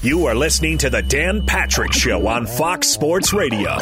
You 0.00 0.26
are 0.26 0.34
listening 0.34 0.78
to 0.78 0.90
the 0.90 1.02
Dan 1.02 1.44
Patrick 1.46 1.92
Show 1.92 2.26
on 2.26 2.46
Fox 2.46 2.88
Sports 2.88 3.32
Radio. 3.32 3.78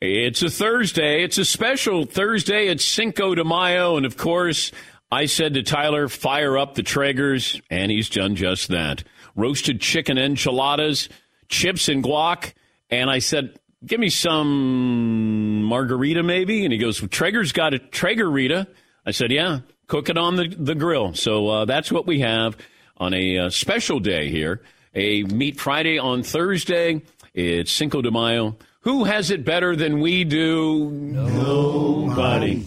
It's 0.00 0.42
a 0.42 0.50
Thursday. 0.50 1.22
It's 1.22 1.38
a 1.38 1.44
special 1.44 2.04
Thursday. 2.04 2.68
It's 2.68 2.84
Cinco 2.84 3.34
de 3.34 3.44
Mayo. 3.44 3.96
And 3.96 4.04
of 4.04 4.16
course, 4.16 4.72
I 5.10 5.26
said 5.26 5.54
to 5.54 5.62
Tyler, 5.62 6.08
fire 6.08 6.58
up 6.58 6.74
the 6.74 6.82
Traegers. 6.82 7.60
And 7.70 7.90
he's 7.90 8.10
done 8.10 8.34
just 8.34 8.68
that. 8.68 9.04
Roasted 9.36 9.80
chicken 9.80 10.18
enchiladas, 10.18 11.08
chips 11.48 11.88
and 11.88 12.02
guac. 12.02 12.52
And 12.90 13.08
I 13.08 13.20
said, 13.20 13.58
give 13.86 14.00
me 14.00 14.10
some 14.10 15.62
margarita 15.62 16.22
maybe. 16.22 16.64
And 16.64 16.72
he 16.72 16.78
goes, 16.78 17.00
well, 17.00 17.08
Traeger's 17.08 17.52
got 17.52 17.74
a 17.74 17.78
Traeger 17.78 18.30
Rita. 18.30 18.66
I 19.06 19.12
said, 19.12 19.30
yeah, 19.30 19.60
cook 19.86 20.08
it 20.08 20.18
on 20.18 20.36
the, 20.36 20.48
the 20.48 20.74
grill. 20.74 21.14
So 21.14 21.48
uh, 21.48 21.64
that's 21.64 21.90
what 21.90 22.06
we 22.06 22.20
have 22.20 22.56
on 23.02 23.12
a 23.14 23.38
uh, 23.38 23.50
special 23.50 23.98
day 23.98 24.30
here 24.30 24.62
a 24.94 25.24
Meat 25.24 25.58
Friday 25.58 25.98
on 25.98 26.22
Thursday. 26.22 27.02
It's 27.34 27.72
Cinco 27.72 28.00
de 28.00 28.12
Mayo. 28.12 28.56
Who 28.82 29.04
has 29.04 29.30
it 29.30 29.44
better 29.44 29.74
than 29.74 30.00
we 30.00 30.22
do? 30.22 30.88
Nobody. 30.90 32.64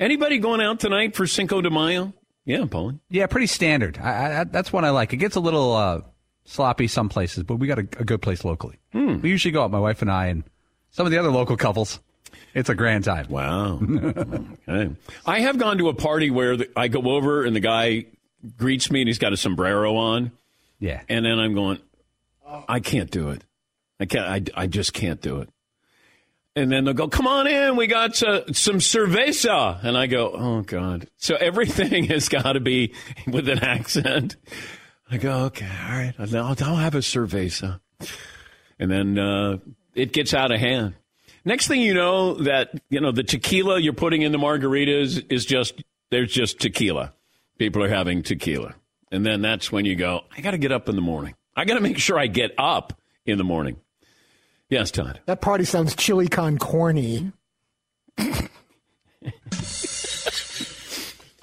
Anybody 0.00 0.38
going 0.38 0.60
out 0.60 0.80
tonight 0.80 1.14
for 1.14 1.26
Cinco 1.28 1.60
de 1.60 1.70
Mayo? 1.70 2.12
Yeah, 2.44 2.60
Paulie. 2.60 2.98
Yeah, 3.08 3.26
pretty 3.26 3.46
standard. 3.46 3.98
I, 3.98 4.40
I, 4.40 4.44
that's 4.44 4.72
one 4.72 4.84
I 4.84 4.90
like. 4.90 5.12
It 5.12 5.18
gets 5.18 5.36
a 5.36 5.40
little 5.40 5.74
uh, 5.74 6.00
sloppy 6.44 6.88
some 6.88 7.08
places, 7.08 7.44
but 7.44 7.56
we 7.56 7.68
got 7.68 7.78
a, 7.78 7.86
a 7.98 8.04
good 8.04 8.22
place 8.22 8.44
locally. 8.44 8.78
Hmm. 8.92 9.20
We 9.20 9.30
usually 9.30 9.52
go 9.52 9.62
out, 9.62 9.70
my 9.70 9.78
wife 9.78 10.02
and 10.02 10.10
I, 10.10 10.26
and 10.26 10.42
some 10.90 11.06
of 11.06 11.12
the 11.12 11.18
other 11.18 11.30
local 11.30 11.56
couples. 11.56 12.00
It's 12.54 12.68
a 12.68 12.74
grand 12.74 13.04
time. 13.04 13.28
Wow. 13.28 13.80
okay. 14.68 14.96
I 15.26 15.40
have 15.40 15.58
gone 15.58 15.78
to 15.78 15.88
a 15.88 15.94
party 15.94 16.30
where 16.30 16.56
the, 16.56 16.70
I 16.74 16.88
go 16.88 17.02
over 17.02 17.44
and 17.44 17.54
the 17.54 17.60
guy 17.60 18.06
greets 18.56 18.90
me 18.90 19.00
and 19.00 19.08
he's 19.08 19.18
got 19.18 19.32
a 19.32 19.36
sombrero 19.36 19.96
on. 19.96 20.32
Yeah. 20.78 21.02
And 21.08 21.24
then 21.24 21.38
I'm 21.38 21.54
going, 21.54 21.78
I 22.68 22.80
can't 22.80 23.10
do 23.10 23.30
it. 23.30 23.44
I 24.00 24.06
can't. 24.06 24.50
I, 24.56 24.62
I 24.62 24.66
just 24.66 24.92
can't 24.92 25.20
do 25.20 25.40
it. 25.40 25.48
And 26.56 26.72
then 26.72 26.84
they'll 26.84 26.94
go, 26.94 27.08
come 27.08 27.26
on 27.26 27.46
in. 27.46 27.76
We 27.76 27.86
got 27.86 28.20
uh, 28.22 28.52
some 28.52 28.78
cerveza. 28.78 29.82
And 29.84 29.96
I 29.96 30.06
go, 30.06 30.32
oh, 30.32 30.62
God. 30.62 31.08
So 31.16 31.36
everything 31.36 32.04
has 32.08 32.28
got 32.28 32.52
to 32.52 32.60
be 32.60 32.94
with 33.26 33.48
an 33.48 33.60
accent. 33.60 34.36
I 35.10 35.18
go, 35.18 35.44
okay, 35.46 35.68
all 35.84 35.96
right. 35.96 36.14
I'll, 36.18 36.36
I'll 36.36 36.76
have 36.76 36.94
a 36.94 36.98
cerveza. 36.98 37.80
And 38.78 38.90
then 38.90 39.18
uh, 39.18 39.58
it 39.94 40.12
gets 40.12 40.34
out 40.34 40.50
of 40.50 40.60
hand. 40.60 40.94
Next 41.44 41.68
thing 41.68 41.80
you 41.80 41.94
know, 41.94 42.34
that, 42.42 42.70
you 42.90 43.00
know, 43.00 43.12
the 43.12 43.22
tequila 43.22 43.78
you're 43.80 43.92
putting 43.92 44.22
in 44.22 44.32
the 44.32 44.38
margaritas 44.38 45.24
is 45.30 45.46
just, 45.46 45.82
there's 46.10 46.32
just 46.32 46.58
tequila. 46.60 47.14
People 47.58 47.82
are 47.82 47.88
having 47.88 48.22
tequila. 48.22 48.74
And 49.10 49.26
then 49.26 49.42
that's 49.42 49.72
when 49.72 49.84
you 49.84 49.96
go, 49.96 50.22
I 50.36 50.40
got 50.40 50.52
to 50.52 50.58
get 50.58 50.72
up 50.72 50.88
in 50.88 50.94
the 50.96 51.02
morning. 51.02 51.34
I 51.56 51.64
got 51.64 51.74
to 51.74 51.80
make 51.80 51.98
sure 51.98 52.18
I 52.18 52.26
get 52.28 52.52
up 52.56 52.92
in 53.26 53.38
the 53.38 53.44
morning. 53.44 53.76
Yes, 54.70 54.90
Todd. 54.90 55.20
That 55.26 55.40
party 55.40 55.64
sounds 55.64 55.96
chili 55.96 56.28
con 56.28 56.58
corny. 56.58 57.32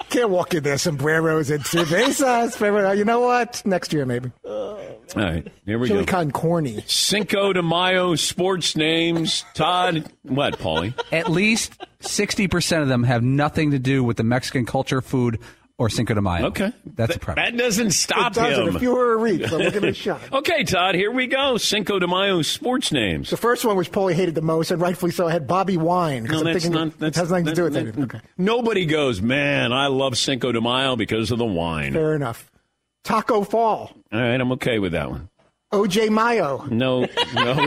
Can't 0.10 0.30
walk 0.30 0.54
in 0.54 0.64
there, 0.64 0.78
sombreros 0.78 1.50
and 1.50 1.64
cervezas. 1.64 2.98
You 2.98 3.04
know 3.04 3.20
what? 3.20 3.62
Next 3.66 3.92
year, 3.92 4.06
maybe. 4.06 4.32
All 4.46 4.78
right, 5.16 5.46
here 5.66 5.78
we 5.78 5.88
chili 5.88 6.06
go. 6.06 6.12
con 6.12 6.32
corny. 6.32 6.84
Cinco 6.88 7.52
de 7.52 7.62
Mayo 7.62 8.16
sports 8.16 8.78
names. 8.78 9.44
Todd, 9.54 10.10
what, 10.24 10.58
Paulie? 10.60 10.94
At 11.12 11.30
least 11.30 11.74
60% 12.02 12.82
of 12.82 12.88
them 12.88 13.04
have 13.04 13.24
nothing 13.24 13.72
to 13.72 13.80
do 13.80 14.04
with 14.04 14.18
the 14.18 14.24
Mexican 14.24 14.66
culture, 14.66 15.02
food, 15.02 15.40
or 15.78 15.90
Cinco 15.90 16.14
de 16.14 16.22
Mayo. 16.22 16.46
Okay. 16.48 16.72
That's 16.86 17.16
a 17.16 17.20
preference. 17.20 17.52
That 17.52 17.58
doesn't 17.58 17.92
stop 17.92 18.32
It 18.32 18.36
doesn't. 18.36 18.68
him. 18.70 18.76
If 18.78 18.82
you 18.82 18.94
were 18.96 19.14
a 19.14 19.18
reach, 19.18 19.48
so 19.50 19.58
we'll 19.58 19.72
give 19.72 19.84
it 19.84 19.90
a 19.90 19.94
shot. 19.94 20.22
Okay, 20.32 20.64
Todd, 20.64 20.96
here 20.96 21.12
we 21.12 21.28
go. 21.28 21.58
Cinco 21.58 22.00
de 22.00 22.08
Mayo 22.08 22.42
sports 22.44 22.92
names. 22.92 23.30
The 23.30 23.38
first 23.38 23.66
one, 23.66 23.76
which 23.76 23.92
Paulie 23.92 24.14
hated 24.14 24.36
the 24.36 24.42
most, 24.42 24.72
and 24.72 24.82
rightfully 24.82 25.12
so, 25.12 25.28
had 25.28 25.48
Bobby 25.48 25.76
Wine. 25.78 26.26
'cause 26.28 26.32
No, 26.34 26.40
I'm 26.48 26.54
that's 26.54 26.64
thinking 26.66 26.82
not. 27.00 27.08
it 27.08 27.16
has 27.16 27.30
nothing 27.30 27.46
to 27.48 27.54
do 27.54 27.64
with 27.66 27.74
that- 27.74 27.88
it. 27.88 27.98
Okay. 28.00 28.20
Nobody 28.38 28.86
goes, 28.86 29.22
man, 29.22 29.74
I 29.74 29.88
love 29.88 30.18
Cinco 30.18 30.52
de 30.52 30.62
Mayo 30.62 30.96
because 30.96 31.32
of 31.32 31.38
the 31.40 31.46
wine. 31.46 31.94
Fair 31.94 32.16
enough. 32.16 32.50
Taco 33.04 33.44
Fall. 33.44 33.92
All 34.14 34.20
right, 34.22 34.40
I'm 34.40 34.52
okay 34.54 34.80
with 34.80 34.94
that 34.94 35.10
one. 35.12 35.30
OJ 35.74 36.10
Mayo. 36.10 36.66
No, 36.70 37.02
no, 37.02 37.08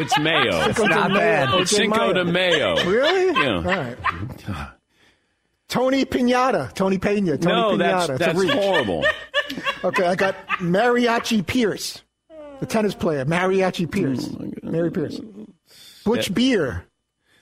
it's 0.01 0.19
Mayo. 0.19 0.63
Cinco 0.65 0.85
de 0.89 0.95
not 0.95 1.13
bad. 1.13 1.49
It's 1.61 1.71
Cinco 1.77 2.13
de 2.15 2.25
Mayo. 2.25 2.77
Really? 2.85 3.39
Yeah. 3.43 3.55
All 3.57 3.63
right. 3.63 3.99
Tony 5.69 6.05
Pinata. 6.05 6.73
Tony 6.75 6.99
Pena. 6.99 7.37
Tony 7.39 7.55
no, 7.55 7.71
Pinata. 7.77 8.19
that's 8.19 8.39
a 8.41 8.47
that's 8.47 8.53
horrible. 8.65 9.05
Okay, 9.85 10.05
I 10.05 10.15
got 10.17 10.35
Mariachi 10.59 11.47
Pierce, 11.47 12.03
the 12.61 12.67
tennis 12.67 12.95
player. 12.95 13.25
Mariachi 13.25 13.91
Pierce. 13.91 14.29
Oh, 14.29 14.51
Mary 14.63 14.91
Pierce. 14.91 15.21
Butch 16.05 16.35
Beer. 16.35 16.85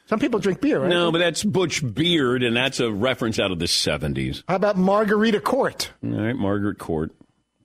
Some 0.06 0.20
people 0.20 0.38
drink 0.38 0.60
beer, 0.60 0.80
right? 0.80 0.88
No, 0.88 1.10
but 1.10 1.18
that's 1.18 1.42
Butch 1.42 1.82
Beard, 1.94 2.44
and 2.44 2.54
that's 2.54 2.78
a 2.78 2.92
reference 2.92 3.40
out 3.40 3.50
of 3.50 3.58
the 3.58 3.64
70s. 3.64 4.44
How 4.48 4.54
about 4.54 4.76
Margarita 4.76 5.40
Court? 5.40 5.90
All 6.04 6.10
right, 6.10 6.36
Margaret 6.36 6.78
Court, 6.78 7.10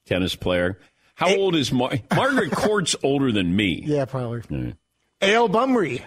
tennis 0.08 0.36
player. 0.36 0.80
How 1.14 1.36
old 1.36 1.56
is 1.56 1.72
Mar- 1.72 2.00
Margaret 2.16 2.52
Court's 2.52 2.96
older 3.04 3.32
than 3.32 3.56
me? 3.56 3.84
Yeah, 3.86 4.06
probably. 4.06 4.42
right. 4.50 4.74
Ale 5.22 5.50
Bumbry. 5.50 6.02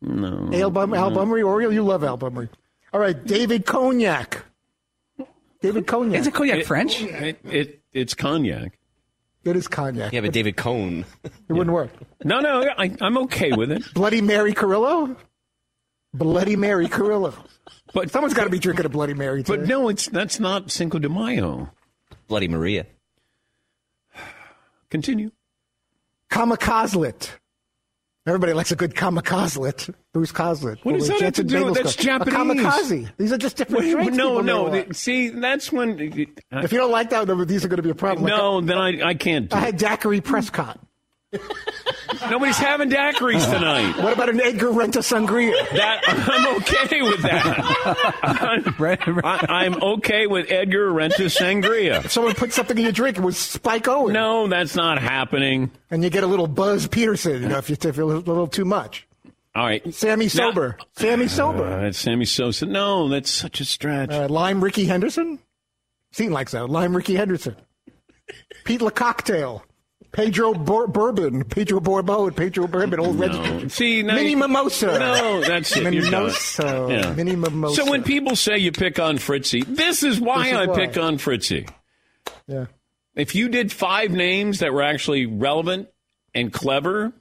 No. 0.00 0.50
Ale 0.52 0.70
Bum- 0.70 0.94
Al 0.94 1.10
Bumbry. 1.10 1.44
Oriole, 1.44 1.72
you 1.72 1.82
love 1.82 2.04
Al 2.04 2.16
Bumbry. 2.18 2.48
All 2.96 3.02
right, 3.02 3.26
David 3.26 3.66
Cognac. 3.66 4.42
David 5.60 5.86
Cognac. 5.86 6.18
Is 6.18 6.26
it 6.26 6.32
cognac 6.32 6.60
It- 6.60 6.66
French? 6.66 7.02
It, 7.02 7.38
it, 7.44 7.82
it's 7.92 8.14
cognac. 8.14 8.78
It 9.44 9.54
is 9.54 9.68
cognac. 9.68 10.14
Yeah, 10.14 10.22
but 10.22 10.32
David 10.32 10.56
Cone. 10.56 11.04
It 11.22 11.52
wouldn't 11.52 11.74
work. 11.74 11.90
No, 12.24 12.40
no, 12.40 12.62
I, 12.78 12.96
I'm 13.02 13.18
okay 13.24 13.52
with 13.52 13.70
it. 13.70 13.82
Bloody 13.92 14.22
Mary 14.22 14.54
Carillo? 14.54 15.14
Bloody 16.14 16.56
Mary 16.56 16.88
Carillo. 16.88 17.34
But 17.92 18.10
Someone's 18.10 18.32
got 18.32 18.44
to 18.44 18.50
be 18.50 18.58
drinking 18.58 18.86
a 18.86 18.88
Bloody 18.88 19.12
Mary 19.12 19.42
today. 19.42 19.58
But 19.58 19.68
no, 19.68 19.90
it's 19.90 20.06
that's 20.08 20.40
not 20.40 20.70
Cinco 20.70 20.98
de 20.98 21.10
Mayo. 21.10 21.70
Bloody 22.28 22.48
Maria. 22.48 22.86
Continue. 24.88 25.32
Kamikazlet. 26.30 27.32
Everybody 28.26 28.54
likes 28.54 28.72
a 28.72 28.76
good 28.76 28.94
kamikaze. 28.94 29.94
Who's 30.12 30.32
Coslet? 30.32 30.84
What 30.84 30.98
does 30.98 31.06
that 31.08 31.20
have 31.20 31.34
to 31.34 31.44
do? 31.44 31.70
That's 31.72 31.94
Japanese. 31.94 32.34
A 32.34 32.38
kamikaze. 32.38 33.12
These 33.18 33.32
are 33.32 33.38
just 33.38 33.56
different 33.56 33.84
Wait, 33.84 33.92
drinks. 33.92 34.16
no, 34.16 34.40
no. 34.40 34.68
the- 34.68 34.92
see, 34.94 35.28
that's 35.28 35.70
when. 35.70 35.92
Uh, 36.52 36.60
if 36.62 36.72
you 36.72 36.78
don't 36.78 36.90
like 36.90 37.10
that, 37.10 37.26
then 37.28 37.46
these 37.46 37.64
are 37.64 37.68
going 37.68 37.76
to 37.76 37.82
be 37.84 37.90
a 37.90 37.94
problem. 37.94 38.26
no, 38.26 38.60
then 38.60 38.78
I, 38.78 39.10
I 39.10 39.14
can't. 39.14 39.48
Do 39.48 39.56
I 39.56 39.60
had 39.60 39.76
Daiquiri 39.76 40.20
Prescott. 40.20 40.80
Nobody's 42.30 42.58
having 42.58 42.90
daiquiris 42.90 43.50
tonight. 43.52 43.96
What 44.02 44.12
about 44.12 44.28
an 44.28 44.40
Edgar 44.40 44.68
Renta 44.68 45.02
Sangria? 45.02 45.52
That 45.70 46.02
I'm 46.06 46.56
okay 46.58 47.02
with 47.02 47.22
that. 47.22 48.22
I, 49.24 49.46
I'm 49.48 49.82
okay 49.82 50.26
with 50.26 50.50
Edgar 50.50 50.90
Renta 50.90 51.26
Sangria. 51.26 52.08
Someone 52.08 52.34
put 52.34 52.52
something 52.52 52.76
in 52.76 52.84
your 52.84 52.92
drink. 52.92 53.18
It 53.18 53.22
was 53.22 53.36
Spike 53.36 53.88
Owen. 53.88 54.12
No, 54.12 54.48
that's 54.48 54.76
not 54.76 55.00
happening. 55.00 55.70
And 55.90 56.02
you 56.02 56.10
get 56.10 56.24
a 56.24 56.26
little 56.26 56.46
Buzz 56.46 56.86
Peterson, 56.86 57.42
you 57.42 57.48
know, 57.48 57.58
if 57.58 57.70
you 57.70 57.76
if 57.80 57.96
you're 57.96 58.04
a 58.04 58.06
little, 58.06 58.22
little 58.22 58.46
too 58.46 58.64
much. 58.64 59.06
All 59.54 59.64
right. 59.64 59.94
Sammy 59.94 60.28
Sober. 60.28 60.76
Sammy 60.96 61.28
Sober. 61.28 61.64
Uh, 61.64 61.82
that's 61.82 61.98
Sammy 61.98 62.26
Sosa. 62.26 62.66
No, 62.66 63.08
that's 63.08 63.30
such 63.30 63.60
a 63.60 63.64
stretch. 63.64 64.10
Uh, 64.10 64.28
Lime 64.28 64.62
Ricky 64.62 64.84
Henderson? 64.84 65.38
Seemed 66.12 66.32
like 66.32 66.50
so. 66.50 66.66
Lime 66.66 66.94
Ricky 66.94 67.14
Henderson. 67.14 67.56
Pete 68.64 68.80
LaCocktail. 68.80 69.62
Pedro 70.16 70.54
Bor- 70.54 70.86
Bourbon. 70.88 71.44
Pedro 71.44 71.78
Borbon 71.78 72.28
and 72.28 72.36
Pedro 72.36 72.66
Bourbon. 72.66 72.98
Old 72.98 73.18
registered. 73.20 73.70
See, 73.70 74.02
now 74.02 74.14
Mini 74.14 74.30
you- 74.30 74.36
Mimosa. 74.38 74.86
No, 74.98 75.42
that's 75.42 75.76
it. 75.76 75.84
Mimosa. 75.84 76.86
Yeah. 76.90 77.12
Mini 77.12 77.36
Mimosa. 77.36 77.84
So 77.84 77.90
when 77.90 78.02
people 78.02 78.34
say 78.34 78.56
you 78.56 78.72
pick 78.72 78.98
on 78.98 79.18
Fritzy, 79.18 79.62
this 79.66 80.02
is 80.02 80.18
why 80.18 80.44
This 80.44 80.52
is 80.52 80.58
I 80.58 80.66
why. 80.66 80.74
pick 80.86 80.96
on 80.96 81.18
Fritzy. 81.18 81.68
Yeah. 82.48 82.66
If 83.14 83.34
you 83.34 83.48
did 83.50 83.70
five 83.70 84.10
names 84.10 84.60
that 84.60 84.72
were 84.72 84.82
actually 84.82 85.26
relevant 85.26 85.88
and 86.34 86.50
clever, 86.52 87.12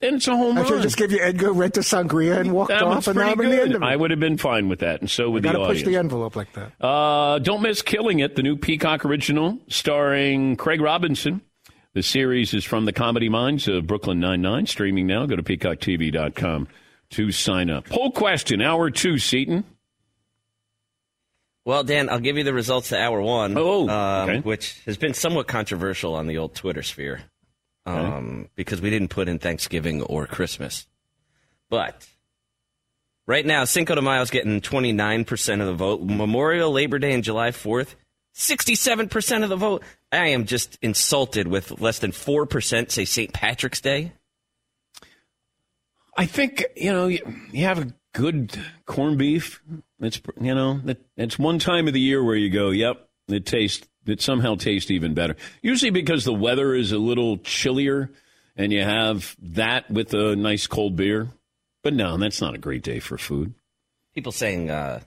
then 0.00 0.16
it's 0.16 0.28
a 0.28 0.36
home 0.36 0.58
I 0.58 0.62
run. 0.62 0.68
should 0.70 0.82
just 0.82 0.96
give 0.98 1.12
you 1.12 1.20
Edgar 1.20 1.48
Renta 1.48 1.78
Sangria 1.82 2.38
and 2.40 2.52
walked 2.52 2.68
that 2.70 2.82
off, 2.82 3.06
and 3.06 3.18
I'm 3.20 3.40
in 3.40 3.50
the 3.50 3.62
end 3.62 3.74
of 3.74 3.82
it. 3.82 3.86
I 3.86 3.96
would 3.96 4.10
have 4.10 4.20
been 4.20 4.36
fine 4.36 4.68
with 4.68 4.80
that, 4.80 5.00
and 5.00 5.10
so 5.10 5.30
would 5.30 5.42
Got 5.42 5.52
the 5.54 5.60
to 5.60 5.66
push 5.66 5.82
the 5.82 5.96
envelope 5.96 6.36
like 6.36 6.52
that. 6.54 6.72
Uh, 6.84 7.38
don't 7.38 7.62
miss 7.62 7.80
Killing 7.80 8.18
It, 8.20 8.36
the 8.36 8.42
new 8.42 8.56
Peacock 8.56 9.04
original 9.06 9.58
starring 9.68 10.56
Craig 10.56 10.82
Robinson. 10.82 11.40
The 11.94 12.02
series 12.02 12.52
is 12.54 12.64
from 12.64 12.84
the 12.86 12.92
comedy 12.92 13.28
minds 13.28 13.68
of 13.68 13.86
Brooklyn 13.86 14.18
Nine-Nine, 14.20 14.66
streaming 14.66 15.06
now. 15.06 15.26
Go 15.26 15.36
to 15.36 15.42
peacocktv.com 15.44 16.68
to 17.10 17.30
sign 17.32 17.70
up. 17.70 17.86
Poll 17.88 18.10
question, 18.10 18.60
hour 18.60 18.90
two, 18.90 19.18
Seaton. 19.18 19.64
Well, 21.64 21.84
Dan, 21.84 22.10
I'll 22.10 22.18
give 22.20 22.36
you 22.36 22.44
the 22.44 22.52
results 22.52 22.88
to 22.90 23.00
hour 23.00 23.22
one, 23.22 23.56
Oh, 23.56 23.88
um, 23.88 24.28
okay. 24.28 24.40
which 24.40 24.80
has 24.86 24.98
been 24.98 25.14
somewhat 25.14 25.46
controversial 25.46 26.14
on 26.14 26.26
the 26.26 26.36
old 26.38 26.54
Twitter 26.54 26.82
sphere 26.82 27.22
um, 27.86 28.48
because 28.54 28.82
we 28.82 28.90
didn't 28.90 29.08
put 29.08 29.28
in 29.28 29.38
Thanksgiving 29.38 30.02
or 30.02 30.26
Christmas. 30.26 30.86
But 31.70 32.06
right 33.26 33.46
now, 33.46 33.64
Cinco 33.64 33.94
de 33.94 34.02
Mayo 34.02 34.20
is 34.20 34.30
getting 34.30 34.60
29% 34.60 35.60
of 35.60 35.66
the 35.66 35.72
vote. 35.74 36.02
Memorial, 36.02 36.70
Labor 36.70 36.98
Day, 36.98 37.14
and 37.14 37.24
July 37.24 37.50
4th, 37.50 37.94
67% 38.34 39.42
of 39.42 39.48
the 39.48 39.56
vote. 39.56 39.82
I 40.10 40.28
am 40.28 40.44
just 40.44 40.78
insulted 40.82 41.46
with 41.48 41.80
less 41.80 42.00
than 42.00 42.12
4% 42.12 42.90
say 42.90 43.04
St. 43.04 43.32
Patrick's 43.32 43.80
Day. 43.80 44.12
I 46.16 46.26
think, 46.26 46.64
you 46.76 46.92
know, 46.92 47.06
you, 47.06 47.20
you 47.52 47.64
have 47.64 47.78
a 47.78 47.92
good 48.12 48.56
corned 48.86 49.18
beef. 49.18 49.62
It's, 50.00 50.20
you 50.40 50.54
know, 50.54 50.80
that, 50.84 50.98
it's 51.16 51.38
one 51.38 51.58
time 51.58 51.88
of 51.88 51.94
the 51.94 52.00
year 52.00 52.22
where 52.22 52.36
you 52.36 52.50
go, 52.50 52.70
yep, 52.70 53.08
it 53.28 53.46
tastes, 53.46 53.86
it 54.06 54.20
somehow 54.20 54.54
tastes 54.54 54.90
even 54.90 55.14
better. 55.14 55.36
Usually 55.62 55.90
because 55.90 56.24
the 56.24 56.32
weather 56.32 56.74
is 56.74 56.92
a 56.92 56.98
little 56.98 57.38
chillier 57.38 58.10
and 58.56 58.72
you 58.72 58.82
have 58.82 59.36
that 59.40 59.90
with 59.90 60.14
a 60.14 60.36
nice 60.36 60.66
cold 60.66 60.96
beer. 60.96 61.30
But 61.82 61.94
no, 61.94 62.16
that's 62.16 62.40
not 62.40 62.54
a 62.54 62.58
great 62.58 62.82
day 62.82 62.98
for 62.98 63.18
food. 63.18 63.54
People 64.14 64.32
saying 64.32 64.70
uh, 64.70 65.00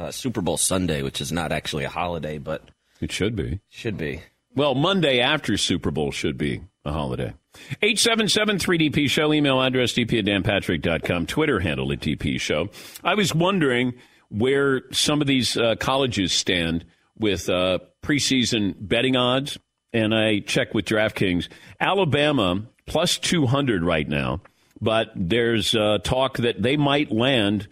uh, 0.00 0.10
Super 0.10 0.40
Bowl 0.40 0.56
Sunday, 0.56 1.02
which 1.02 1.20
is 1.20 1.30
not 1.30 1.52
actually 1.52 1.84
a 1.84 1.88
holiday, 1.90 2.38
but 2.38 2.70
It 3.00 3.12
should 3.12 3.36
be. 3.36 3.60
should 3.68 3.96
be. 3.98 4.22
Well, 4.54 4.74
Monday 4.74 5.20
after 5.20 5.56
Super 5.56 5.90
Bowl 5.90 6.10
should 6.10 6.36
be 6.38 6.62
a 6.84 6.92
holiday. 6.92 7.34
877-3DP 7.82 9.08
Show, 9.10 9.32
email 9.32 9.60
address 9.62 9.92
dp 9.92 10.18
at 10.20 10.24
danpatrick.com, 10.24 11.26
Twitter 11.26 11.60
handle 11.60 11.92
at 11.92 12.00
DP 12.00 12.40
Show. 12.40 12.68
I 13.04 13.14
was 13.14 13.34
wondering 13.34 13.94
where 14.28 14.82
some 14.92 15.20
of 15.20 15.26
these 15.26 15.56
uh, 15.56 15.74
colleges 15.76 16.32
stand 16.32 16.84
with 17.18 17.48
uh, 17.48 17.78
preseason 18.02 18.74
betting 18.78 19.16
odds, 19.16 19.58
and 19.92 20.14
I 20.14 20.40
checked 20.40 20.74
with 20.74 20.84
DraftKings. 20.86 21.48
Alabama, 21.80 22.62
plus 22.86 23.18
200 23.18 23.82
right 23.84 24.08
now, 24.08 24.40
but 24.80 25.10
there's 25.14 25.74
uh, 25.74 25.98
talk 26.02 26.38
that 26.38 26.62
they 26.62 26.76
might 26.76 27.10
land 27.12 27.68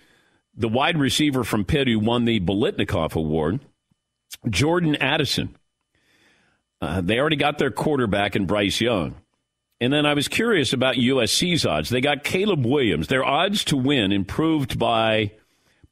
the 0.58 0.68
wide 0.68 0.98
receiver 0.98 1.44
from 1.44 1.64
Pitt 1.64 1.86
who 1.86 2.00
won 2.00 2.24
the 2.24 2.40
Biletnikoff 2.40 3.14
Award, 3.14 3.60
Jordan 4.50 4.96
Addison. 4.96 5.56
Uh, 6.80 7.00
they 7.00 7.18
already 7.18 7.36
got 7.36 7.58
their 7.58 7.70
quarterback 7.70 8.36
in 8.36 8.46
Bryce 8.46 8.80
Young. 8.80 9.14
And 9.80 9.92
then 9.92 10.04
I 10.04 10.14
was 10.14 10.26
curious 10.26 10.72
about 10.72 10.96
USC's 10.96 11.64
odds. 11.64 11.88
They 11.88 12.00
got 12.00 12.24
Caleb 12.24 12.66
Williams. 12.66 13.06
Their 13.06 13.24
odds 13.24 13.64
to 13.64 13.76
win 13.76 14.10
improved 14.10 14.78
by 14.78 15.32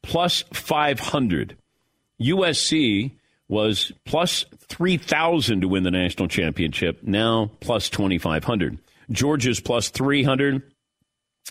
plus 0.03 0.43
500. 0.51 1.55
USC 2.21 3.11
was 3.47 3.93
plus 4.05 4.45
3,000 4.67 5.61
to 5.61 5.67
win 5.69 5.83
the 5.83 5.91
national 5.91 6.27
championship, 6.27 7.01
now 7.03 7.49
plus 7.61 7.89
2,500. 7.89 8.77
Georgia's 9.09 9.61
plus 9.61 9.89
300. 9.89 10.61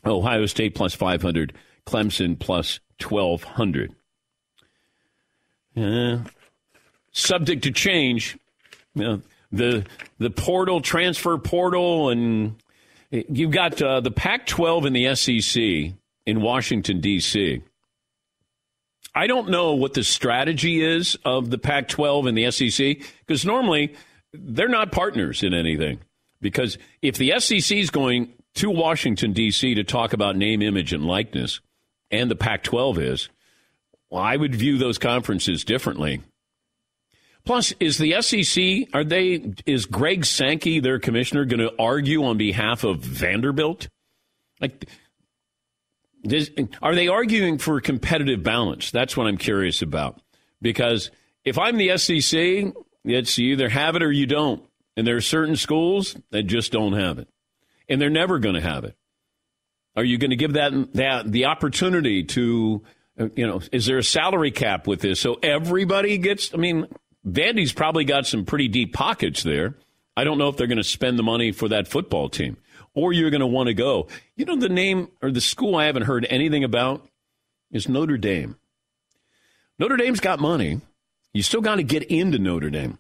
Ohio 0.05 0.45
State 0.45 0.75
plus 0.75 0.95
500. 0.95 1.55
Clemson 1.87 2.39
plus 2.39 2.81
1,200. 3.01 3.95
Uh, 5.77 6.19
subject 7.13 7.65
to 7.65 7.71
change. 7.71 8.39
You 8.95 9.03
know, 9.03 9.23
the 9.53 9.87
the 10.19 10.31
portal 10.31 10.81
transfer 10.81 11.39
portal 11.39 12.11
and 12.11 12.57
you've 13.11 13.51
got 13.51 13.81
uh, 13.81 14.01
the 14.01 14.11
Pac-12 14.11 14.87
and 14.87 14.97
the 14.97 15.15
SEC 15.15 15.95
in 16.25 16.41
Washington 16.41 17.01
D.C. 17.01 17.63
I 19.15 19.27
don't 19.27 19.49
know 19.49 19.75
what 19.75 19.95
the 19.95 20.05
strategy 20.05 20.83
is 20.83 21.17
of 21.25 21.51
the 21.51 21.59
Pac-12 21.59 22.29
and 22.29 22.37
the 22.37 22.51
SEC 22.51 23.09
because 23.21 23.47
normally 23.47 23.95
they're 24.33 24.69
not 24.69 24.93
partners 24.93 25.43
in 25.43 25.55
anything. 25.55 26.01
Because 26.41 26.77
if 27.01 27.17
the 27.17 27.39
SEC 27.39 27.79
is 27.79 27.91
going 27.91 28.33
to 28.57 28.71
Washington 28.71 29.33
D.C. 29.33 29.75
to 29.75 29.85
talk 29.85 30.13
about 30.13 30.37
name, 30.37 30.61
image, 30.61 30.93
and 30.93 31.07
likeness, 31.07 31.61
and 32.17 32.31
the 32.31 32.37
Pac-12 32.37 32.99
is, 32.99 33.29
well, 34.11 34.23
I 34.23 34.37
would 34.37 34.55
view 34.55 34.79
those 34.79 34.99
conferences 34.99 35.65
differently. 35.65 36.23
Plus, 37.45 37.73
is 37.79 37.99
the 37.99 38.21
SEC 38.23 38.89
are 38.93 39.05
they 39.05 39.53
is 39.67 39.87
Greg 39.87 40.25
Sankey 40.25 40.81
their 40.81 40.99
commissioner 40.99 41.45
going 41.45 41.61
to 41.61 41.73
argue 41.79 42.25
on 42.25 42.37
behalf 42.37 42.83
of 42.83 42.99
Vanderbilt? 42.99 43.89
Like, 44.61 44.87
does, 46.25 46.51
are 46.83 46.95
they 46.95 47.07
arguing 47.07 47.59
for 47.59 47.81
competitive 47.81 48.43
balance? 48.43 48.91
That's 48.91 49.17
what 49.17 49.29
I'm 49.29 49.39
curious 49.39 49.81
about. 49.81 50.21
Because 50.61 51.11
if 51.45 51.57
I'm 51.57 51.77
the 51.77 51.97
SEC, 51.97 52.75
it's 53.05 53.39
you 53.39 53.53
either 53.53 53.69
have 53.69 53.95
it 53.95 54.03
or 54.03 54.11
you 54.11 54.27
don't, 54.27 54.63
and 54.97 55.07
there 55.07 55.17
are 55.17 55.21
certain 55.21 55.55
schools 55.55 56.17
that 56.31 56.45
just 56.45 56.73
don't 56.73 56.95
have 56.95 57.21
it, 57.21 57.29
and 57.89 58.01
they're 58.01 58.11
never 58.11 58.41
going 58.41 58.57
to 58.57 58.61
have 58.61 58.85
it. 58.85 58.97
Are 59.97 60.05
you 60.05 60.19
going 60.19 60.31
to 60.31 60.37
give 60.37 60.55
that 60.55 60.93
that 60.95 61.31
the 61.31 61.47
opportunity 61.47 62.25
to, 62.25 62.83
you 63.35 63.47
know, 63.47 63.63
is 63.73 63.87
there 63.87 63.99
a 63.99 64.05
salary 64.05 64.51
cap 64.51 64.87
with 64.87 65.01
this 65.01 65.21
so 65.21 65.39
everybody 65.43 66.19
gets? 66.19 66.53
I 66.53 66.59
mean, 66.59 66.87
Vandy's 67.27 67.73
probably 67.73 68.05
got 68.05 68.27
some 68.27 68.45
pretty 68.45 68.69
deep 68.69 68.93
pockets 68.93 69.43
there. 69.43 69.75
I 70.17 70.25
don't 70.25 70.39
know 70.39 70.49
if 70.49 70.57
they're 70.57 70.67
going 70.67 70.77
to 70.79 70.85
spend 70.85 71.19
the 71.19 71.23
money 71.23 71.53
for 71.53 71.69
that 71.69 71.89
football 71.89 72.29
team 72.29 72.57
or 72.97 73.13
you're 73.13 73.31
going 73.31 73.41
to 73.41 73.47
want 73.47 73.69
to 73.69 73.75
go. 73.75 74.09
You 74.37 74.47
know, 74.47 74.57
the 74.57 74.69
name 74.69 75.09
or 75.23 75.31
the 75.31 75.41
school 75.41 75.77
I 75.77 75.85
haven't 75.85 76.03
heard 76.03 76.27
anything 76.29 76.65
about 76.65 77.07
is 77.71 77.89
Notre 77.89 78.17
Dame. 78.17 78.57
Notre 79.79 79.97
Dame's 79.97 80.21
got 80.21 80.41
money. 80.41 80.81
You 81.33 81.43
still 81.43 81.61
got 81.61 81.77
to 81.77 81.83
get 81.83 82.05
into 82.05 82.39
Notre 82.39 82.71
Dame. 82.71 82.99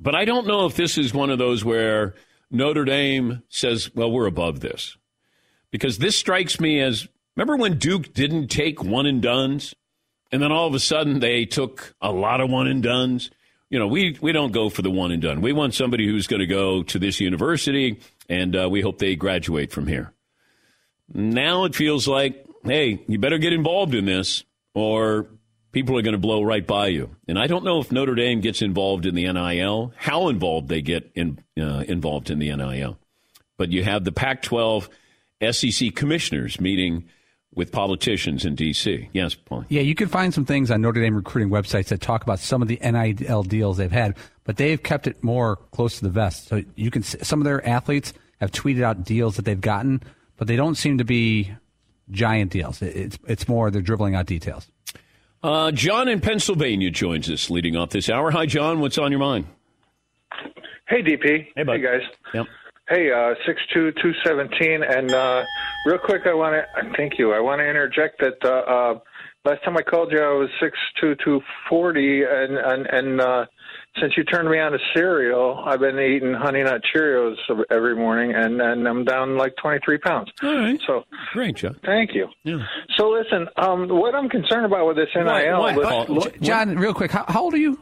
But 0.00 0.14
I 0.14 0.24
don't 0.24 0.46
know 0.46 0.66
if 0.66 0.74
this 0.74 0.98
is 0.98 1.12
one 1.12 1.30
of 1.30 1.38
those 1.38 1.64
where 1.64 2.14
Notre 2.50 2.84
Dame 2.84 3.42
says, 3.48 3.94
well, 3.94 4.10
we're 4.10 4.26
above 4.26 4.60
this. 4.60 4.96
Because 5.76 5.98
this 5.98 6.16
strikes 6.16 6.58
me 6.58 6.80
as 6.80 7.06
remember 7.36 7.56
when 7.56 7.76
Duke 7.76 8.14
didn't 8.14 8.48
take 8.48 8.82
one 8.82 9.04
and 9.04 9.20
duns? 9.20 9.74
And 10.32 10.40
then 10.40 10.50
all 10.50 10.66
of 10.66 10.72
a 10.72 10.80
sudden 10.80 11.20
they 11.20 11.44
took 11.44 11.94
a 12.00 12.10
lot 12.10 12.40
of 12.40 12.48
one 12.48 12.66
and 12.66 12.82
duns. 12.82 13.30
You 13.68 13.78
know, 13.78 13.86
we, 13.86 14.16
we 14.22 14.32
don't 14.32 14.52
go 14.52 14.70
for 14.70 14.80
the 14.80 14.90
one 14.90 15.12
and 15.12 15.20
done. 15.20 15.42
We 15.42 15.52
want 15.52 15.74
somebody 15.74 16.06
who's 16.06 16.28
going 16.28 16.40
to 16.40 16.46
go 16.46 16.82
to 16.84 16.98
this 16.98 17.20
university, 17.20 18.00
and 18.26 18.56
uh, 18.56 18.70
we 18.70 18.80
hope 18.80 18.98
they 18.98 19.16
graduate 19.16 19.70
from 19.70 19.86
here. 19.86 20.14
Now 21.12 21.64
it 21.64 21.74
feels 21.74 22.08
like, 22.08 22.46
hey, 22.64 23.04
you 23.06 23.18
better 23.18 23.36
get 23.36 23.52
involved 23.52 23.94
in 23.94 24.06
this, 24.06 24.44
or 24.72 25.26
people 25.72 25.98
are 25.98 26.02
going 26.02 26.12
to 26.12 26.18
blow 26.18 26.42
right 26.42 26.66
by 26.66 26.86
you. 26.86 27.14
And 27.28 27.38
I 27.38 27.48
don't 27.48 27.64
know 27.64 27.80
if 27.80 27.92
Notre 27.92 28.14
Dame 28.14 28.40
gets 28.40 28.62
involved 28.62 29.04
in 29.04 29.14
the 29.14 29.30
NIL, 29.30 29.92
how 29.98 30.28
involved 30.28 30.68
they 30.68 30.80
get 30.80 31.10
in, 31.14 31.38
uh, 31.60 31.84
involved 31.86 32.30
in 32.30 32.38
the 32.38 32.56
NIL. 32.56 32.98
But 33.58 33.72
you 33.72 33.84
have 33.84 34.04
the 34.04 34.12
Pac 34.12 34.40
12 34.40 34.88
SEC 35.50 35.94
commissioners 35.94 36.60
meeting 36.60 37.04
with 37.54 37.72
politicians 37.72 38.44
in 38.44 38.54
D.C. 38.54 39.08
Yes, 39.12 39.34
Paul. 39.34 39.64
Yeah, 39.68 39.80
you 39.80 39.94
can 39.94 40.08
find 40.08 40.32
some 40.32 40.44
things 40.44 40.70
on 40.70 40.82
Notre 40.82 41.00
Dame 41.00 41.16
recruiting 41.16 41.50
websites 41.50 41.88
that 41.88 42.00
talk 42.00 42.22
about 42.22 42.38
some 42.38 42.60
of 42.62 42.68
the 42.68 42.78
NIL 42.82 43.42
deals 43.42 43.78
they've 43.78 43.90
had, 43.90 44.16
but 44.44 44.58
they've 44.58 44.82
kept 44.82 45.06
it 45.06 45.22
more 45.24 45.56
close 45.72 45.96
to 45.98 46.04
the 46.04 46.10
vest. 46.10 46.48
So 46.48 46.62
you 46.74 46.90
can 46.90 47.02
some 47.02 47.40
of 47.40 47.44
their 47.44 47.66
athletes 47.66 48.12
have 48.40 48.52
tweeted 48.52 48.82
out 48.82 49.04
deals 49.04 49.36
that 49.36 49.46
they've 49.46 49.60
gotten, 49.60 50.02
but 50.36 50.48
they 50.48 50.56
don't 50.56 50.74
seem 50.74 50.98
to 50.98 51.04
be 51.04 51.50
giant 52.10 52.52
deals. 52.52 52.82
It's 52.82 53.18
it's 53.26 53.48
more 53.48 53.70
they're 53.70 53.82
dribbling 53.82 54.14
out 54.14 54.26
details. 54.26 54.68
Uh, 55.42 55.70
John 55.70 56.08
in 56.08 56.20
Pennsylvania 56.20 56.90
joins 56.90 57.30
us 57.30 57.50
leading 57.50 57.76
off 57.76 57.90
this 57.90 58.10
hour. 58.10 58.30
Hi, 58.30 58.46
John. 58.46 58.80
What's 58.80 58.98
on 58.98 59.12
your 59.12 59.20
mind? 59.20 59.46
Hey, 60.88 61.02
DP. 61.02 61.46
Hey, 61.54 61.62
bud. 61.62 61.76
Hey, 61.76 61.82
guys. 61.82 62.02
Yep. 62.34 62.46
Hey, 62.88 63.10
uh, 63.10 63.34
six 63.44 63.60
two 63.74 63.90
two 64.00 64.12
seventeen, 64.24 64.82
and 64.84 65.12
uh, 65.12 65.42
real 65.86 65.98
quick, 65.98 66.22
I 66.24 66.34
want 66.34 66.54
to 66.54 66.90
thank 66.96 67.18
you. 67.18 67.32
I 67.32 67.40
want 67.40 67.58
to 67.58 67.68
interject 67.68 68.20
that 68.20 68.36
uh, 68.44 68.48
uh, 68.48 68.98
last 69.44 69.64
time 69.64 69.76
I 69.76 69.82
called 69.82 70.12
you, 70.12 70.20
I 70.22 70.32
was 70.32 70.48
six 70.60 70.78
two 71.00 71.16
two 71.24 71.40
forty, 71.68 72.22
and 72.22 72.56
and 72.56 72.86
and 72.86 73.20
uh, 73.20 73.46
since 74.00 74.16
you 74.16 74.22
turned 74.22 74.48
me 74.48 74.60
on 74.60 74.70
to 74.70 74.78
cereal, 74.94 75.64
I've 75.66 75.80
been 75.80 75.98
eating 75.98 76.32
Honey 76.32 76.62
Nut 76.62 76.80
Cheerios 76.94 77.34
every 77.72 77.96
morning, 77.96 78.32
and 78.36 78.60
and 78.60 78.86
I'm 78.86 79.04
down 79.04 79.36
like 79.36 79.56
twenty 79.60 79.80
three 79.84 79.98
pounds. 79.98 80.30
All 80.44 80.56
right. 80.56 80.80
So 80.86 81.02
Great, 81.32 81.56
John. 81.56 81.76
thank 81.84 82.14
you. 82.14 82.28
Yeah. 82.44 82.58
So 82.96 83.08
listen, 83.08 83.48
um, 83.56 83.88
what 83.88 84.14
I'm 84.14 84.28
concerned 84.28 84.64
about 84.64 84.86
with 84.86 84.96
this 84.96 85.08
NIL, 85.12 85.26
What- 85.58 85.74
what- 85.76 86.08
listen, 86.08 86.30
Paul? 86.30 86.40
John, 86.40 86.76
real 86.78 86.94
quick, 86.94 87.10
how, 87.10 87.24
how 87.26 87.42
old 87.42 87.54
are 87.54 87.58
you? 87.58 87.80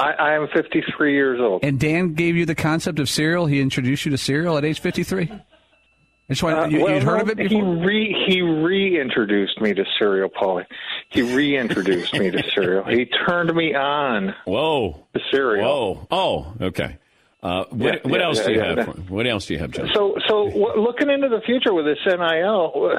I, 0.00 0.12
I 0.12 0.34
am 0.34 0.48
53 0.54 1.12
years 1.12 1.40
old. 1.40 1.64
And 1.64 1.78
Dan 1.78 2.14
gave 2.14 2.36
you 2.36 2.46
the 2.46 2.54
concept 2.54 2.98
of 2.98 3.08
cereal. 3.08 3.46
He 3.46 3.60
introduced 3.60 4.04
you 4.04 4.10
to 4.12 4.18
cereal 4.18 4.56
at 4.56 4.64
age 4.64 4.80
53. 4.80 5.30
I 5.30 6.32
just 6.32 6.42
want 6.42 6.58
Uh, 6.58 6.64
you, 6.66 6.84
well, 6.84 6.94
you'd 6.94 7.02
heard 7.02 7.20
of 7.22 7.28
it 7.28 7.38
He 7.38 7.48
before. 7.48 7.76
re 7.84 8.24
he 8.28 8.40
reintroduced 8.40 9.60
me 9.60 9.74
to 9.74 9.84
cereal, 9.98 10.28
Paulie. 10.28 10.64
He 11.10 11.22
reintroduced 11.22 12.12
me 12.14 12.30
to 12.30 12.42
cereal. 12.54 12.84
He 12.84 13.06
turned 13.26 13.52
me 13.54 13.74
on 13.74 14.34
Whoa. 14.46 15.06
to 15.14 15.20
cereal. 15.32 15.94
Whoa. 15.96 16.06
Oh, 16.10 16.52
okay. 16.60 16.98
Uh, 17.42 17.64
what 17.70 17.80
Yeah, 17.94 18.00
what 18.10 18.20
yeah, 18.20 18.26
else 18.26 18.38
yeah, 18.38 18.44
do 18.46 18.52
you 18.52 18.58
yeah, 18.58 18.66
have? 18.66 18.76
yeah. 18.78 18.84
What 19.08 19.26
else 19.26 19.46
do 19.46 19.54
you 19.54 19.58
have, 19.60 19.70
John? 19.72 19.90
So, 19.94 20.14
so 20.28 20.46
w- 20.46 20.80
looking 20.80 21.10
into 21.10 21.28
the 21.28 21.40
future 21.44 21.72
with 21.74 21.86
this 21.86 21.98
NIL, 22.06 22.92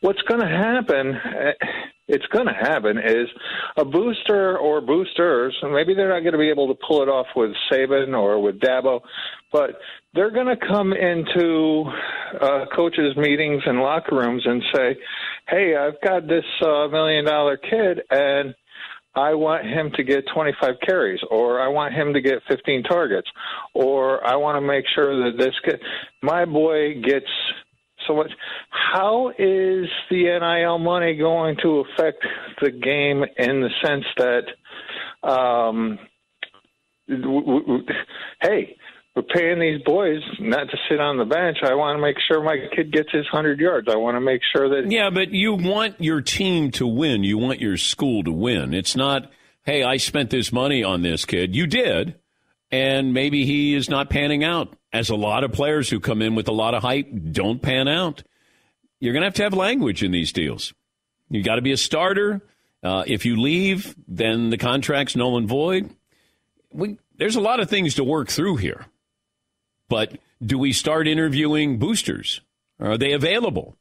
what's 0.00 0.22
going 0.22 0.40
to 0.40 0.46
happen? 0.48 1.14
eh, 1.16 1.52
It's 2.08 2.26
going 2.26 2.46
to 2.46 2.52
happen 2.52 2.98
is 2.98 3.26
a 3.76 3.84
booster 3.84 4.56
or 4.58 4.80
boosters. 4.80 5.56
and 5.62 5.72
Maybe 5.72 5.94
they're 5.94 6.08
not 6.08 6.20
going 6.20 6.32
to 6.32 6.38
be 6.38 6.50
able 6.50 6.68
to 6.68 6.80
pull 6.86 7.02
it 7.02 7.08
off 7.08 7.26
with 7.34 7.50
Saban 7.70 8.16
or 8.16 8.40
with 8.40 8.60
Dabo, 8.60 9.00
but 9.52 9.70
they're 10.14 10.30
going 10.30 10.46
to 10.46 10.66
come 10.66 10.92
into 10.92 11.84
uh, 12.40 12.66
coaches' 12.74 13.16
meetings 13.16 13.62
and 13.66 13.80
locker 13.80 14.16
rooms 14.16 14.42
and 14.44 14.62
say, 14.74 14.96
"Hey, 15.48 15.74
I've 15.76 16.00
got 16.00 16.28
this 16.28 16.44
uh, 16.62 16.88
million 16.88 17.24
dollar 17.24 17.56
kid 17.56 18.02
and." 18.10 18.54
I 19.18 19.32
want 19.32 19.64
him 19.64 19.90
to 19.96 20.04
get 20.04 20.24
25 20.34 20.74
carries, 20.86 21.20
or 21.30 21.58
I 21.58 21.68
want 21.68 21.94
him 21.94 22.12
to 22.12 22.20
get 22.20 22.42
15 22.48 22.82
targets, 22.82 23.26
or 23.72 24.22
I 24.22 24.36
want 24.36 24.56
to 24.56 24.60
make 24.60 24.84
sure 24.94 25.24
that 25.24 25.38
this 25.38 25.54
kid, 25.64 25.80
my 26.22 26.44
boy 26.44 27.00
gets 27.00 27.24
so 28.06 28.14
much. 28.16 28.30
How 28.70 29.28
is 29.30 29.86
the 30.10 30.38
NIL 30.40 30.78
money 30.78 31.16
going 31.16 31.56
to 31.62 31.84
affect 31.84 32.24
the 32.62 32.70
game 32.70 33.24
in 33.38 33.60
the 33.60 33.70
sense 33.84 34.04
that, 34.18 35.28
um, 35.28 35.98
w- 37.08 37.44
w- 37.44 37.84
hey, 38.42 38.76
we're 39.14 39.22
paying 39.22 39.58
these 39.58 39.82
boys 39.82 40.20
not 40.40 40.68
to 40.70 40.76
sit 40.90 41.00
on 41.00 41.16
the 41.16 41.24
bench. 41.24 41.58
I 41.62 41.74
want 41.74 41.96
to 41.96 42.02
make 42.02 42.16
sure 42.28 42.42
my 42.42 42.58
kid 42.74 42.92
gets 42.92 43.10
his 43.10 43.24
100 43.32 43.58
yards. 43.58 43.88
I 43.90 43.96
want 43.96 44.16
to 44.16 44.20
make 44.20 44.42
sure 44.54 44.68
that 44.68 44.90
Yeah, 44.90 45.08
but 45.08 45.30
you 45.30 45.54
want 45.54 46.00
your 46.00 46.20
team 46.20 46.70
to 46.72 46.86
win. 46.86 47.24
You 47.24 47.38
want 47.38 47.60
your 47.60 47.78
school 47.78 48.22
to 48.24 48.32
win. 48.32 48.74
It's 48.74 48.94
not, 48.94 49.30
hey, 49.64 49.82
I 49.82 49.96
spent 49.96 50.28
this 50.28 50.52
money 50.52 50.84
on 50.84 51.00
this 51.00 51.24
kid. 51.24 51.56
You 51.56 51.66
did, 51.66 52.16
and 52.70 53.14
maybe 53.14 53.44
he 53.44 53.74
is 53.74 53.88
not 53.88 54.10
panning 54.10 54.44
out. 54.44 54.76
As 54.92 55.10
a 55.10 55.16
lot 55.16 55.44
of 55.44 55.52
players 55.52 55.90
who 55.90 56.00
come 56.00 56.22
in 56.22 56.34
with 56.34 56.48
a 56.48 56.52
lot 56.52 56.74
of 56.74 56.82
hype 56.82 57.08
don't 57.32 57.60
pan 57.60 57.86
out. 57.86 58.22
You're 58.98 59.12
going 59.12 59.22
to 59.22 59.26
have 59.26 59.34
to 59.34 59.42
have 59.42 59.54
language 59.54 60.02
in 60.02 60.10
these 60.10 60.32
deals. 60.32 60.72
You 61.28 61.42
got 61.42 61.56
to 61.56 61.62
be 61.62 61.72
a 61.72 61.76
starter. 61.76 62.40
Uh, 62.82 63.04
if 63.06 63.26
you 63.26 63.36
leave, 63.36 63.94
then 64.08 64.50
the 64.50 64.58
contract's 64.58 65.16
null 65.16 65.36
and 65.36 65.48
void. 65.48 65.90
We, 66.72 66.98
there's 67.16 67.36
a 67.36 67.40
lot 67.40 67.60
of 67.60 67.68
things 67.68 67.94
to 67.96 68.04
work 68.04 68.28
through 68.28 68.56
here. 68.56 68.86
But 69.88 70.18
do 70.44 70.58
we 70.58 70.72
start 70.72 71.08
interviewing 71.08 71.78
boosters? 71.78 72.40
Are 72.80 72.98
they 72.98 73.12
available? 73.12 73.76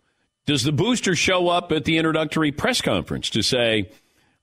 Does 0.46 0.64
the 0.64 0.72
booster 0.72 1.16
show 1.16 1.48
up 1.48 1.72
at 1.72 1.86
the 1.86 1.98
introductory 1.98 2.52
press 2.52 2.82
conference 2.82 3.30
to 3.32 3.42
say, 3.42 3.90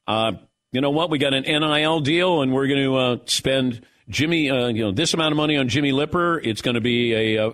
uh, 0.07 0.33
you 0.73 0.81
know 0.81 0.91
what, 0.91 1.11
we 1.11 1.19
got 1.19 1.35
an 1.35 1.45
NIL 1.45 2.01
deal 2.01 2.43
and 2.43 2.53
we're 2.53 2.67
going 2.67 2.83
to 2.83 2.97
uh, 2.97 3.17
spend 3.27 3.85
Jimmy, 4.09 4.51
uh, 4.51 4.69
you 4.69 4.85
know, 4.85 4.93
this 4.93 5.15
amount 5.15 5.33
of 5.33 5.37
money 5.37 5.57
on 5.57 5.69
Jimmy 5.69 5.93
Lipper. 5.93 6.39
It's 6.41 6.63
going 6.63 6.75
to 6.75 6.81
be 6.81 7.13
a, 7.15 7.47
uh 7.47 7.53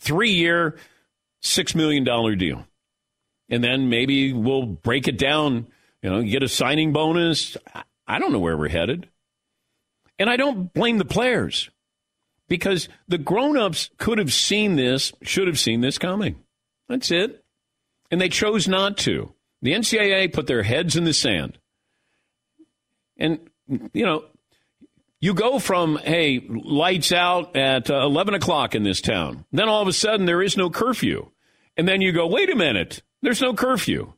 three-year, 0.00 0.76
six 1.42 1.74
million 1.74 2.04
dollar 2.04 2.36
deal, 2.36 2.64
and 3.48 3.64
then 3.64 3.88
maybe 3.88 4.32
we'll 4.32 4.66
break 4.66 5.08
it 5.08 5.18
down. 5.18 5.66
You 6.02 6.10
know, 6.10 6.22
get 6.22 6.42
a 6.42 6.48
signing 6.48 6.92
bonus. 6.92 7.56
I- 7.74 7.82
I 8.10 8.18
don't 8.18 8.32
know 8.32 8.38
where 8.38 8.56
we're 8.56 8.70
headed, 8.70 9.08
and 10.18 10.30
I 10.30 10.36
don't 10.36 10.72
blame 10.72 10.96
the 10.96 11.04
players 11.04 11.68
because 12.48 12.88
the 13.06 13.18
grown-ups 13.18 13.90
could 13.98 14.16
have 14.16 14.32
seen 14.32 14.76
this, 14.76 15.12
should 15.20 15.46
have 15.46 15.58
seen 15.58 15.82
this 15.82 15.98
coming. 15.98 16.42
That's 16.88 17.10
it. 17.10 17.44
And 18.10 18.18
they 18.18 18.30
chose 18.30 18.66
not 18.66 18.96
to. 18.98 19.34
The 19.60 19.74
NCAA 19.74 20.32
put 20.32 20.46
their 20.46 20.62
heads 20.62 20.96
in 20.96 21.04
the 21.04 21.12
sand. 21.12 21.58
And, 23.18 23.40
you 23.92 24.06
know, 24.06 24.24
you 25.20 25.34
go 25.34 25.58
from, 25.58 25.96
hey, 25.96 26.46
lights 26.48 27.12
out 27.12 27.56
at 27.56 27.90
uh, 27.90 28.02
11 28.04 28.34
o'clock 28.34 28.74
in 28.74 28.84
this 28.84 29.00
town. 29.00 29.44
Then 29.52 29.68
all 29.68 29.82
of 29.82 29.88
a 29.88 29.92
sudden 29.92 30.26
there 30.26 30.42
is 30.42 30.56
no 30.56 30.70
curfew. 30.70 31.30
And 31.76 31.88
then 31.88 32.00
you 32.00 32.12
go, 32.12 32.26
wait 32.26 32.50
a 32.50 32.56
minute, 32.56 33.02
there's 33.22 33.40
no 33.40 33.54
curfew. 33.54 34.12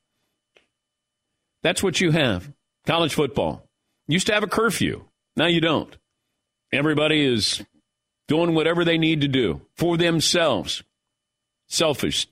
That's 1.62 1.82
what 1.82 2.00
you 2.00 2.10
have. 2.10 2.52
College 2.86 3.14
football. 3.14 3.68
Used 4.08 4.26
to 4.28 4.34
have 4.34 4.42
a 4.42 4.48
curfew. 4.48 5.04
Now 5.36 5.46
you 5.46 5.60
don't. 5.60 5.96
Everybody 6.72 7.24
is 7.24 7.62
doing 8.28 8.54
whatever 8.54 8.84
they 8.84 8.98
need 8.98 9.22
to 9.22 9.28
do 9.28 9.60
for 9.76 9.96
themselves. 9.96 10.82
Selfish. 11.68 12.26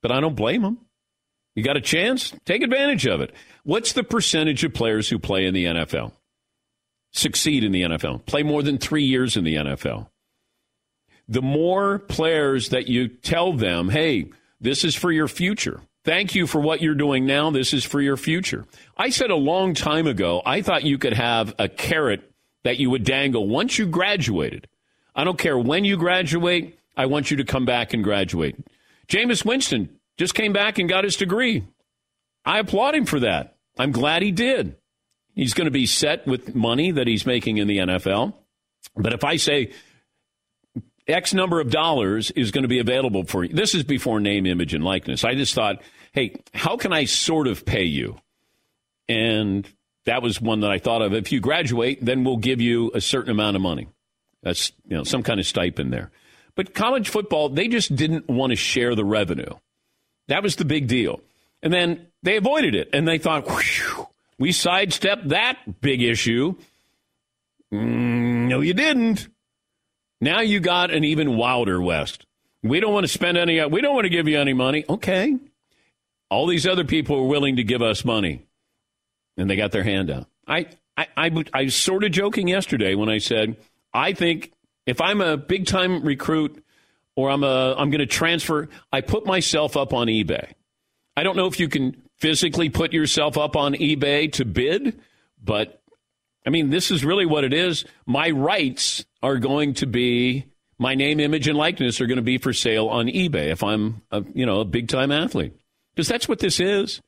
But 0.00 0.12
I 0.12 0.20
don't 0.20 0.36
blame 0.36 0.62
them. 0.62 0.78
You 1.54 1.62
got 1.62 1.76
a 1.76 1.80
chance? 1.80 2.32
Take 2.44 2.62
advantage 2.62 3.06
of 3.06 3.20
it. 3.20 3.34
What's 3.64 3.92
the 3.92 4.02
percentage 4.02 4.64
of 4.64 4.74
players 4.74 5.08
who 5.08 5.18
play 5.18 5.46
in 5.46 5.54
the 5.54 5.66
NFL? 5.66 6.12
Succeed 7.12 7.62
in 7.62 7.72
the 7.72 7.82
NFL, 7.82 8.24
play 8.26 8.42
more 8.42 8.62
than 8.62 8.78
three 8.78 9.04
years 9.04 9.36
in 9.36 9.44
the 9.44 9.56
NFL. 9.56 10.08
The 11.28 11.42
more 11.42 11.98
players 11.98 12.70
that 12.70 12.88
you 12.88 13.08
tell 13.08 13.52
them, 13.52 13.90
hey, 13.90 14.30
this 14.60 14.84
is 14.84 14.94
for 14.94 15.12
your 15.12 15.28
future. 15.28 15.80
Thank 16.04 16.34
you 16.34 16.46
for 16.46 16.60
what 16.60 16.82
you're 16.82 16.94
doing 16.94 17.26
now. 17.26 17.50
This 17.50 17.72
is 17.72 17.84
for 17.84 18.00
your 18.00 18.16
future. 18.16 18.64
I 18.96 19.10
said 19.10 19.30
a 19.30 19.36
long 19.36 19.74
time 19.74 20.06
ago, 20.06 20.42
I 20.44 20.62
thought 20.62 20.82
you 20.82 20.98
could 20.98 21.12
have 21.12 21.54
a 21.58 21.68
carrot 21.68 22.28
that 22.64 22.78
you 22.78 22.90
would 22.90 23.04
dangle 23.04 23.46
once 23.46 23.78
you 23.78 23.86
graduated. 23.86 24.66
I 25.14 25.24
don't 25.24 25.38
care 25.38 25.58
when 25.58 25.84
you 25.84 25.96
graduate. 25.96 26.78
I 26.96 27.06
want 27.06 27.30
you 27.30 27.36
to 27.38 27.44
come 27.44 27.64
back 27.64 27.92
and 27.92 28.02
graduate. 28.02 28.56
Jameis 29.06 29.44
Winston 29.44 29.90
just 30.16 30.34
came 30.34 30.52
back 30.52 30.78
and 30.78 30.88
got 30.88 31.04
his 31.04 31.16
degree. 31.16 31.64
I 32.44 32.58
applaud 32.58 32.94
him 32.94 33.04
for 33.04 33.20
that. 33.20 33.56
I'm 33.78 33.92
glad 33.92 34.22
he 34.22 34.32
did. 34.32 34.76
He's 35.34 35.54
going 35.54 35.66
to 35.66 35.70
be 35.70 35.86
set 35.86 36.26
with 36.26 36.54
money 36.54 36.90
that 36.90 37.06
he's 37.06 37.24
making 37.24 37.58
in 37.58 37.66
the 37.66 37.78
NFL. 37.78 38.34
But 38.96 39.12
if 39.12 39.24
I 39.24 39.36
say 39.36 39.72
X 41.08 41.32
number 41.32 41.60
of 41.60 41.70
dollars 41.70 42.30
is 42.32 42.50
going 42.50 42.62
to 42.62 42.68
be 42.68 42.78
available 42.78 43.24
for 43.24 43.44
you, 43.44 43.54
this 43.54 43.74
is 43.74 43.82
before 43.84 44.20
name, 44.20 44.46
image, 44.46 44.74
and 44.74 44.84
likeness. 44.84 45.24
I 45.24 45.34
just 45.34 45.54
thought, 45.54 45.82
hey, 46.12 46.36
how 46.52 46.76
can 46.76 46.92
I 46.92 47.06
sort 47.06 47.46
of 47.46 47.64
pay 47.64 47.84
you? 47.84 48.18
And 49.08 49.68
that 50.04 50.22
was 50.22 50.40
one 50.40 50.60
that 50.60 50.70
I 50.70 50.78
thought 50.78 51.02
of. 51.02 51.14
If 51.14 51.32
you 51.32 51.40
graduate, 51.40 52.04
then 52.04 52.24
we'll 52.24 52.36
give 52.36 52.60
you 52.60 52.90
a 52.94 53.00
certain 53.00 53.30
amount 53.30 53.56
of 53.56 53.62
money. 53.62 53.88
That's 54.42 54.72
you 54.86 54.96
know 54.96 55.04
some 55.04 55.22
kind 55.22 55.38
of 55.40 55.46
stipend 55.46 55.92
there. 55.92 56.10
But 56.54 56.74
college 56.74 57.08
football, 57.08 57.48
they 57.48 57.68
just 57.68 57.94
didn't 57.94 58.28
want 58.28 58.50
to 58.50 58.56
share 58.56 58.94
the 58.94 59.04
revenue. 59.04 59.54
That 60.28 60.42
was 60.42 60.56
the 60.56 60.64
big 60.64 60.86
deal. 60.86 61.20
And 61.62 61.72
then 61.72 62.08
they 62.22 62.36
avoided 62.36 62.74
it, 62.74 62.90
and 62.92 63.06
they 63.06 63.18
thought, 63.18 63.48
Whew, 63.48 64.08
we 64.42 64.50
sidestepped 64.50 65.28
that 65.28 65.80
big 65.80 66.02
issue. 66.02 66.56
Mm, 67.72 68.48
no, 68.48 68.60
you 68.60 68.74
didn't. 68.74 69.28
Now 70.20 70.40
you 70.40 70.58
got 70.58 70.90
an 70.90 71.04
even 71.04 71.36
wilder 71.36 71.80
West. 71.80 72.26
We 72.60 72.80
don't 72.80 72.92
want 72.92 73.04
to 73.04 73.12
spend 73.12 73.38
any. 73.38 73.64
We 73.66 73.80
don't 73.80 73.94
want 73.94 74.06
to 74.06 74.10
give 74.10 74.26
you 74.26 74.40
any 74.40 74.52
money. 74.52 74.84
Okay. 74.88 75.38
All 76.28 76.48
these 76.48 76.66
other 76.66 76.82
people 76.82 77.18
are 77.18 77.26
willing 77.26 77.54
to 77.54 77.62
give 77.62 77.82
us 77.82 78.04
money, 78.04 78.44
and 79.36 79.48
they 79.48 79.54
got 79.54 79.70
their 79.70 79.84
hand 79.84 80.10
out. 80.10 80.26
I, 80.48 80.66
I, 80.96 81.06
I, 81.16 81.44
I 81.54 81.62
was 81.62 81.76
sort 81.76 82.02
of 82.02 82.10
joking 82.10 82.48
yesterday 82.48 82.96
when 82.96 83.08
I 83.08 83.18
said 83.18 83.56
I 83.94 84.12
think 84.12 84.50
If 84.86 85.00
I'm 85.00 85.20
a 85.20 85.36
big 85.36 85.66
time 85.66 86.02
recruit 86.02 86.64
or 87.14 87.30
I'm 87.30 87.44
a 87.44 87.74
I'm 87.78 87.90
going 87.90 88.00
to 88.00 88.06
transfer, 88.06 88.68
I 88.92 89.02
put 89.02 89.24
myself 89.24 89.76
up 89.76 89.92
on 89.92 90.08
eBay. 90.08 90.52
I 91.16 91.22
don't 91.22 91.36
know 91.36 91.46
if 91.46 91.60
you 91.60 91.68
can 91.68 92.02
physically 92.22 92.70
put 92.70 92.92
yourself 92.92 93.36
up 93.36 93.56
on 93.56 93.74
eBay 93.74 94.32
to 94.32 94.44
bid, 94.44 95.00
but 95.42 95.82
I 96.46 96.50
mean, 96.50 96.70
this 96.70 96.92
is 96.92 97.04
really 97.04 97.26
what 97.26 97.42
it 97.42 97.52
is. 97.52 97.84
My 98.06 98.30
rights 98.30 99.04
are 99.24 99.38
going 99.38 99.74
to 99.74 99.86
be 99.86 100.46
my 100.78 100.94
name, 100.94 101.18
image, 101.18 101.48
and 101.48 101.58
likeness 101.58 102.00
are 102.00 102.06
going 102.06 102.16
to 102.16 102.22
be 102.22 102.38
for 102.38 102.52
sale 102.52 102.86
on 102.86 103.06
eBay 103.06 103.50
if 103.50 103.64
I'm, 103.64 104.02
a, 104.12 104.24
you 104.34 104.46
know, 104.46 104.60
a 104.60 104.64
big 104.64 104.86
time 104.86 105.10
athlete, 105.10 105.52
because 105.94 106.06
that's 106.06 106.28
what 106.28 106.38
this 106.38 106.60
is. 106.60 107.02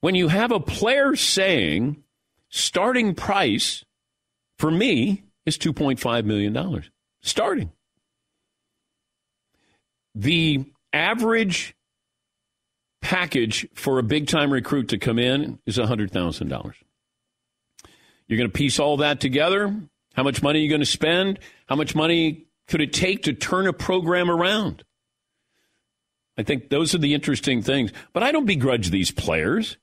When 0.00 0.14
you 0.14 0.28
have 0.28 0.52
a 0.52 0.60
player 0.60 1.16
saying 1.16 2.02
starting 2.50 3.14
price 3.14 3.82
for 4.58 4.70
me 4.70 5.24
is 5.46 5.56
two 5.56 5.72
point 5.72 6.00
five 6.00 6.26
million 6.26 6.52
dollars, 6.52 6.90
starting. 7.22 7.72
The 10.14 10.66
average 10.92 11.74
package 13.00 13.68
for 13.74 13.98
a 13.98 14.02
big 14.02 14.26
time 14.28 14.52
recruit 14.52 14.88
to 14.88 14.98
come 14.98 15.18
in 15.18 15.58
is 15.66 15.78
$100,000. 15.78 16.74
You're 18.26 18.36
going 18.38 18.50
to 18.50 18.56
piece 18.56 18.78
all 18.78 18.98
that 18.98 19.20
together. 19.20 19.74
How 20.14 20.22
much 20.22 20.42
money 20.42 20.60
are 20.60 20.62
you 20.62 20.68
going 20.68 20.80
to 20.80 20.86
spend? 20.86 21.38
How 21.68 21.76
much 21.76 21.94
money 21.94 22.46
could 22.66 22.80
it 22.80 22.92
take 22.92 23.22
to 23.24 23.32
turn 23.32 23.66
a 23.66 23.72
program 23.72 24.30
around? 24.30 24.84
I 26.36 26.42
think 26.42 26.68
those 26.68 26.94
are 26.94 26.98
the 26.98 27.14
interesting 27.14 27.62
things. 27.62 27.92
But 28.12 28.22
I 28.22 28.32
don't 28.32 28.46
begrudge 28.46 28.90
these 28.90 29.10
players. 29.10 29.76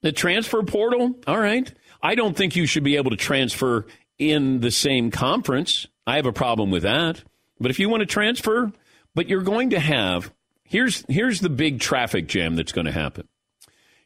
The 0.00 0.12
transfer 0.12 0.62
portal, 0.62 1.18
all 1.26 1.38
right. 1.38 1.72
I 2.02 2.14
don't 2.14 2.36
think 2.36 2.56
you 2.56 2.66
should 2.66 2.84
be 2.84 2.96
able 2.96 3.10
to 3.10 3.16
transfer 3.16 3.86
in 4.18 4.60
the 4.60 4.70
same 4.70 5.10
conference. 5.10 5.86
I 6.06 6.16
have 6.16 6.26
a 6.26 6.32
problem 6.32 6.70
with 6.70 6.82
that. 6.82 7.22
But 7.60 7.70
if 7.70 7.78
you 7.78 7.88
want 7.88 8.00
to 8.00 8.06
transfer, 8.06 8.72
but 9.14 9.28
you're 9.28 9.42
going 9.42 9.70
to 9.70 9.80
have 9.80 10.32
here's 10.72 11.04
here's 11.06 11.40
the 11.40 11.50
big 11.50 11.78
traffic 11.78 12.26
jam 12.26 12.56
that's 12.56 12.72
going 12.72 12.86
to 12.86 12.92
happen. 12.92 13.28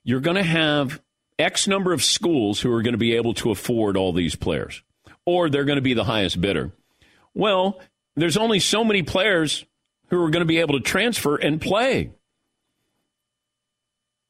You're 0.02 0.20
going 0.20 0.36
to 0.36 0.42
have 0.42 1.00
X 1.38 1.66
number 1.66 1.92
of 1.92 2.02
schools 2.02 2.60
who 2.60 2.72
are 2.72 2.82
going 2.82 2.94
to 2.94 2.98
be 2.98 3.14
able 3.14 3.34
to 3.34 3.50
afford 3.50 3.96
all 3.96 4.12
these 4.12 4.34
players, 4.34 4.82
or 5.24 5.48
they're 5.48 5.64
going 5.64 5.76
to 5.76 5.82
be 5.82 5.94
the 5.94 6.04
highest 6.04 6.40
bidder. 6.40 6.72
Well, 7.34 7.80
there's 8.16 8.36
only 8.36 8.58
so 8.58 8.84
many 8.84 9.02
players 9.02 9.64
who 10.08 10.22
are 10.22 10.30
going 10.30 10.40
to 10.40 10.46
be 10.46 10.58
able 10.58 10.74
to 10.74 10.84
transfer 10.84 11.36
and 11.36 11.60
play. 11.60 12.10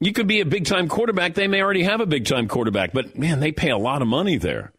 You 0.00 0.12
could 0.12 0.26
be 0.26 0.40
a 0.40 0.47
big 0.47 0.66
time 0.66 0.88
quarterback. 0.88 1.35
They 1.35 1.49
may 1.49 1.62
already 1.62 1.85
have 1.85 2.00
a 2.00 2.07
big 2.07 2.26
time 2.26 2.49
quarterback, 2.49 2.93
but 2.93 3.19
man, 3.19 3.40
they 3.40 3.50
pay 3.50 3.71
a 3.71 3.78
lot 3.78 4.02
of 4.02 4.09
money 4.09 4.37
there. 4.37 4.73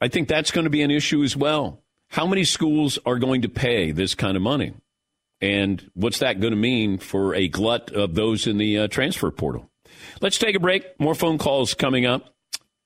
I 0.00 0.08
think 0.08 0.28
that's 0.28 0.50
going 0.50 0.64
to 0.64 0.70
be 0.70 0.82
an 0.82 0.90
issue 0.90 1.22
as 1.22 1.36
well. 1.36 1.82
How 2.08 2.26
many 2.26 2.44
schools 2.44 2.98
are 3.06 3.18
going 3.18 3.42
to 3.42 3.48
pay 3.48 3.92
this 3.92 4.14
kind 4.14 4.36
of 4.36 4.42
money? 4.42 4.74
And 5.40 5.90
what's 5.94 6.20
that 6.20 6.40
going 6.40 6.52
to 6.52 6.58
mean 6.58 6.98
for 6.98 7.34
a 7.34 7.48
glut 7.48 7.92
of 7.92 8.14
those 8.14 8.46
in 8.46 8.58
the 8.58 8.78
uh, 8.78 8.88
transfer 8.88 9.30
portal? 9.30 9.70
Let's 10.20 10.38
take 10.38 10.56
a 10.56 10.60
break. 10.60 10.98
More 10.98 11.14
phone 11.14 11.38
calls 11.38 11.74
coming 11.74 12.06
up. 12.06 12.34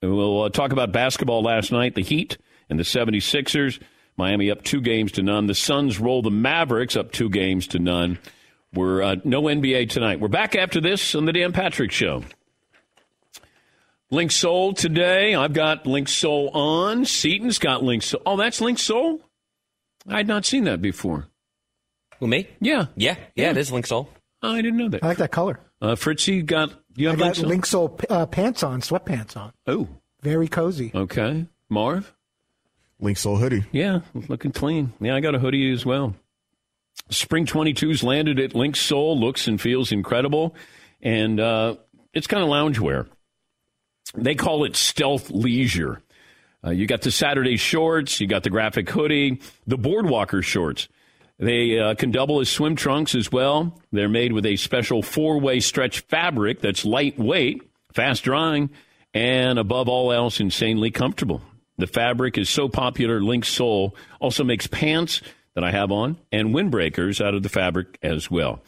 We'll 0.01 0.43
uh, 0.43 0.49
talk 0.49 0.71
about 0.71 0.91
basketball 0.91 1.43
last 1.43 1.71
night, 1.71 1.95
the 1.95 2.01
Heat 2.01 2.37
and 2.69 2.79
the 2.79 2.83
76ers. 2.83 3.79
Miami 4.17 4.51
up 4.51 4.63
two 4.63 4.81
games 4.81 5.13
to 5.13 5.23
none. 5.23 5.47
The 5.47 5.55
Suns 5.55 5.99
roll 5.99 6.21
the 6.21 6.31
Mavericks 6.31 6.95
up 6.95 7.11
two 7.11 7.29
games 7.29 7.67
to 7.67 7.79
none. 7.79 8.19
We're 8.73 9.01
uh, 9.01 9.15
no 9.23 9.43
NBA 9.43 9.89
tonight. 9.89 10.19
We're 10.19 10.27
back 10.27 10.55
after 10.55 10.81
this 10.81 11.15
on 11.15 11.25
the 11.25 11.33
Dan 11.33 11.53
Patrick 11.53 11.91
Show. 11.91 12.23
Linksoul 14.11 14.75
today. 14.75 15.35
I've 15.35 15.53
got 15.53 15.85
Linksoul 15.85 16.53
on. 16.53 17.05
Seaton's 17.05 17.59
got 17.59 17.81
Linksoul. 17.81 18.21
Oh, 18.25 18.37
that's 18.37 18.59
Linksoul? 18.59 19.21
I 20.07 20.17
had 20.17 20.27
not 20.27 20.45
seen 20.45 20.65
that 20.65 20.81
before. 20.81 21.27
Who, 22.21 22.27
me? 22.27 22.47
Yeah. 22.61 22.85
Yeah, 22.95 23.15
yeah, 23.35 23.49
it 23.49 23.57
is 23.57 23.71
Linksoul. 23.71 24.07
Oh, 24.43 24.51
I 24.53 24.61
didn't 24.61 24.77
know 24.77 24.89
that. 24.89 25.03
I 25.03 25.07
like 25.07 25.17
that 25.17 25.31
color. 25.31 25.59
Uh, 25.81 25.95
Fritzy 25.95 26.43
got, 26.43 26.71
you 26.95 27.07
I 27.07 27.11
have 27.11 27.19
got 27.19 27.33
Linksoul? 27.35 27.47
Link 27.47 27.65
Soul 27.65 27.99
uh, 28.11 28.27
pants 28.27 28.61
on, 28.61 28.81
sweatpants 28.81 29.35
on. 29.35 29.51
Oh, 29.65 29.87
Very 30.21 30.47
cozy. 30.47 30.91
okay. 30.93 31.47
Marv? 31.67 32.13
Linksoul 33.01 33.39
hoodie. 33.39 33.65
Yeah, 33.71 34.01
looking 34.27 34.51
clean. 34.51 34.93
Yeah, 35.01 35.15
I 35.15 35.19
got 35.19 35.33
a 35.33 35.39
hoodie 35.39 35.71
as 35.71 35.83
well. 35.83 36.13
Spring 37.09 37.47
22's 37.47 38.03
landed 38.03 38.39
at 38.39 38.51
Linksoul. 38.51 39.19
Looks 39.19 39.47
and 39.47 39.59
feels 39.59 39.91
incredible. 39.91 40.55
And 41.01 41.39
uh, 41.39 41.77
it's 42.13 42.27
kind 42.27 42.43
of 42.43 42.49
loungewear. 42.49 43.07
They 44.13 44.35
call 44.35 44.65
it 44.65 44.75
stealth 44.75 45.31
leisure. 45.31 46.03
Uh, 46.63 46.69
you 46.69 46.85
got 46.85 47.01
the 47.01 47.09
Saturday 47.09 47.57
shorts, 47.57 48.21
you 48.21 48.27
got 48.27 48.43
the 48.43 48.51
graphic 48.51 48.87
hoodie, 48.87 49.41
the 49.65 49.77
Boardwalker 49.79 50.43
shorts. 50.43 50.87
They 51.41 51.79
uh, 51.79 51.95
can 51.95 52.11
double 52.11 52.39
as 52.39 52.49
swim 52.49 52.75
trunks 52.75 53.15
as 53.15 53.31
well. 53.31 53.81
They're 53.91 54.07
made 54.07 54.31
with 54.31 54.45
a 54.45 54.57
special 54.57 55.01
four 55.01 55.39
way 55.39 55.59
stretch 55.59 56.01
fabric 56.01 56.61
that's 56.61 56.85
lightweight, 56.85 57.63
fast 57.93 58.23
drying, 58.23 58.69
and 59.11 59.57
above 59.57 59.89
all 59.89 60.11
else, 60.11 60.39
insanely 60.39 60.91
comfortable. 60.91 61.41
The 61.79 61.87
fabric 61.87 62.37
is 62.37 62.47
so 62.47 62.69
popular, 62.69 63.19
Linksoul 63.19 63.93
also 64.19 64.43
makes 64.43 64.67
pants 64.67 65.23
that 65.55 65.63
I 65.63 65.71
have 65.71 65.91
on 65.91 66.17
and 66.31 66.49
windbreakers 66.53 67.25
out 67.25 67.33
of 67.33 67.41
the 67.41 67.49
fabric 67.49 67.97
as 68.03 68.29
well. 68.29 68.61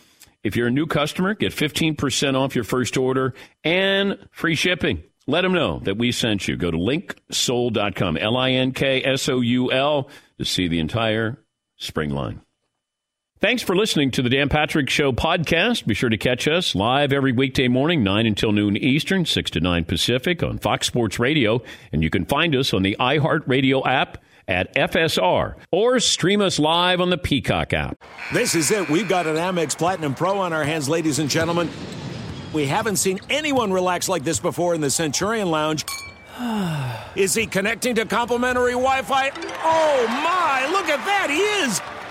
If 0.44 0.56
you're 0.56 0.68
a 0.68 0.72
new 0.72 0.88
customer, 0.88 1.36
get 1.36 1.54
15% 1.54 2.36
off 2.36 2.56
your 2.56 2.64
first 2.64 2.98
order 2.98 3.36
and 3.64 4.18
free 4.32 4.56
shipping. 4.56 5.04
Let 5.28 5.42
them 5.42 5.54
know 5.54 5.80
that 5.84 5.98
we 5.98 6.12
sent 6.12 6.48
you. 6.48 6.58
Go 6.58 6.72
to 6.72 6.78
linksoul.com, 6.78 8.18
L 8.18 8.36
I 8.36 8.52
N 8.52 8.72
K 8.72 9.04
S 9.04 9.30
O 9.30 9.42
U 9.42 9.72
L, 9.72 10.10
to 10.40 10.44
see 10.44 10.68
the 10.68 10.80
entire 10.80 11.38
spring 11.78 12.10
line. 12.10 12.42
Thanks 13.44 13.62
for 13.62 13.76
listening 13.76 14.10
to 14.12 14.22
the 14.22 14.30
Dan 14.30 14.48
Patrick 14.48 14.90
Show 14.90 15.12
podcast. 15.12 15.86
Be 15.86 15.94
sure 15.94 16.08
to 16.08 16.16
catch 16.16 16.48
us 16.48 16.76
live 16.76 17.12
every 17.12 17.34
weekday 17.34 17.68
morning, 17.68 18.02
9 18.02 18.26
until 18.26 18.54
noon 18.54 18.78
Eastern, 18.78 19.26
6 19.26 19.52
to 19.52 19.60
9 19.60 19.84
Pacific 19.84 20.42
on 20.42 20.60
Fox 20.60 20.88
Sports 20.88 21.20
Radio. 21.20 21.62
And 21.92 22.02
you 22.02 22.10
can 22.10 22.24
find 22.24 22.56
us 22.56 22.74
on 22.74 22.84
the 22.84 22.96
iHeartRadio 23.02 23.86
app 23.86 24.20
at 24.48 24.74
FSR 24.76 25.56
or 25.72 26.00
stream 26.00 26.40
us 26.40 26.58
live 26.58 27.02
on 27.02 27.10
the 27.10 27.18
Peacock 27.18 27.74
app. 27.74 27.98
This 28.32 28.56
is 28.56 28.72
it. 28.72 28.88
We've 28.90 29.10
got 29.10 29.28
an 29.28 29.36
Amex 29.36 29.78
Platinum 29.78 30.16
Pro 30.16 30.38
on 30.40 30.54
our 30.54 30.64
hands, 30.64 30.88
ladies 30.88 31.20
and 31.20 31.30
gentlemen. 31.30 31.70
We 32.54 32.66
haven't 32.66 32.96
seen 32.96 33.20
anyone 33.30 33.74
relax 33.74 34.08
like 34.08 34.24
this 34.24 34.40
before 34.40 34.74
in 34.74 34.80
the 34.80 34.90
Centurion 34.90 35.52
Lounge. 35.52 35.84
Is 37.18 37.34
he 37.34 37.46
connecting 37.46 37.96
to 37.96 38.06
complimentary 38.06 38.72
Wi 38.72 39.02
Fi? 39.02 39.32
Oh 39.36 40.08
my, 40.08 40.66
look 40.72 40.88
at 40.88 41.06
that, 41.06 41.30
he 41.30 41.40
is! 41.40 42.03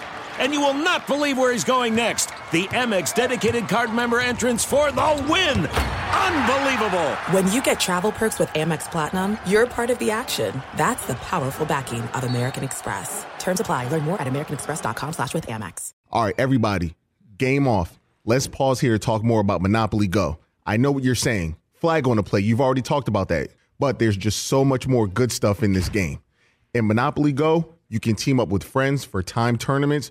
And 0.42 0.52
you 0.52 0.60
will 0.60 0.74
not 0.74 1.06
believe 1.06 1.38
where 1.38 1.52
he's 1.52 1.62
going 1.62 1.94
next. 1.94 2.30
The 2.50 2.64
Amex 2.74 3.14
dedicated 3.14 3.68
card 3.68 3.94
member 3.94 4.18
entrance 4.18 4.64
for 4.64 4.90
the 4.90 5.24
win! 5.30 5.68
Unbelievable! 5.68 7.10
When 7.30 7.46
you 7.52 7.62
get 7.62 7.78
travel 7.78 8.10
perks 8.10 8.40
with 8.40 8.48
Amex 8.48 8.90
Platinum, 8.90 9.38
you're 9.46 9.68
part 9.68 9.88
of 9.90 10.00
the 10.00 10.10
action. 10.10 10.60
That's 10.76 11.06
the 11.06 11.14
powerful 11.14 11.64
backing 11.64 12.00
of 12.02 12.24
American 12.24 12.64
Express. 12.64 13.24
Terms 13.38 13.60
apply. 13.60 13.86
Learn 13.86 14.02
more 14.02 14.20
at 14.20 14.26
americanexpress.com 14.26 15.12
slash 15.12 15.32
with 15.32 15.46
Amex. 15.46 15.92
All 16.10 16.24
right, 16.24 16.34
everybody, 16.36 16.96
game 17.38 17.68
off. 17.68 18.00
Let's 18.24 18.48
pause 18.48 18.80
here 18.80 18.94
to 18.94 18.98
talk 18.98 19.22
more 19.22 19.40
about 19.40 19.62
Monopoly 19.62 20.08
Go. 20.08 20.38
I 20.66 20.76
know 20.76 20.90
what 20.90 21.04
you're 21.04 21.14
saying. 21.14 21.54
Flag 21.74 22.08
on 22.08 22.16
the 22.16 22.24
play. 22.24 22.40
You've 22.40 22.60
already 22.60 22.82
talked 22.82 23.06
about 23.06 23.28
that. 23.28 23.50
But 23.78 24.00
there's 24.00 24.16
just 24.16 24.46
so 24.46 24.64
much 24.64 24.88
more 24.88 25.06
good 25.06 25.30
stuff 25.30 25.62
in 25.62 25.72
this 25.72 25.88
game. 25.88 26.18
In 26.74 26.88
Monopoly 26.88 27.30
Go, 27.30 27.76
you 27.88 28.00
can 28.00 28.16
team 28.16 28.40
up 28.40 28.48
with 28.48 28.64
friends 28.64 29.04
for 29.04 29.22
time 29.22 29.56
tournaments 29.56 30.10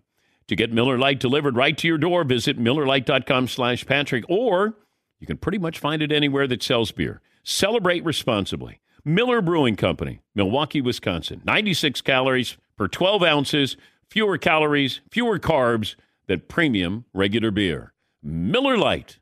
To 0.51 0.55
get 0.57 0.73
Miller 0.73 0.97
Lite 0.97 1.21
delivered 1.21 1.55
right 1.55 1.77
to 1.77 1.87
your 1.87 1.97
door, 1.97 2.25
visit 2.25 2.59
MillerLite.com 2.59 3.47
slash 3.47 3.85
Patrick, 3.85 4.25
or 4.27 4.75
you 5.17 5.25
can 5.25 5.37
pretty 5.37 5.57
much 5.57 5.79
find 5.79 6.01
it 6.01 6.11
anywhere 6.11 6.45
that 6.45 6.61
sells 6.61 6.91
beer. 6.91 7.21
Celebrate 7.41 8.03
responsibly. 8.03 8.81
Miller 9.05 9.41
Brewing 9.41 9.77
Company, 9.77 10.19
Milwaukee, 10.35 10.81
Wisconsin. 10.81 11.41
96 11.45 12.01
calories 12.01 12.57
per 12.75 12.89
12 12.89 13.23
ounces, 13.23 13.77
fewer 14.09 14.37
calories, 14.37 14.99
fewer 15.09 15.39
carbs 15.39 15.95
than 16.27 16.41
premium 16.49 17.05
regular 17.13 17.51
beer. 17.51 17.93
Miller 18.21 18.77
Lite. 18.77 19.19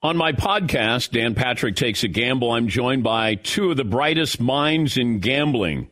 On 0.00 0.16
my 0.16 0.32
podcast, 0.32 1.10
Dan 1.10 1.34
Patrick 1.34 1.76
Takes 1.76 2.02
a 2.02 2.08
Gamble, 2.08 2.50
I'm 2.50 2.68
joined 2.68 3.02
by 3.02 3.34
two 3.34 3.70
of 3.70 3.76
the 3.76 3.84
brightest 3.84 4.40
minds 4.40 4.96
in 4.96 5.18
gambling. 5.18 5.90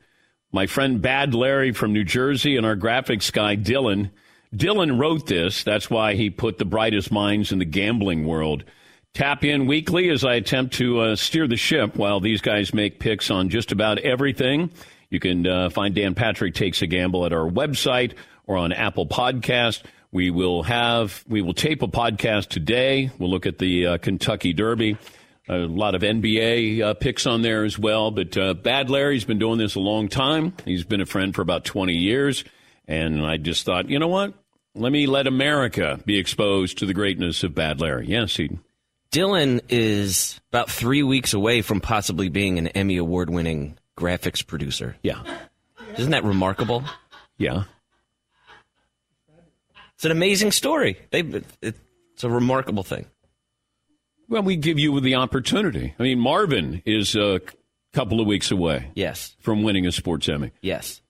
My 0.51 0.67
friend 0.67 1.03
Bad 1.03 1.35
Larry 1.35 1.73
from 1.73 1.93
New 1.93 2.05
Jersey 2.05 2.57
and 2.57 2.65
our 2.65 2.77
graphics 2.77 3.31
guy, 3.31 3.55
Dylan. 3.57 4.11
Dylan 4.55 4.99
wrote 4.99 5.27
this. 5.27 5.63
That's 5.63 5.91
why 5.91 6.15
he 6.15 6.31
put 6.31 6.57
the 6.57 6.65
brightest 6.65 7.13
minds 7.13 7.53
in 7.53 7.59
the 7.59 7.67
gambling 7.67 8.27
world. 8.27 8.65
Tap 9.13 9.45
in 9.45 9.67
weekly 9.67 10.09
as 10.09 10.25
I 10.25 10.35
attempt 10.35 10.75
to 10.75 11.01
uh, 11.01 11.17
steer 11.17 11.47
the 11.47 11.57
ship 11.57 11.97
while 11.97 12.21
these 12.21 12.41
guys 12.41 12.73
make 12.73 12.99
picks 12.99 13.31
on 13.31 13.51
just 13.51 13.73
about 13.73 13.99
everything. 13.99 14.71
You 15.11 15.21
can 15.21 15.47
uh, 15.47 15.69
find 15.69 15.95
Dan 15.95 16.15
Patrick 16.15 16.55
Takes 16.55 16.81
a 16.81 16.87
Gamble 16.87 17.27
at 17.27 17.33
our 17.33 17.49
website 17.49 18.15
or 18.47 18.57
on 18.57 18.73
Apple 18.73 19.07
Podcast. 19.07 19.83
We 20.13 20.31
will 20.31 20.63
have 20.63 21.25
we 21.29 21.43
will 21.43 21.53
tape 21.53 21.83
a 21.83 21.89
podcast 21.89 22.49
today. 22.49 23.11
We'll 23.19 23.31
look 23.31 23.45
at 23.45 23.59
the 23.59 23.87
uh, 23.87 23.99
Kentucky 23.99 24.55
Derby. 24.55 24.97
A 25.49 25.57
lot 25.59 25.95
of 25.95 26.03
NBA 26.03 26.83
uh, 26.83 26.95
picks 26.95 27.27
on 27.27 27.43
there 27.43 27.65
as 27.65 27.79
well. 27.79 28.11
But 28.11 28.37
uh, 28.37 28.55
Bad 28.55 28.91
Larry's 28.91 29.25
been 29.25 29.39
doing 29.39 29.59
this 29.59 29.75
a 29.75 29.81
long 29.81 30.09
time. 30.09 30.53
He's 30.65 30.85
been 30.85 31.01
a 31.01 31.07
friend 31.07 31.35
for 31.35 31.43
about 31.43 31.65
20 31.65 31.95
years. 31.95 32.45
And 32.87 33.25
I 33.25 33.37
just 33.37 33.65
thought, 33.65 33.89
you 33.89 33.99
know 33.99 34.09
what? 34.09 34.35
Let 34.75 34.93
me 34.93 35.07
let 35.07 35.27
America 35.27 36.01
be 36.05 36.19
exposed 36.19 36.79
to 36.79 36.87
the 36.87 36.95
greatness 36.95 37.43
of 37.43 37.55
Bad 37.55 37.81
Larry. 37.81 38.07
Yes, 38.07 38.37
he. 38.37 38.59
Dylan 39.11 39.61
is 39.69 40.39
about 40.51 40.71
three 40.71 41.03
weeks 41.03 41.33
away 41.33 41.63
from 41.63 41.81
possibly 41.81 42.29
being 42.29 42.59
an 42.59 42.69
Emmy 42.69 42.99
Award 42.99 43.31
winning 43.31 43.79
graphics 43.97 44.47
producer. 44.47 44.97
Yeah. 45.03 45.23
Isn't 45.97 46.11
that 46.13 46.25
remarkable? 46.25 46.85
Yeah. 47.39 47.65
It's 49.95 50.05
an 50.05 50.13
amazing 50.13 50.53
story. 50.53 50.99
They, 51.11 51.21
it's 51.63 52.25
a 52.25 52.31
remarkable 52.31 52.85
thing. 52.85 53.07
Well, 54.29 54.43
we 54.43 54.57
give 54.57 54.79
you 54.79 55.01
the 55.01 55.15
opportunity. 55.15 55.95
I 55.99 56.03
mean, 56.03 56.19
Marvin 56.21 56.83
is 56.85 57.17
a 57.17 57.41
couple 57.93 58.21
of 58.21 58.27
weeks 58.27 58.51
away. 58.51 58.91
Yes. 58.95 59.37
From 59.41 59.63
winning 59.63 59.87
a 59.87 59.93
sports 59.93 60.29
Emmy. 60.29 60.53
Yes. 60.61 61.01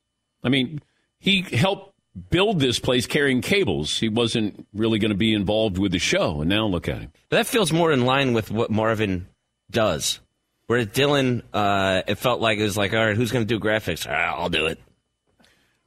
I 0.44 0.48
mean, 0.48 0.80
he 1.18 1.42
helped 1.42 1.94
build 2.30 2.60
this 2.60 2.78
place 2.78 3.06
carrying 3.06 3.40
cables. 3.40 3.98
He 3.98 4.08
wasn't 4.08 4.66
really 4.72 4.98
going 4.98 5.10
to 5.10 5.16
be 5.16 5.34
involved 5.34 5.78
with 5.78 5.92
the 5.92 5.98
show, 5.98 6.40
and 6.40 6.48
now 6.48 6.66
look 6.66 6.88
at 6.88 7.00
him. 7.00 7.12
That 7.30 7.46
feels 7.46 7.72
more 7.72 7.92
in 7.92 8.04
line 8.04 8.32
with 8.32 8.50
what 8.50 8.70
Marvin 8.70 9.28
does. 9.70 10.20
Where 10.66 10.84
Dylan, 10.84 11.42
uh, 11.52 12.02
it 12.06 12.16
felt 12.16 12.40
like 12.40 12.58
it 12.58 12.62
was 12.62 12.76
like, 12.76 12.92
all 12.92 13.04
right, 13.04 13.16
who's 13.16 13.32
going 13.32 13.46
to 13.46 13.58
do 13.58 13.58
graphics? 13.58 14.06
Ah, 14.08 14.36
I'll 14.38 14.50
do 14.50 14.66
it. 14.66 14.78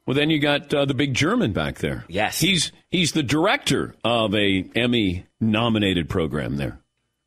Well, 0.06 0.16
then 0.16 0.30
you 0.30 0.40
got 0.40 0.74
uh, 0.74 0.84
the 0.84 0.94
big 0.94 1.14
German 1.14 1.52
back 1.52 1.78
there. 1.78 2.04
Yes. 2.08 2.40
He's 2.40 2.72
he's 2.90 3.12
the 3.12 3.22
director 3.22 3.94
of 4.02 4.34
a 4.34 4.68
Emmy 4.74 5.26
nominated 5.40 6.08
program 6.08 6.56
there. 6.56 6.80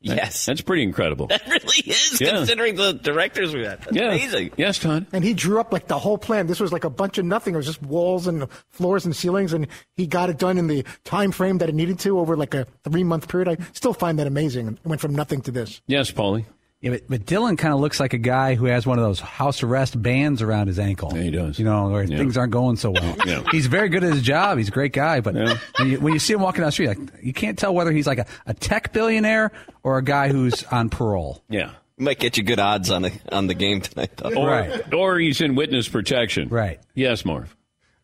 That- 0.05 0.17
Yes. 0.17 0.45
That's 0.45 0.61
pretty 0.61 0.83
incredible. 0.83 1.27
That 1.27 1.45
really 1.47 1.81
is, 1.85 2.21
Yeah. 2.21 2.31
considering 2.37 2.75
the 2.75 2.93
directors 2.93 3.53
we 3.53 3.63
had. 3.63 3.81
That's 3.81 3.95
yeah. 3.95 4.11
amazing. 4.13 4.51
Yes, 4.57 4.79
Todd. 4.79 5.05
And 5.11 5.23
he 5.23 5.33
drew 5.33 5.59
up 5.59 5.73
like 5.73 5.87
the 5.87 5.97
whole 5.99 6.17
plan. 6.17 6.47
This 6.47 6.59
was 6.59 6.71
like 6.71 6.83
a 6.83 6.89
bunch 6.89 7.17
of 7.17 7.25
nothing. 7.25 7.53
It 7.53 7.57
was 7.57 7.65
just 7.65 7.81
walls 7.81 8.27
and 8.27 8.47
floors 8.69 9.05
and 9.05 9.15
ceilings, 9.15 9.51
and 9.53 9.67
he 9.95 10.07
got 10.07 10.29
it 10.29 10.37
done 10.37 10.57
in 10.57 10.67
the 10.67 10.85
time 11.03 11.31
frame 11.31 11.57
that 11.57 11.69
it 11.69 11.75
needed 11.75 11.99
to 11.99 12.19
over 12.19 12.37
like 12.37 12.53
a 12.53 12.65
three 12.89 13.03
month 13.03 13.27
period. 13.27 13.47
I 13.49 13.57
still 13.73 13.93
find 13.93 14.19
that 14.19 14.27
amazing. 14.27 14.77
It 14.83 14.87
went 14.87 15.01
from 15.01 15.15
nothing 15.15 15.41
to 15.41 15.51
this. 15.51 15.81
Yes, 15.87 16.11
Paulie. 16.11 16.45
Yeah, 16.85 16.91
but, 16.91 17.01
but 17.09 17.25
Dylan 17.25 17.57
kind 17.57 17.73
of 17.73 17.79
looks 17.79 17.99
like 17.99 18.13
a 18.13 18.19
guy 18.19 18.53
who 18.53 18.65
has 18.65 18.85
one 18.85 18.99
of 18.99 19.03
those 19.03 19.19
house 19.19 19.63
arrest 19.63 19.99
bands 19.99 20.43
around 20.43 20.67
his 20.67 20.77
ankle. 20.77 21.11
Yeah, 21.15 21.23
he 21.23 21.31
does. 21.31 21.57
You 21.57 21.65
know, 21.65 21.89
where 21.89 22.03
Yeah. 22.03 22.17
things 22.19 22.37
aren't 22.37 22.51
going 22.53 22.75
so 22.75 22.91
well. 22.91 23.15
Yeah. 23.25 23.41
He's 23.49 23.65
very 23.65 23.89
good 23.89 24.03
at 24.03 24.13
his 24.13 24.21
job. 24.21 24.59
He's 24.59 24.67
a 24.67 24.71
great 24.71 24.93
guy. 24.93 25.19
But 25.19 25.33
when, 25.33 25.89
you, 25.89 25.99
when 25.99 26.13
you 26.13 26.19
see 26.19 26.33
him 26.33 26.41
walking 26.41 26.61
down 26.61 26.67
the 26.67 26.71
street, 26.73 26.89
like, 26.89 26.99
you 27.23 27.33
can't 27.33 27.57
tell 27.57 27.73
whether 27.73 27.91
he's 27.91 28.05
like 28.05 28.19
a, 28.19 28.27
a 28.45 28.53
tech 28.53 28.93
billionaire 28.93 29.51
or 29.81 29.97
a 29.97 30.03
guy 30.03 30.27
who's 30.27 30.63
on 30.65 30.89
parole. 30.89 31.43
Yeah. 31.49 31.71
Might 31.97 32.19
get 32.19 32.37
you 32.37 32.43
good 32.43 32.59
odds 32.59 32.91
on 32.91 33.01
the 33.01 33.13
on 33.31 33.47
the 33.47 33.55
game 33.55 33.81
tonight, 33.81 34.11
though. 34.17 34.35
Or, 34.35 34.47
Right. 34.47 34.93
or 34.93 35.17
he's 35.17 35.41
in 35.41 35.55
witness 35.55 35.87
protection. 35.89 36.49
Right. 36.49 36.79
Yes, 36.93 37.25
Marv. 37.25 37.55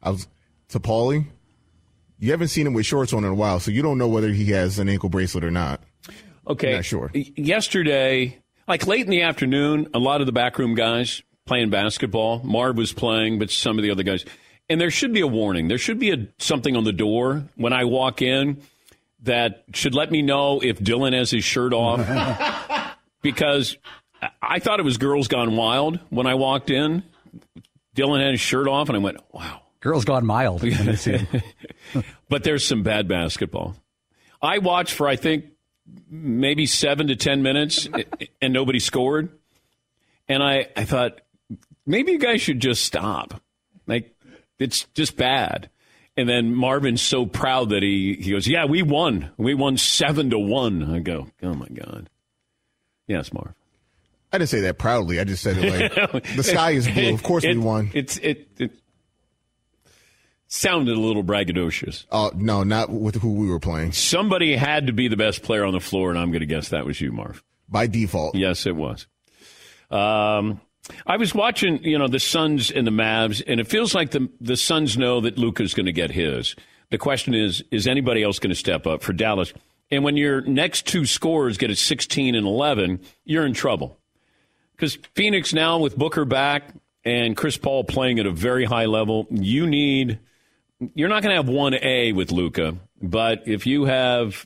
I 0.01 0.09
was 0.09 0.27
to 0.69 0.79
Paulie. 0.79 1.25
You 2.17 2.31
haven't 2.31 2.47
seen 2.47 2.65
him 2.65 2.73
with 2.73 2.87
shorts 2.87 3.13
on 3.13 3.25
in 3.25 3.31
a 3.31 3.35
while, 3.35 3.59
so 3.59 3.69
you 3.69 3.83
don't 3.83 3.99
know 3.99 4.07
whether 4.07 4.29
he 4.29 4.45
has 4.53 4.79
an 4.79 4.89
ankle 4.89 5.09
bracelet 5.09 5.43
or 5.43 5.51
not. 5.51 5.81
Okay. 6.47 6.73
Not 6.73 6.85
sure. 6.85 7.11
Yesterday, 7.13 8.39
like 8.67 8.87
late 8.87 9.01
in 9.05 9.09
the 9.11 9.21
afternoon, 9.23 9.87
a 9.93 9.99
lot 9.99 10.21
of 10.21 10.27
the 10.27 10.33
backroom 10.33 10.75
guys 10.75 11.21
playing 11.45 11.69
basketball. 11.69 12.39
Marv 12.43 12.77
was 12.77 12.93
playing, 12.93 13.39
but 13.39 13.49
some 13.49 13.77
of 13.77 13.83
the 13.83 13.91
other 13.91 14.03
guys. 14.03 14.25
And 14.69 14.79
there 14.79 14.91
should 14.91 15.13
be 15.13 15.21
a 15.21 15.27
warning. 15.27 15.67
There 15.67 15.77
should 15.77 15.99
be 15.99 16.11
a 16.11 16.27
something 16.39 16.75
on 16.77 16.83
the 16.83 16.93
door 16.93 17.43
when 17.55 17.73
I 17.73 17.85
walk 17.85 18.21
in 18.21 18.61
that 19.23 19.63
should 19.73 19.93
let 19.93 20.11
me 20.11 20.21
know 20.21 20.61
if 20.61 20.79
Dylan 20.79 21.13
has 21.13 21.29
his 21.31 21.43
shirt 21.43 21.73
off. 21.73 21.99
because 23.21 23.75
I- 24.21 24.29
I 24.41 24.59
thought 24.59 24.79
it 24.79 24.83
was 24.83 24.97
Girls 24.97 25.27
Gone 25.27 25.55
Wild 25.55 25.99
when 26.09 26.27
I 26.27 26.35
walked 26.35 26.69
in. 26.69 27.03
Dylan 27.95 28.21
had 28.21 28.31
his 28.31 28.39
shirt 28.41 28.67
off, 28.67 28.87
and 28.87 28.95
I 28.95 28.99
went, 28.99 29.17
wow. 29.33 29.61
Girls 29.81 30.05
gone 30.05 30.25
mild. 30.27 30.61
when 30.61 30.71
they 30.85 30.95
see 30.95 31.17
him. 31.17 31.41
but 32.29 32.43
there's 32.43 32.63
some 32.65 32.83
bad 32.83 33.07
basketball. 33.07 33.75
I 34.41 34.59
watched 34.59 34.93
for 34.93 35.07
I 35.07 35.15
think 35.15 35.45
maybe 36.09 36.65
seven 36.65 37.07
to 37.07 37.15
10 37.15 37.41
minutes 37.41 37.87
and 38.41 38.53
nobody 38.53 38.79
scored. 38.79 39.29
And 40.27 40.41
I, 40.41 40.67
I 40.75 40.85
thought, 40.85 41.21
maybe 41.85 42.13
you 42.13 42.19
guys 42.19 42.41
should 42.41 42.59
just 42.59 42.83
stop. 42.83 43.41
Like, 43.87 44.15
it's 44.59 44.85
just 44.93 45.17
bad. 45.17 45.69
And 46.17 46.27
then 46.27 46.53
Marvin's 46.53 47.01
so 47.01 47.25
proud 47.25 47.69
that 47.69 47.83
he, 47.83 48.17
he 48.19 48.31
goes, 48.31 48.47
Yeah, 48.47 48.65
we 48.65 48.81
won. 48.81 49.31
We 49.37 49.53
won 49.53 49.77
seven 49.77 50.29
to 50.31 50.39
one. 50.39 50.93
I 50.93 50.99
go, 50.99 51.27
Oh 51.41 51.53
my 51.53 51.67
God. 51.67 52.09
Yes, 53.07 53.33
Marv. 53.33 53.53
I 54.31 54.37
didn't 54.37 54.49
say 54.49 54.61
that 54.61 54.77
proudly. 54.77 55.19
I 55.19 55.23
just 55.23 55.43
said 55.43 55.57
it 55.57 56.13
like 56.13 56.23
the 56.35 56.43
sky 56.43 56.71
is 56.71 56.87
blue. 56.87 57.13
Of 57.13 57.23
course 57.23 57.43
it, 57.43 57.57
we 57.57 57.63
won. 57.63 57.91
It's 57.93 58.17
it, 58.17 58.47
it 58.57 58.71
sounded 60.51 60.95
a 60.95 60.99
little 60.99 61.23
braggadocious. 61.23 62.05
Oh 62.11 62.27
uh, 62.27 62.31
no, 62.35 62.63
not 62.63 62.89
with 62.89 63.15
who 63.15 63.33
we 63.33 63.47
were 63.47 63.59
playing. 63.59 63.93
Somebody 63.93 64.55
had 64.55 64.87
to 64.87 64.93
be 64.93 65.07
the 65.07 65.17
best 65.17 65.41
player 65.41 65.65
on 65.65 65.73
the 65.73 65.79
floor, 65.79 66.09
and 66.09 66.19
I'm 66.19 66.29
going 66.29 66.41
to 66.41 66.45
guess 66.45 66.69
that 66.69 66.85
was 66.85 67.01
you, 67.01 67.11
Marv. 67.11 67.43
By 67.67 67.87
default. 67.87 68.35
Yes, 68.35 68.65
it 68.65 68.75
was. 68.75 69.07
Um, 69.89 70.59
I 71.07 71.17
was 71.17 71.33
watching, 71.33 71.83
you 71.83 71.97
know, 71.97 72.07
the 72.07 72.19
Suns 72.19 72.69
and 72.69 72.85
the 72.85 72.91
Mavs, 72.91 73.41
and 73.47 73.59
it 73.59 73.67
feels 73.67 73.95
like 73.95 74.11
the 74.11 74.29
the 74.39 74.57
Suns 74.57 74.97
know 74.97 75.21
that 75.21 75.37
Luka's 75.37 75.73
going 75.73 75.85
to 75.85 75.93
get 75.93 76.11
his. 76.11 76.55
The 76.89 76.97
question 76.97 77.33
is, 77.33 77.63
is 77.71 77.87
anybody 77.87 78.21
else 78.21 78.39
going 78.39 78.49
to 78.49 78.55
step 78.55 78.85
up 78.85 79.01
for 79.01 79.13
Dallas? 79.13 79.53
And 79.89 80.03
when 80.03 80.17
your 80.17 80.41
next 80.41 80.85
two 80.87 81.05
scores 81.05 81.57
get 81.57 81.69
a 81.69 81.75
16 81.75 82.35
and 82.35 82.45
11, 82.45 83.01
you're 83.23 83.45
in 83.45 83.53
trouble. 83.53 83.97
Because 84.73 84.97
Phoenix 85.15 85.53
now 85.53 85.79
with 85.79 85.97
Booker 85.97 86.25
back 86.25 86.73
and 87.03 87.35
Chris 87.35 87.57
Paul 87.57 87.83
playing 87.83 88.19
at 88.19 88.25
a 88.25 88.31
very 88.31 88.65
high 88.65 88.85
level, 88.85 89.27
you 89.29 89.67
need. 89.67 90.19
You're 90.95 91.09
not 91.09 91.23
going 91.23 91.35
to 91.35 91.41
have 91.41 91.49
one 91.49 91.73
A 91.75 92.11
with 92.11 92.31
Luka, 92.31 92.75
but 93.01 93.43
if 93.47 93.67
you 93.67 93.85
have, 93.85 94.45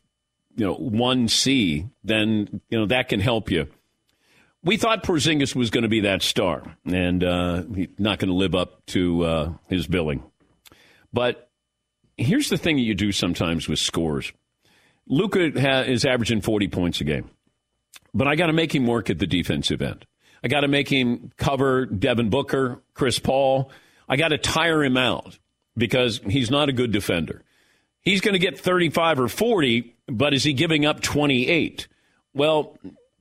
you 0.55 0.65
know, 0.65 0.75
one 0.75 1.27
C, 1.27 1.87
then 2.03 2.61
you 2.69 2.79
know 2.79 2.85
that 2.87 3.09
can 3.09 3.19
help 3.19 3.49
you 3.51 3.67
we 4.65 4.77
thought 4.77 5.03
Porzingis 5.03 5.55
was 5.55 5.69
going 5.69 5.83
to 5.83 5.87
be 5.87 6.01
that 6.01 6.23
star, 6.23 6.75
and 6.85 7.23
uh, 7.23 7.63
he's 7.73 7.87
not 7.99 8.17
going 8.17 8.29
to 8.29 8.35
live 8.35 8.55
up 8.55 8.83
to 8.87 9.23
uh, 9.23 9.53
his 9.69 9.85
billing. 9.85 10.23
But 11.13 11.49
here's 12.17 12.49
the 12.49 12.57
thing 12.57 12.77
that 12.77 12.81
you 12.81 12.95
do 12.95 13.11
sometimes 13.11 13.69
with 13.69 13.79
scores. 13.79 14.33
Luka 15.07 15.51
ha- 15.55 15.81
is 15.81 16.03
averaging 16.03 16.41
40 16.41 16.67
points 16.69 16.99
a 16.99 17.03
game, 17.03 17.29
but 18.13 18.27
I 18.27 18.35
got 18.35 18.47
to 18.47 18.53
make 18.53 18.73
him 18.73 18.87
work 18.87 19.11
at 19.11 19.19
the 19.19 19.27
defensive 19.27 19.83
end. 19.83 20.03
I 20.43 20.47
got 20.47 20.61
to 20.61 20.67
make 20.67 20.89
him 20.89 21.31
cover 21.37 21.85
Devin 21.85 22.31
Booker, 22.31 22.81
Chris 22.95 23.19
Paul. 23.19 23.71
I 24.09 24.17
got 24.17 24.29
to 24.29 24.39
tire 24.39 24.83
him 24.83 24.97
out 24.97 25.37
because 25.77 26.19
he's 26.27 26.49
not 26.49 26.69
a 26.69 26.73
good 26.73 26.91
defender. 26.91 27.43
He's 28.01 28.21
going 28.21 28.33
to 28.33 28.39
get 28.39 28.59
35 28.59 29.19
or 29.19 29.27
40, 29.27 29.95
but 30.07 30.33
is 30.33 30.43
he 30.43 30.53
giving 30.53 30.85
up 30.85 31.01
28? 31.01 31.87
Well, 32.33 32.77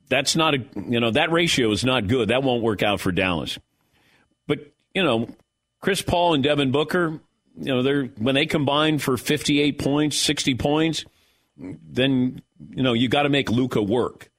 that's 0.08 0.36
not 0.36 0.54
a 0.54 0.58
you 0.76 1.00
know 1.00 1.10
that 1.12 1.32
ratio 1.32 1.70
is 1.70 1.84
not 1.84 2.06
good. 2.06 2.28
That 2.28 2.42
won't 2.42 2.62
work 2.62 2.82
out 2.82 3.00
for 3.00 3.10
Dallas. 3.10 3.58
But 4.46 4.72
you 4.94 5.02
know, 5.02 5.28
Chris 5.80 6.02
Paul 6.02 6.34
and 6.34 6.42
Devin 6.42 6.70
Booker, 6.70 7.20
you 7.56 7.74
know, 7.74 7.82
they're 7.82 8.04
when 8.18 8.34
they 8.34 8.46
combine 8.46 8.98
for 8.98 9.16
58 9.16 9.78
points, 9.78 10.18
60 10.18 10.54
points, 10.56 11.04
then 11.56 12.42
you 12.70 12.82
know 12.82 12.92
you 12.92 13.08
got 13.08 13.22
to 13.22 13.28
make 13.28 13.50
Luka 13.50 13.82
work. 13.82 14.30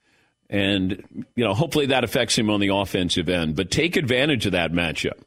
And 0.50 1.26
you 1.36 1.44
know, 1.44 1.54
hopefully 1.54 1.88
that 1.88 2.04
affects 2.04 2.38
him 2.38 2.50
on 2.50 2.60
the 2.60 2.70
offensive 2.70 3.28
end. 3.30 3.56
But 3.56 3.72
take 3.72 3.96
advantage 3.96 4.46
of 4.46 4.52
that 4.52 4.72
matchup 4.72 5.20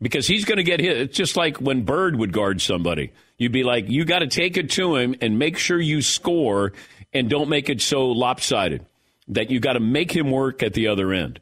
because 0.00 0.26
he's 0.26 0.44
going 0.44 0.58
to 0.58 0.64
get 0.64 0.80
hit. 0.80 0.96
It's 0.96 1.16
just 1.16 1.36
like 1.36 1.58
when 1.58 1.82
Bird 1.82 2.16
would 2.16 2.32
guard 2.32 2.60
somebody. 2.60 3.12
You'd 3.36 3.52
be 3.52 3.64
like, 3.64 3.88
you 3.88 4.04
got 4.04 4.20
to 4.20 4.26
take 4.26 4.56
it 4.56 4.70
to 4.72 4.96
him 4.96 5.14
and 5.20 5.38
make 5.38 5.58
sure 5.58 5.80
you 5.80 6.02
score 6.02 6.72
and 7.12 7.28
don't 7.30 7.48
make 7.48 7.68
it 7.68 7.80
so 7.80 8.08
lopsided 8.08 8.84
that 9.28 9.50
you 9.50 9.60
got 9.60 9.74
to 9.74 9.80
make 9.80 10.12
him 10.12 10.30
work 10.30 10.62
at 10.62 10.74
the 10.74 10.88
other 10.88 11.12
end. 11.12 11.40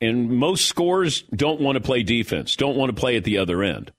And 0.00 0.30
most 0.30 0.66
scores 0.66 1.22
don't 1.22 1.60
want 1.60 1.76
to 1.76 1.80
play 1.80 2.02
defense, 2.02 2.56
don't 2.56 2.76
want 2.76 2.94
to 2.94 2.98
play 2.98 3.16
at 3.16 3.24
the 3.24 3.38
other 3.38 3.62
end. 3.62 3.92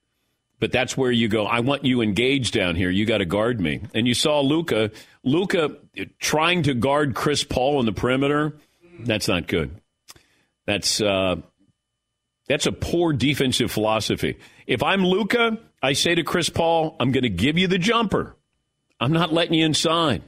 But 0.60 0.74
that's 0.74 0.98
where 0.98 1.12
you 1.12 1.30
go. 1.30 1.46
I 1.46 1.62
want 1.62 1.86
you 1.86 2.02
engaged 2.02 2.54
down 2.54 2.76
here. 2.76 2.90
You 2.90 3.06
got 3.06 3.20
to 3.20 3.26
guard 3.26 3.62
me. 3.62 3.82
And 3.94 4.06
you 4.06 4.14
saw 4.14 4.42
Luka, 4.42 4.92
Luka 5.24 5.78
trying 6.20 6.64
to 6.64 6.74
guard 6.74 7.16
Chris 7.16 7.46
Paul 7.46 7.78
on 7.78 7.86
the 7.86 7.94
perimeter. 7.94 8.58
That's 9.00 9.30
not 9.30 9.48
good. 9.48 9.80
That's 10.66 11.00
uh, 11.00 11.38
that's 12.50 12.66
a 12.66 12.74
poor 12.74 13.14
defensive 13.14 13.72
philosophy. 13.72 14.38
If 14.68 14.84
I'm 14.84 15.06
Luka, 15.06 15.58
I 15.82 15.94
say 15.94 16.16
to 16.16 16.24
Chris 16.24 16.50
Paul, 16.50 16.98
I'm 17.00 17.14
going 17.14 17.24
to 17.24 17.30
give 17.30 17.58
you 17.58 17.68
the 17.68 17.78
jumper. 17.78 18.36
I'm 19.00 19.14
not 19.14 19.32
letting 19.32 19.54
you 19.54 19.66
inside. 19.66 20.24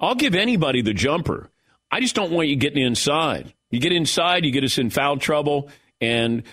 I'll 0.00 0.14
give 0.14 0.34
anybody 0.34 0.80
the 0.80 0.94
jumper. 0.94 1.50
I 1.90 2.00
just 2.00 2.14
don't 2.14 2.30
want 2.32 2.48
you 2.48 2.56
getting 2.56 2.82
inside. 2.82 3.52
You 3.70 3.80
get 3.80 3.92
inside, 3.92 4.46
you 4.46 4.52
get 4.52 4.64
us 4.64 4.78
in 4.78 4.88
foul 4.88 5.18
trouble, 5.18 5.68
and 6.00 6.44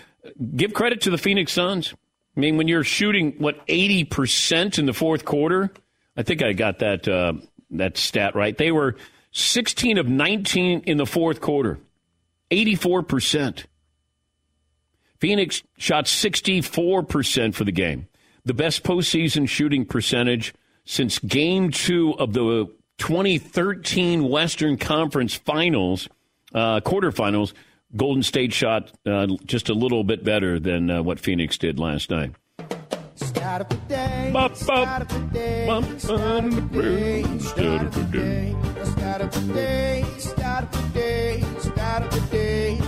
give 0.54 0.74
credit 0.74 1.02
to 1.02 1.10
the 1.10 1.16
Phoenix 1.16 1.52
Suns. 1.52 1.94
I 2.36 2.40
mean, 2.40 2.58
when 2.58 2.68
you're 2.68 2.84
shooting 2.84 3.32
what 3.38 3.58
eighty 3.68 4.04
percent 4.04 4.78
in 4.78 4.84
the 4.84 4.92
fourth 4.92 5.24
quarter, 5.24 5.72
I 6.16 6.22
think 6.22 6.42
I 6.42 6.52
got 6.52 6.80
that 6.80 7.08
uh, 7.08 7.34
that 7.70 7.96
stat 7.96 8.34
right. 8.34 8.58
They 8.58 8.72
were 8.72 8.96
sixteen 9.30 9.96
of 9.96 10.08
nineteen 10.08 10.80
in 10.80 10.98
the 10.98 11.06
fourth 11.06 11.40
quarter, 11.40 11.78
eighty-four 12.50 13.04
percent. 13.04 13.66
Phoenix 15.20 15.62
shot 15.78 16.06
64% 16.06 17.54
for 17.54 17.64
the 17.64 17.72
game, 17.72 18.08
the 18.44 18.54
best 18.54 18.82
postseason 18.82 19.48
shooting 19.48 19.84
percentage 19.84 20.54
since 20.84 21.18
game 21.18 21.70
two 21.70 22.14
of 22.18 22.32
the 22.32 22.68
2013 22.98 24.28
Western 24.28 24.76
Conference 24.76 25.34
finals, 25.34 26.08
uh, 26.54 26.80
quarterfinals. 26.80 27.52
Golden 27.94 28.22
State 28.22 28.52
shot 28.52 28.90
uh, 29.06 29.26
just 29.44 29.68
a 29.68 29.74
little 29.74 30.04
bit 30.04 30.24
better 30.24 30.58
than 30.58 30.90
uh, 30.90 31.02
what 31.02 31.20
Phoenix 31.20 31.56
did 31.56 31.78
last 31.78 32.10
night. 32.10 32.32
Start 33.14 33.62
of 33.62 33.68
the 33.68 33.76
day. 33.88 34.30
Bop, 34.32 34.56
start 34.56 35.02
of 35.02 35.08
the 35.08 35.18
day. 35.32 35.66
Start 35.98 36.44
of 36.44 36.72
the 36.72 36.82
day. 36.82 37.38
Start 37.38 37.82
of 37.82 37.94
the 37.94 38.02
day. 38.04 38.56
Start 38.84 39.22
of 39.22 39.32
the 39.32 39.54
day. 39.54 40.04
Start 40.18 40.64
of 40.64 40.72
the 40.72 41.00
day. 41.00 41.44
Start 41.60 42.02
of 42.02 42.10
the 42.10 42.36
day. 42.36 42.85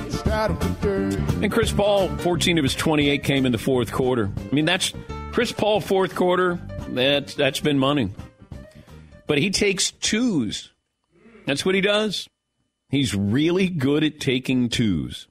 And 1.42 1.51
Chris 1.51 1.72
Paul, 1.72 2.09
14 2.18 2.59
of 2.59 2.64
his 2.64 2.74
28 2.74 3.24
came 3.24 3.46
in 3.46 3.53
the 3.53 3.59
fourth 3.59 3.92
quarter. 3.92 4.31
I 4.37 4.55
mean, 4.55 4.64
that's 4.64 4.92
Chris 5.33 5.53
Paul 5.53 5.81
fourth 5.81 6.14
quarter. 6.14 6.59
That's 6.88 7.35
that's 7.35 7.61
been 7.61 7.79
money 7.79 8.11
but 9.29 9.38
he 9.38 9.51
takes 9.51 9.92
twos. 9.92 10.72
That's 11.46 11.64
what 11.64 11.77
he 11.77 11.81
does. 11.81 12.29
He's 12.88 13.14
really 13.14 13.68
good 13.68 14.03
at 14.03 14.18
taking 14.18 14.70
twos. 14.70 15.29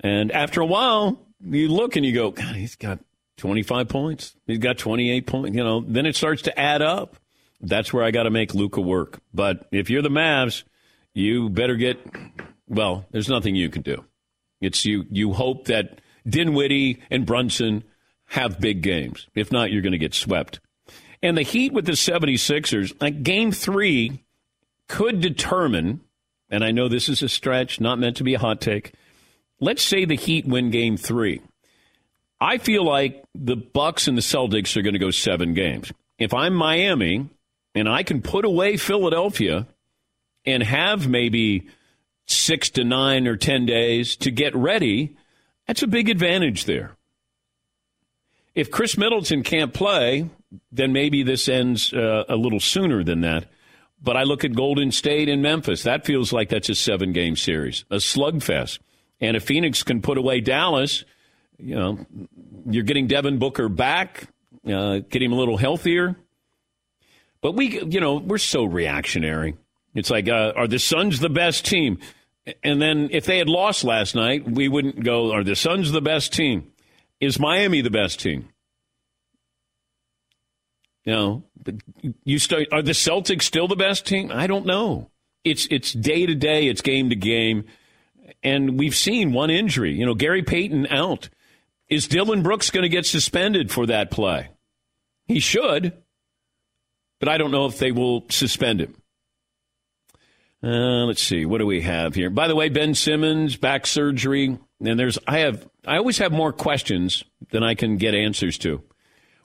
And 0.00 0.32
after 0.32 0.62
a 0.62 0.66
while, 0.66 1.20
you 1.44 1.68
look 1.68 1.96
and 1.96 2.06
you 2.06 2.14
go, 2.14 2.30
God, 2.30 2.54
he's 2.54 2.76
got 2.76 3.00
25 3.36 3.88
points. 3.88 4.36
He's 4.46 4.58
got 4.58 4.78
28 4.78 5.26
points. 5.26 5.56
You 5.56 5.64
know, 5.64 5.80
then 5.80 6.06
it 6.06 6.16
starts 6.16 6.42
to 6.42 6.58
add 6.58 6.80
up. 6.80 7.16
That's 7.60 7.92
where 7.92 8.04
I 8.04 8.12
got 8.12 8.22
to 8.22 8.30
make 8.30 8.54
Luka 8.54 8.80
work. 8.80 9.20
But 9.34 9.66
if 9.72 9.90
you're 9.90 10.02
the 10.02 10.08
Mavs, 10.08 10.62
you 11.12 11.48
better 11.50 11.74
get, 11.74 11.98
well, 12.68 13.04
there's 13.10 13.28
nothing 13.28 13.56
you 13.56 13.68
can 13.68 13.82
do. 13.82 14.04
It's 14.60 14.84
you, 14.84 15.06
you 15.10 15.32
hope 15.32 15.66
that 15.66 16.00
Dinwiddie 16.26 17.02
and 17.10 17.26
Brunson 17.26 17.84
have 18.26 18.60
big 18.60 18.82
games. 18.82 19.26
If 19.34 19.50
not, 19.52 19.70
you're 19.70 19.82
going 19.82 19.92
to 19.92 19.98
get 19.98 20.14
swept. 20.14 20.60
And 21.22 21.36
the 21.36 21.42
Heat 21.42 21.72
with 21.72 21.86
the 21.86 21.92
76ers, 21.92 23.00
like 23.00 23.22
game 23.22 23.52
three, 23.52 24.24
could 24.88 25.20
determine, 25.20 26.00
and 26.50 26.64
I 26.64 26.70
know 26.70 26.88
this 26.88 27.08
is 27.08 27.22
a 27.22 27.28
stretch, 27.28 27.80
not 27.80 27.98
meant 27.98 28.16
to 28.18 28.24
be 28.24 28.34
a 28.34 28.38
hot 28.38 28.60
take. 28.60 28.92
Let's 29.60 29.82
say 29.82 30.04
the 30.04 30.16
Heat 30.16 30.46
win 30.46 30.70
game 30.70 30.96
three. 30.96 31.40
I 32.40 32.58
feel 32.58 32.84
like 32.84 33.24
the 33.34 33.56
Bucks 33.56 34.06
and 34.06 34.16
the 34.16 34.22
Celtics 34.22 34.76
are 34.76 34.82
going 34.82 34.92
to 34.92 35.00
go 35.00 35.10
seven 35.10 35.54
games. 35.54 35.92
If 36.18 36.32
I'm 36.32 36.54
Miami 36.54 37.28
and 37.74 37.88
I 37.88 38.02
can 38.02 38.22
put 38.22 38.44
away 38.44 38.76
Philadelphia 38.76 39.66
and 40.44 40.62
have 40.62 41.08
maybe 41.08 41.68
six 42.28 42.70
to 42.70 42.84
nine 42.84 43.26
or 43.26 43.36
10 43.36 43.66
days 43.66 44.16
to 44.16 44.30
get 44.30 44.54
ready, 44.54 45.16
that's 45.66 45.82
a 45.82 45.86
big 45.86 46.08
advantage 46.08 46.64
there. 46.64 46.96
If 48.54 48.70
Khris 48.70 48.96
Middleton 48.98 49.42
can't 49.42 49.72
play, 49.72 50.28
then 50.72 50.92
maybe 50.92 51.22
this 51.22 51.48
ends 51.48 51.92
uh, 51.92 52.24
a 52.28 52.36
little 52.36 52.60
sooner 52.60 53.04
than 53.04 53.20
that. 53.22 53.46
But 54.02 54.16
I 54.16 54.22
look 54.22 54.44
at 54.44 54.54
Golden 54.54 54.92
State 54.92 55.28
and 55.28 55.42
Memphis. 55.42 55.82
That 55.82 56.04
feels 56.04 56.32
like 56.32 56.48
that's 56.50 56.68
a 56.68 56.74
seven 56.74 57.12
game 57.12 57.36
series, 57.36 57.84
a 57.90 57.96
slugfest. 57.96 58.78
And 59.20 59.36
if 59.36 59.44
Phoenix 59.44 59.82
can 59.82 60.02
put 60.02 60.18
away 60.18 60.40
Dallas, 60.40 61.04
you 61.58 61.74
know, 61.74 62.06
you're 62.70 62.84
getting 62.84 63.08
Devin 63.08 63.38
Booker 63.38 63.68
back, 63.68 64.28
uh, 64.66 65.00
get 65.08 65.22
him 65.22 65.32
a 65.32 65.36
little 65.36 65.56
healthier. 65.56 66.16
But 67.40 67.52
we, 67.52 67.80
you 67.82 68.00
know, 68.00 68.16
we're 68.16 68.38
so 68.38 68.64
reactionary. 68.64 69.56
It's 69.94 70.10
like, 70.10 70.28
uh, 70.28 70.52
are 70.54 70.68
the 70.68 70.78
Suns 70.78 71.18
the 71.18 71.28
best 71.28 71.64
team? 71.64 71.98
And 72.62 72.80
then 72.80 73.08
if 73.10 73.24
they 73.24 73.38
had 73.38 73.48
lost 73.48 73.84
last 73.84 74.14
night, 74.14 74.48
we 74.48 74.68
wouldn't 74.68 75.04
go, 75.04 75.32
are 75.32 75.44
the 75.44 75.56
Suns 75.56 75.92
the 75.92 76.00
best 76.00 76.32
team? 76.32 76.70
Is 77.20 77.38
Miami 77.38 77.80
the 77.80 77.90
best 77.90 78.20
team? 78.20 78.48
No. 81.04 81.44
you 82.24 82.38
start, 82.38 82.68
are 82.72 82.82
the 82.82 82.92
Celtics 82.92 83.42
still 83.42 83.66
the 83.66 83.76
best 83.76 84.06
team? 84.06 84.30
I 84.32 84.46
don't 84.46 84.66
know. 84.66 85.10
It's 85.44 85.66
it's 85.70 85.92
day 85.92 86.26
to 86.26 86.34
day, 86.34 86.66
it's 86.66 86.82
game 86.82 87.10
to 87.10 87.16
game, 87.16 87.64
and 88.42 88.78
we've 88.78 88.94
seen 88.94 89.32
one 89.32 89.50
injury. 89.50 89.92
You 89.92 90.04
know, 90.04 90.14
Gary 90.14 90.42
Payton 90.42 90.88
out. 90.88 91.30
Is 91.88 92.06
Dillon 92.06 92.42
Brooks 92.42 92.70
going 92.70 92.82
to 92.82 92.88
get 92.90 93.06
suspended 93.06 93.70
for 93.70 93.86
that 93.86 94.10
play? 94.10 94.48
He 95.26 95.40
should, 95.40 95.94
but 97.18 97.28
I 97.30 97.38
don't 97.38 97.50
know 97.50 97.64
if 97.66 97.78
they 97.78 97.92
will 97.92 98.26
suspend 98.28 98.80
him. 98.80 98.97
Uh, 100.62 101.04
let's 101.04 101.22
see. 101.22 101.46
What 101.46 101.58
do 101.58 101.66
we 101.66 101.82
have 101.82 102.14
here? 102.14 102.30
By 102.30 102.48
the 102.48 102.56
way, 102.56 102.68
Ben 102.68 102.94
Simmons 102.94 103.56
back 103.56 103.86
surgery, 103.86 104.58
and 104.80 104.98
there's 104.98 105.18
I 105.26 105.38
have 105.40 105.68
I 105.86 105.98
always 105.98 106.18
have 106.18 106.32
more 106.32 106.52
questions 106.52 107.24
than 107.50 107.62
I 107.62 107.74
can 107.74 107.96
get 107.96 108.14
answers 108.14 108.58
to. 108.58 108.82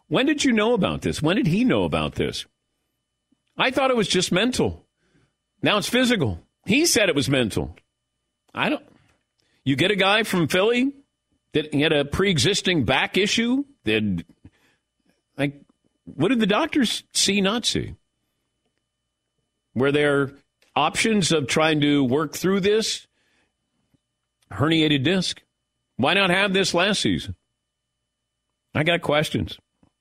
When 0.08 0.26
did 0.26 0.44
you 0.44 0.52
know 0.52 0.74
about 0.74 1.02
this? 1.02 1.22
When 1.22 1.36
did 1.36 1.48
he 1.48 1.64
know 1.64 1.84
about 1.84 2.16
this? 2.16 2.46
I 3.58 3.72
thought 3.72 3.92
it 3.92 3.98
was 3.98 4.08
just 4.08 4.32
mental. 4.32 4.86
Now 5.62 5.78
it's 5.78 5.88
physical. 5.90 6.40
He 6.66 6.86
said 6.86 7.10
it 7.10 7.16
was 7.16 7.30
mental. 7.30 7.76
I 8.54 8.70
don't. 8.70 8.84
You 9.64 9.76
get 9.76 9.92
a 9.92 9.96
guy 9.96 10.24
from 10.24 10.48
Philly 10.48 10.94
that 11.54 11.74
had 11.74 11.94
a 11.94 12.06
pre-existing 12.06 12.86
back 12.86 13.18
issue. 13.18 13.64
That, 13.86 14.24
like, 15.38 15.62
what 16.06 16.30
did 16.30 16.40
the 16.40 16.48
doctors 16.48 17.04
see, 17.14 17.42
not 17.42 17.66
see? 17.66 17.96
Were 19.76 19.92
there 19.92 20.32
options 20.76 21.32
of 21.32 21.48
trying 21.48 21.82
to 21.82 22.04
work 22.04 22.34
through 22.34 22.62
this 22.62 23.08
herniated 24.52 25.04
disc? 25.04 25.42
Why 25.98 26.14
not 26.14 26.30
have 26.30 26.54
this 26.54 26.74
last 26.74 27.02
season? 27.02 27.36
I 28.76 28.84
got 28.84 29.02
questions. 29.02 29.58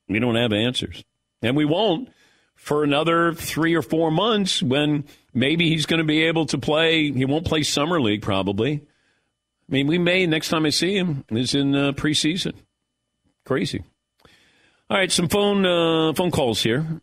We 0.07 0.19
don't 0.19 0.35
have 0.35 0.51
answers. 0.51 1.03
And 1.41 1.55
we 1.55 1.65
won't 1.65 2.09
for 2.55 2.83
another 2.83 3.33
three 3.33 3.75
or 3.75 3.81
four 3.81 4.11
months 4.11 4.63
when 4.63 5.05
maybe 5.33 5.69
he's 5.69 5.85
going 5.85 5.99
to 5.99 6.05
be 6.05 6.23
able 6.23 6.45
to 6.47 6.57
play. 6.57 7.11
He 7.11 7.25
won't 7.25 7.45
play 7.45 7.63
Summer 7.63 8.01
League 8.01 8.21
probably. 8.21 8.81
I 9.69 9.71
mean, 9.71 9.87
we 9.87 9.97
may, 9.97 10.25
next 10.27 10.49
time 10.49 10.65
I 10.65 10.69
see 10.69 10.95
him, 10.95 11.23
is 11.29 11.55
in 11.55 11.75
uh, 11.75 11.91
preseason. 11.93 12.53
Crazy. 13.45 13.83
All 14.89 14.97
right, 14.97 15.11
some 15.11 15.29
phone 15.29 15.65
uh, 15.65 16.13
phone 16.13 16.31
calls 16.31 16.61
here. 16.61 17.01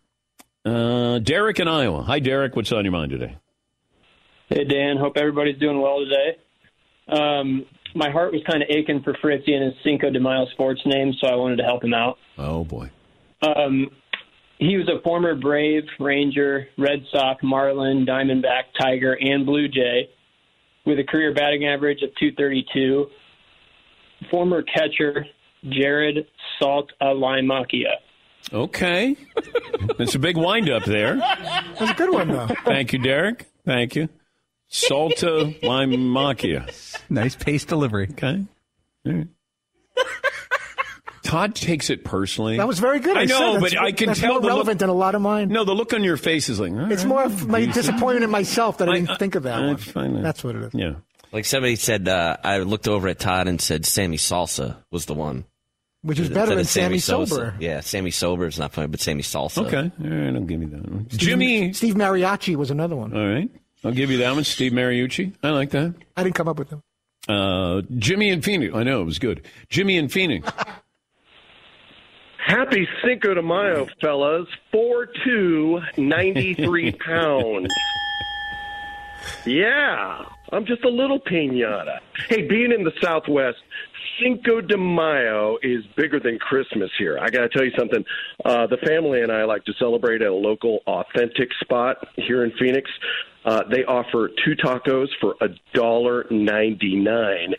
Uh, 0.64 1.18
Derek 1.18 1.58
in 1.58 1.68
Iowa. 1.68 2.02
Hi, 2.02 2.20
Derek. 2.20 2.54
What's 2.54 2.70
on 2.72 2.84
your 2.84 2.92
mind 2.92 3.10
today? 3.10 3.36
Hey, 4.50 4.64
Dan. 4.64 4.96
Hope 4.96 5.16
everybody's 5.16 5.58
doing 5.60 5.80
well 5.80 6.00
today. 6.00 6.36
Um, 7.08 7.64
my 7.94 8.10
heart 8.10 8.32
was 8.32 8.42
kind 8.50 8.62
of 8.62 8.68
aching 8.68 9.00
for 9.02 9.16
Fritzy 9.22 9.52
and 9.52 9.64
his 9.64 9.74
Cinco 9.84 10.10
de 10.10 10.18
Mayo 10.18 10.46
sports 10.52 10.80
name, 10.84 11.12
so 11.20 11.28
I 11.28 11.36
wanted 11.36 11.56
to 11.56 11.62
help 11.62 11.84
him 11.84 11.94
out. 11.94 12.18
Oh, 12.36 12.64
boy. 12.64 12.90
Um, 13.42 13.90
he 14.58 14.76
was 14.76 14.88
a 14.88 15.00
former 15.02 15.36
Brave, 15.36 15.84
Ranger, 16.00 16.66
Red 16.76 17.04
Sox, 17.12 17.42
Marlin, 17.44 18.04
Diamondback, 18.04 18.64
Tiger, 18.78 19.16
and 19.20 19.46
Blue 19.46 19.68
Jay 19.68 20.10
with 20.84 20.98
a 20.98 21.04
career 21.04 21.32
batting 21.32 21.66
average 21.66 22.02
of 22.02 22.10
232. 22.18 23.06
Former 24.32 24.62
catcher 24.62 25.26
Jared 25.68 26.26
Salt 26.58 26.90
Alimakia. 27.00 27.94
Okay. 28.52 29.16
That's 29.98 30.16
a 30.16 30.18
big 30.18 30.36
windup 30.36 30.84
there. 30.84 31.16
That's 31.16 31.92
a 31.92 31.94
good 31.94 32.10
one, 32.10 32.28
though. 32.28 32.48
Thank 32.64 32.92
you, 32.92 32.98
Derek. 32.98 33.46
Thank 33.64 33.94
you. 33.94 34.08
Salta 34.70 35.52
Limakia. 35.62 37.00
Nice 37.10 37.34
pace 37.36 37.64
delivery. 37.64 38.08
Okay. 38.12 38.46
All 39.06 39.12
right. 39.12 39.26
Todd 41.22 41.54
takes 41.54 41.90
it 41.90 42.02
personally. 42.04 42.56
That 42.56 42.66
was 42.66 42.78
very 42.78 42.98
good. 42.98 43.16
I, 43.16 43.20
I 43.22 43.24
know, 43.26 43.60
but 43.60 43.78
I 43.78 43.92
can 43.92 44.06
that's 44.08 44.20
tell 44.20 44.32
more 44.32 44.40
the 44.40 44.48
relevant 44.48 44.68
look, 44.76 44.78
than 44.78 44.88
a 44.88 44.94
lot 44.94 45.14
of 45.14 45.22
mine. 45.22 45.48
No, 45.48 45.64
the 45.64 45.74
look 45.74 45.92
on 45.92 46.02
your 46.02 46.16
face 46.16 46.48
is 46.48 46.58
like. 46.58 46.72
It's 46.90 47.04
more 47.04 47.22
of 47.22 47.46
my 47.46 47.66
disappointment 47.66 48.24
in 48.24 48.30
myself 48.30 48.78
that 48.78 48.88
I 48.88 48.94
didn't 49.00 49.18
think 49.18 49.34
of 49.34 49.42
that 49.44 49.60
I 49.60 49.66
one. 49.66 49.76
find 49.76 50.16
that- 50.16 50.22
That's 50.22 50.42
what 50.42 50.56
it 50.56 50.62
is. 50.64 50.74
Yeah. 50.74 50.94
Like 51.32 51.44
somebody 51.44 51.76
said, 51.76 52.08
uh, 52.08 52.36
I 52.42 52.58
looked 52.58 52.88
over 52.88 53.06
at 53.06 53.20
Todd 53.20 53.46
and 53.46 53.60
said 53.60 53.86
Sammy 53.86 54.16
Salsa 54.16 54.76
was 54.90 55.06
the 55.06 55.14
one. 55.14 55.44
Which 56.02 56.18
is 56.18 56.30
better 56.30 56.54
than 56.54 56.64
Sammy 56.64 56.98
Sosa. 56.98 57.34
Sober. 57.34 57.54
Yeah, 57.60 57.80
Sammy 57.80 58.10
Sober 58.10 58.46
is 58.46 58.58
not 58.58 58.72
funny, 58.72 58.88
but 58.88 59.00
Sammy 59.00 59.22
Salsa. 59.22 59.66
Okay. 59.66 59.76
All 59.76 60.10
right, 60.10 60.34
I'll 60.34 60.40
give 60.40 60.62
you 60.62 60.68
that 60.68 60.90
one. 60.90 61.06
Steve- 61.10 61.20
Jimmy. 61.20 61.72
Steve 61.74 61.94
Mariachi 61.94 62.56
was 62.56 62.70
another 62.70 62.96
one. 62.96 63.14
All 63.14 63.28
right. 63.28 63.50
I'll 63.84 63.92
give 63.92 64.10
you 64.10 64.18
that 64.18 64.34
one. 64.34 64.44
Steve 64.44 64.72
Mariucci. 64.72 65.32
I 65.42 65.50
like 65.50 65.70
that. 65.70 65.94
I 66.16 66.22
didn't 66.22 66.34
come 66.34 66.48
up 66.48 66.58
with 66.58 66.70
them. 66.70 66.82
Uh, 67.28 67.82
Jimmy 67.98 68.30
and 68.30 68.44
Phoenix. 68.44 68.74
I 68.74 68.82
know 68.82 69.00
it 69.02 69.04
was 69.04 69.18
good. 69.18 69.46
Jimmy 69.68 69.96
and 69.98 70.10
Phoenix. 70.10 70.50
Happy 72.46 72.88
Cinco 73.04 73.34
de 73.34 73.42
Mayo, 73.42 73.86
fellas. 74.00 74.48
4'2", 74.74 75.98
93 75.98 76.92
pounds. 77.06 77.68
Yeah, 79.46 80.24
I'm 80.52 80.66
just 80.66 80.84
a 80.84 80.88
little 80.88 81.20
pinata. 81.20 81.98
Hey, 82.28 82.42
being 82.46 82.72
in 82.72 82.84
the 82.84 82.92
Southwest, 83.02 83.58
Cinco 84.20 84.60
de 84.60 84.76
Mayo 84.76 85.58
is 85.62 85.84
bigger 85.96 86.18
than 86.20 86.38
Christmas 86.38 86.90
here. 86.98 87.18
I 87.18 87.30
got 87.30 87.42
to 87.42 87.48
tell 87.48 87.64
you 87.64 87.72
something. 87.78 88.04
Uh, 88.44 88.66
the 88.66 88.76
family 88.78 89.22
and 89.22 89.30
I 89.30 89.44
like 89.44 89.64
to 89.66 89.72
celebrate 89.78 90.22
at 90.22 90.28
a 90.28 90.34
local 90.34 90.80
authentic 90.86 91.50
spot 91.60 92.08
here 92.16 92.44
in 92.44 92.52
Phoenix. 92.58 92.90
Uh, 93.44 93.62
they 93.70 93.84
offer 93.84 94.28
two 94.44 94.54
tacos 94.62 95.06
for 95.18 95.34
a 95.40 95.48
dollar 95.72 96.26
ninety 96.30 96.94
nine, 96.94 97.54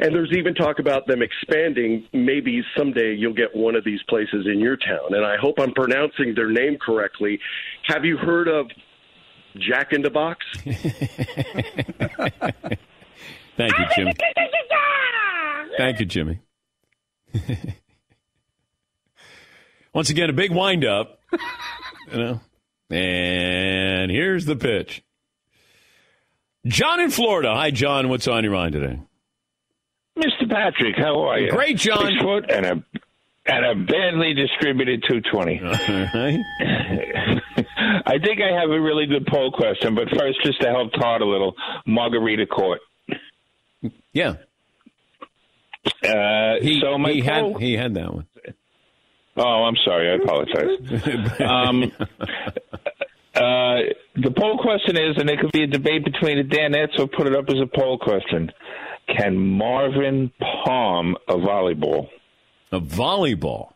and 0.00 0.12
there's 0.12 0.32
even 0.36 0.54
talk 0.54 0.80
about 0.80 1.06
them 1.06 1.22
expanding. 1.22 2.04
Maybe 2.12 2.64
someday 2.76 3.14
you'll 3.14 3.34
get 3.34 3.54
one 3.54 3.76
of 3.76 3.84
these 3.84 4.00
places 4.08 4.48
in 4.52 4.58
your 4.58 4.76
town, 4.76 5.14
and 5.14 5.24
I 5.24 5.36
hope 5.40 5.60
I'm 5.60 5.72
pronouncing 5.72 6.34
their 6.34 6.50
name 6.50 6.78
correctly. 6.84 7.38
Have 7.86 8.04
you 8.04 8.16
heard 8.16 8.48
of 8.48 8.66
Jack 9.56 9.92
in 9.92 10.02
the 10.02 10.10
Box? 10.10 10.46
Thank 13.56 13.78
you, 13.78 13.84
Jimmy. 13.94 14.12
Thank 15.76 16.00
you, 16.00 16.06
Jimmy. 16.06 16.40
Once 19.94 20.10
again, 20.10 20.30
a 20.30 20.32
big 20.32 20.52
windup. 20.52 21.20
You 22.12 22.18
know, 22.18 22.40
and 22.90 24.10
here's 24.10 24.46
the 24.46 24.56
pitch. 24.56 25.02
John 26.66 27.00
in 27.00 27.10
Florida. 27.10 27.54
Hi, 27.54 27.70
John. 27.70 28.08
What's 28.08 28.28
on 28.28 28.44
your 28.44 28.52
mind 28.52 28.72
today? 28.72 29.00
Mr. 30.18 30.48
Patrick, 30.50 30.96
how 30.96 31.20
are 31.22 31.38
you? 31.38 31.50
Great, 31.50 31.76
John. 31.78 32.06
Six 32.06 32.22
foot 32.22 32.50
and 32.50 32.66
a 32.66 32.84
and 33.46 33.64
a 33.64 33.74
badly 33.74 34.34
distributed 34.34 35.02
220. 35.08 35.60
I 38.06 38.18
think 38.18 38.40
I 38.40 38.58
have 38.60 38.70
a 38.70 38.80
really 38.80 39.06
good 39.06 39.26
poll 39.26 39.50
question, 39.52 39.94
but 39.94 40.08
first, 40.10 40.38
just 40.44 40.60
to 40.60 40.68
help 40.68 40.92
Todd 40.92 41.22
a 41.22 41.24
little, 41.24 41.54
Margarita 41.86 42.46
Court. 42.46 42.80
Yeah. 44.12 44.34
Uh, 46.04 46.60
He, 46.60 46.80
so 46.80 46.98
my 46.98 47.12
he 47.12 47.22
poll, 47.22 47.54
had 47.54 47.62
he 47.62 47.72
had 47.74 47.94
that 47.94 48.14
one. 48.14 48.26
Oh, 49.36 49.64
I'm 49.64 49.76
sorry. 49.84 50.10
I 50.10 50.14
apologize. 50.22 51.40
um, 51.40 51.92
uh, 53.34 53.92
the 54.16 54.30
poll 54.36 54.58
question 54.58 54.96
is, 54.96 55.16
and 55.16 55.30
it 55.30 55.40
could 55.40 55.52
be 55.52 55.62
a 55.62 55.66
debate 55.66 56.04
between 56.04 56.36
the 56.36 56.44
Danettes, 56.56 56.98
or 56.98 57.06
put 57.06 57.26
it 57.26 57.34
up 57.34 57.48
as 57.48 57.56
a 57.62 57.66
poll 57.66 57.98
question: 57.98 58.52
Can 59.16 59.36
Marvin 59.36 60.30
palm 60.64 61.16
a 61.28 61.34
volleyball? 61.34 62.08
A 62.72 62.80
volleyball. 62.80 63.72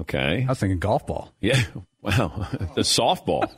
Okay. 0.00 0.44
I 0.46 0.50
was 0.50 0.58
thinking 0.58 0.78
golf 0.78 1.06
ball. 1.06 1.32
Yeah. 1.40 1.62
Wow. 2.02 2.48
the 2.74 2.82
softball. 2.82 3.50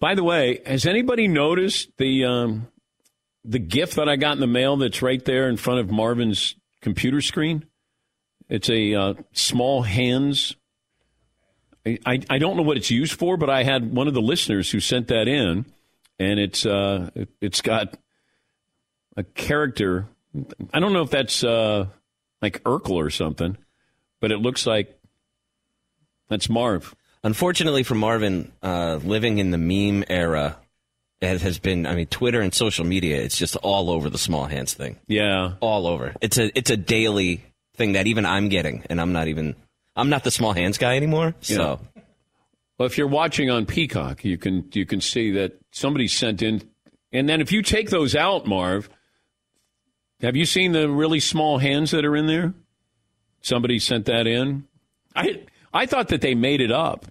By 0.00 0.14
the 0.14 0.24
way, 0.24 0.60
has 0.66 0.84
anybody 0.84 1.28
noticed 1.28 1.90
the 1.96 2.24
um, 2.24 2.68
the 3.44 3.58
gift 3.58 3.96
that 3.96 4.08
I 4.08 4.16
got 4.16 4.32
in 4.34 4.40
the 4.40 4.46
mail 4.46 4.76
that's 4.76 5.00
right 5.00 5.24
there 5.24 5.48
in 5.48 5.56
front 5.56 5.80
of 5.80 5.90
Marvin's 5.90 6.56
computer 6.80 7.20
screen? 7.20 7.64
It's 8.48 8.68
a 8.68 8.94
uh, 8.94 9.14
small 9.32 9.82
hands. 9.82 10.56
I, 11.86 11.98
I 12.04 12.20
I 12.28 12.38
don't 12.38 12.56
know 12.56 12.62
what 12.62 12.76
it's 12.76 12.90
used 12.90 13.12
for, 13.12 13.36
but 13.36 13.48
I 13.48 13.62
had 13.62 13.94
one 13.94 14.08
of 14.08 14.14
the 14.14 14.20
listeners 14.20 14.70
who 14.70 14.80
sent 14.80 15.08
that 15.08 15.28
in, 15.28 15.66
and 16.18 16.40
it's 16.40 16.66
uh 16.66 17.10
it, 17.14 17.28
it's 17.40 17.60
got 17.60 17.96
a 19.16 19.22
character. 19.22 20.08
I 20.72 20.80
don't 20.80 20.92
know 20.92 21.02
if 21.02 21.10
that's 21.10 21.44
uh, 21.44 21.86
like 22.40 22.62
Urkel 22.64 22.92
or 22.92 23.10
something, 23.10 23.56
but 24.22 24.30
it 24.30 24.38
looks 24.38 24.66
like 24.66 24.96
that's 26.30 26.48
Marv. 26.48 26.94
Unfortunately 27.24 27.82
for 27.82 27.94
Marvin, 27.96 28.52
uh, 28.62 29.00
living 29.04 29.38
in 29.38 29.50
the 29.50 29.58
meme 29.58 30.04
era, 30.08 30.56
it 31.20 31.42
has 31.42 31.58
been. 31.58 31.86
I 31.86 31.94
mean, 31.94 32.06
Twitter 32.06 32.40
and 32.40 32.54
social 32.54 32.84
media. 32.84 33.20
It's 33.20 33.36
just 33.36 33.56
all 33.56 33.90
over 33.90 34.08
the 34.08 34.18
small 34.18 34.46
hands 34.46 34.72
thing. 34.74 34.98
Yeah, 35.08 35.54
all 35.60 35.86
over. 35.86 36.14
It's 36.20 36.38
a 36.38 36.56
it's 36.56 36.70
a 36.70 36.76
daily 36.76 37.44
thing 37.76 37.92
that 37.92 38.06
even 38.06 38.24
I'm 38.24 38.48
getting, 38.48 38.84
and 38.88 39.00
I'm 39.00 39.12
not 39.12 39.28
even. 39.28 39.56
I'm 39.94 40.08
not 40.08 40.24
the 40.24 40.30
small 40.30 40.54
hands 40.54 40.78
guy 40.78 40.96
anymore. 40.96 41.34
So 41.42 41.80
Well, 42.78 42.86
if 42.86 42.96
you're 42.96 43.08
watching 43.08 43.50
on 43.50 43.66
Peacock, 43.66 44.24
you 44.24 44.38
can 44.38 44.68
you 44.72 44.86
can 44.86 45.00
see 45.00 45.32
that 45.32 45.58
somebody 45.72 46.08
sent 46.08 46.42
in, 46.42 46.62
and 47.12 47.28
then 47.28 47.40
if 47.40 47.52
you 47.52 47.62
take 47.62 47.90
those 47.90 48.14
out, 48.14 48.46
Marv, 48.46 48.88
have 50.20 50.36
you 50.36 50.46
seen 50.46 50.72
the 50.72 50.88
really 50.88 51.20
small 51.20 51.58
hands 51.58 51.90
that 51.90 52.04
are 52.04 52.16
in 52.16 52.26
there? 52.26 52.54
Somebody 53.42 53.78
sent 53.78 54.06
that 54.06 54.26
in. 54.26 54.64
I 55.14 55.42
I 55.72 55.86
thought 55.86 56.08
that 56.08 56.20
they 56.20 56.34
made 56.34 56.60
it 56.60 56.72
up. 56.72 57.06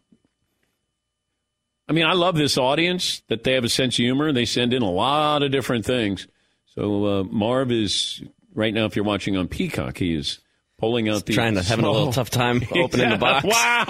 I 1.88 1.94
mean, 1.94 2.06
I 2.06 2.14
love 2.14 2.36
this 2.36 2.58
audience 2.58 3.22
that 3.28 3.44
they 3.44 3.54
have 3.54 3.66
a 3.66 3.70
sense 3.70 3.96
of 3.96 3.98
humor. 3.98 4.32
They 4.32 4.46
send 4.46 4.74
in 4.74 4.82
a 4.82 4.90
lot 4.90 5.44
of 5.44 5.52
different 5.52 5.86
things. 5.86 6.28
So 6.76 7.06
uh, 7.06 7.24
Marv 7.24 7.70
is 7.72 8.24
right 8.54 8.74
now. 8.74 8.86
If 8.86 8.96
you're 8.96 9.04
watching 9.04 9.36
on 9.36 9.50
Peacock, 9.50 9.98
he 9.98 10.16
is 10.16 10.40
pulling 10.78 11.10
out 11.10 11.26
the 11.26 11.34
trying 11.34 11.56
to 11.56 11.64
having 11.64 11.86
a 11.86 11.92
little 11.92 12.14
tough 12.14 12.30
time 12.30 12.62
opening 12.72 13.10
the 13.10 13.18
box. 13.18 13.46
Wow, 13.46 13.86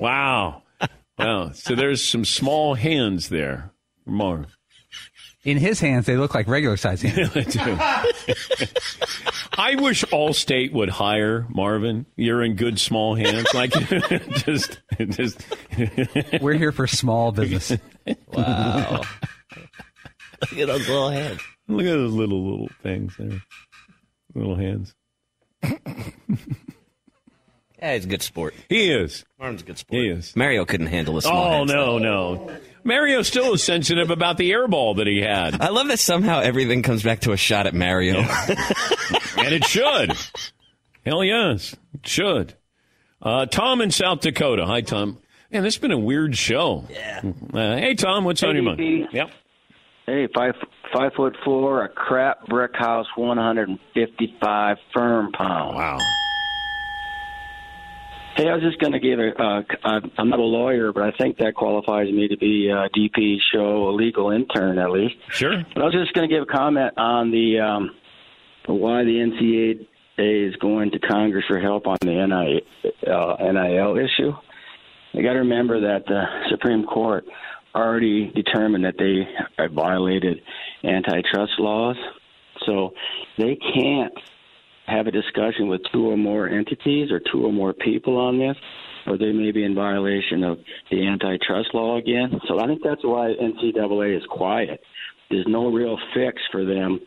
wow, 0.00 0.62
wow. 1.18 1.50
So 1.52 1.74
there's 1.74 2.04
some 2.04 2.26
small 2.26 2.74
hands 2.74 3.30
there, 3.30 3.70
Marv. 4.04 4.56
In 5.44 5.56
his 5.56 5.80
hands, 5.80 6.06
they 6.06 6.16
look 6.16 6.34
like 6.34 6.46
regular 6.46 6.76
size 6.76 7.02
hands. 7.02 7.32
I 9.58 9.74
wish 9.76 10.04
Allstate 10.06 10.72
would 10.72 10.88
hire 10.88 11.46
Marvin. 11.50 12.06
You're 12.16 12.42
in 12.42 12.54
good 12.56 12.78
small 12.80 13.14
hands. 13.14 13.52
Like 13.54 13.70
just, 14.44 14.80
just. 14.98 15.40
We're 16.40 16.54
here 16.54 16.72
for 16.72 16.86
small 16.86 17.32
business. 17.32 17.72
Wow. 18.32 19.02
Look 20.40 20.58
at 20.58 20.66
those 20.66 20.88
little 20.88 21.10
hands. 21.10 21.40
Look 21.68 21.82
at 21.86 21.90
those 21.90 22.12
little 22.12 22.42
little 22.50 22.68
things 22.82 23.14
there. 23.16 23.40
Little 24.34 24.56
hands. 24.56 24.92
Yeah, 27.80 27.94
he's 27.94 28.04
a 28.04 28.08
good 28.08 28.22
sport. 28.22 28.54
He 28.68 28.92
is. 28.92 29.24
Marvin's 29.38 29.62
a 29.62 29.64
good 29.64 29.78
sport. 29.78 30.00
He 30.02 30.08
is. 30.08 30.34
Mario 30.36 30.64
couldn't 30.64 30.86
handle 30.86 31.16
a 31.16 31.22
small 31.22 31.44
Oh 31.46 31.50
hands. 31.58 31.72
no, 31.72 31.98
no. 31.98 32.56
Mario 32.84 33.22
still 33.22 33.52
is 33.54 33.62
sensitive 33.62 34.10
about 34.10 34.38
the 34.38 34.50
air 34.52 34.66
ball 34.68 34.94
that 34.94 35.06
he 35.06 35.20
had. 35.20 35.60
I 35.60 35.68
love 35.68 35.88
that 35.88 35.98
somehow 35.98 36.40
everything 36.40 36.82
comes 36.82 37.02
back 37.02 37.20
to 37.20 37.32
a 37.32 37.36
shot 37.36 37.66
at 37.66 37.74
Mario. 37.74 38.18
and 39.38 39.54
it 39.54 39.64
should. 39.64 40.12
Hell 41.04 41.24
yes, 41.24 41.76
it 41.94 42.06
should. 42.06 42.54
Uh, 43.20 43.46
Tom 43.46 43.80
in 43.80 43.90
South 43.90 44.20
Dakota. 44.20 44.66
Hi, 44.66 44.80
Tom. 44.80 45.18
Man, 45.50 45.62
this 45.62 45.74
has 45.74 45.80
been 45.80 45.92
a 45.92 45.98
weird 45.98 46.36
show. 46.36 46.84
Yeah. 46.90 47.20
Uh, 47.52 47.76
hey, 47.76 47.94
Tom, 47.94 48.24
what's 48.24 48.42
on 48.42 48.54
your 48.54 48.64
mind? 48.64 48.78
DP. 48.80 49.12
Yep. 49.12 49.30
Hey, 50.06 50.28
five 50.34 50.54
five 50.92 51.12
foot 51.14 51.36
four, 51.44 51.84
a 51.84 51.88
crap 51.88 52.46
brick 52.46 52.72
house, 52.74 53.06
one 53.16 53.38
hundred 53.38 53.68
and 53.68 53.78
fifty 53.94 54.34
five 54.42 54.78
firm 54.92 55.30
pound. 55.32 55.76
Wow. 55.76 55.98
Hey, 58.34 58.48
I 58.48 58.54
was 58.54 58.62
just 58.62 58.78
going 58.78 58.92
to 58.92 58.98
give 58.98 59.18
a. 59.18 59.30
Uh, 59.38 59.62
I'm 60.16 60.30
not 60.30 60.38
a 60.38 60.42
lawyer, 60.42 60.90
but 60.92 61.02
I 61.02 61.10
think 61.18 61.36
that 61.38 61.54
qualifies 61.54 62.10
me 62.10 62.28
to 62.28 62.36
be 62.38 62.70
uh, 62.70 62.88
DP 62.96 63.36
show 63.52 63.90
a 63.90 63.92
legal 63.92 64.30
intern 64.30 64.78
at 64.78 64.90
least. 64.90 65.16
Sure. 65.28 65.62
But 65.74 65.82
I 65.82 65.84
was 65.84 65.94
just 65.94 66.14
going 66.14 66.28
to 66.28 66.34
give 66.34 66.44
a 66.44 66.46
comment 66.46 66.94
on 66.96 67.30
the 67.30 67.60
um, 67.60 67.90
why 68.66 69.04
the 69.04 69.10
NCAA 69.10 70.48
is 70.48 70.56
going 70.56 70.92
to 70.92 70.98
Congress 70.98 71.44
for 71.46 71.60
help 71.60 71.86
on 71.86 71.98
the 72.00 72.06
NIL, 72.06 73.12
uh, 73.14 73.36
NIL 73.38 73.96
issue. 73.98 74.32
You 75.12 75.22
got 75.22 75.34
to 75.34 75.40
remember 75.40 75.80
that 75.82 76.06
the 76.06 76.24
Supreme 76.48 76.84
Court 76.84 77.26
already 77.74 78.32
determined 78.34 78.86
that 78.86 78.96
they 78.98 79.28
violated 79.68 80.40
antitrust 80.84 81.52
laws, 81.58 81.96
so 82.64 82.94
they 83.36 83.58
can't 83.74 84.14
have 84.86 85.06
a 85.06 85.10
discussion 85.10 85.68
with 85.68 85.80
two 85.92 86.10
or 86.10 86.16
more 86.16 86.48
entities 86.48 87.10
or 87.10 87.20
two 87.32 87.44
or 87.46 87.52
more 87.52 87.72
people 87.72 88.16
on 88.16 88.38
this, 88.38 88.56
or 89.06 89.16
they 89.16 89.32
may 89.32 89.50
be 89.50 89.64
in 89.64 89.74
violation 89.74 90.44
of 90.44 90.58
the 90.90 91.06
antitrust 91.06 91.68
law 91.74 91.98
again. 91.98 92.40
So 92.48 92.60
I 92.60 92.66
think 92.66 92.82
that's 92.82 93.04
why 93.04 93.32
NCAA 93.40 94.16
is 94.16 94.22
quiet. 94.30 94.80
There's 95.30 95.46
no 95.48 95.68
real 95.72 95.96
fix 96.14 96.40
for 96.50 96.64
them 96.64 97.00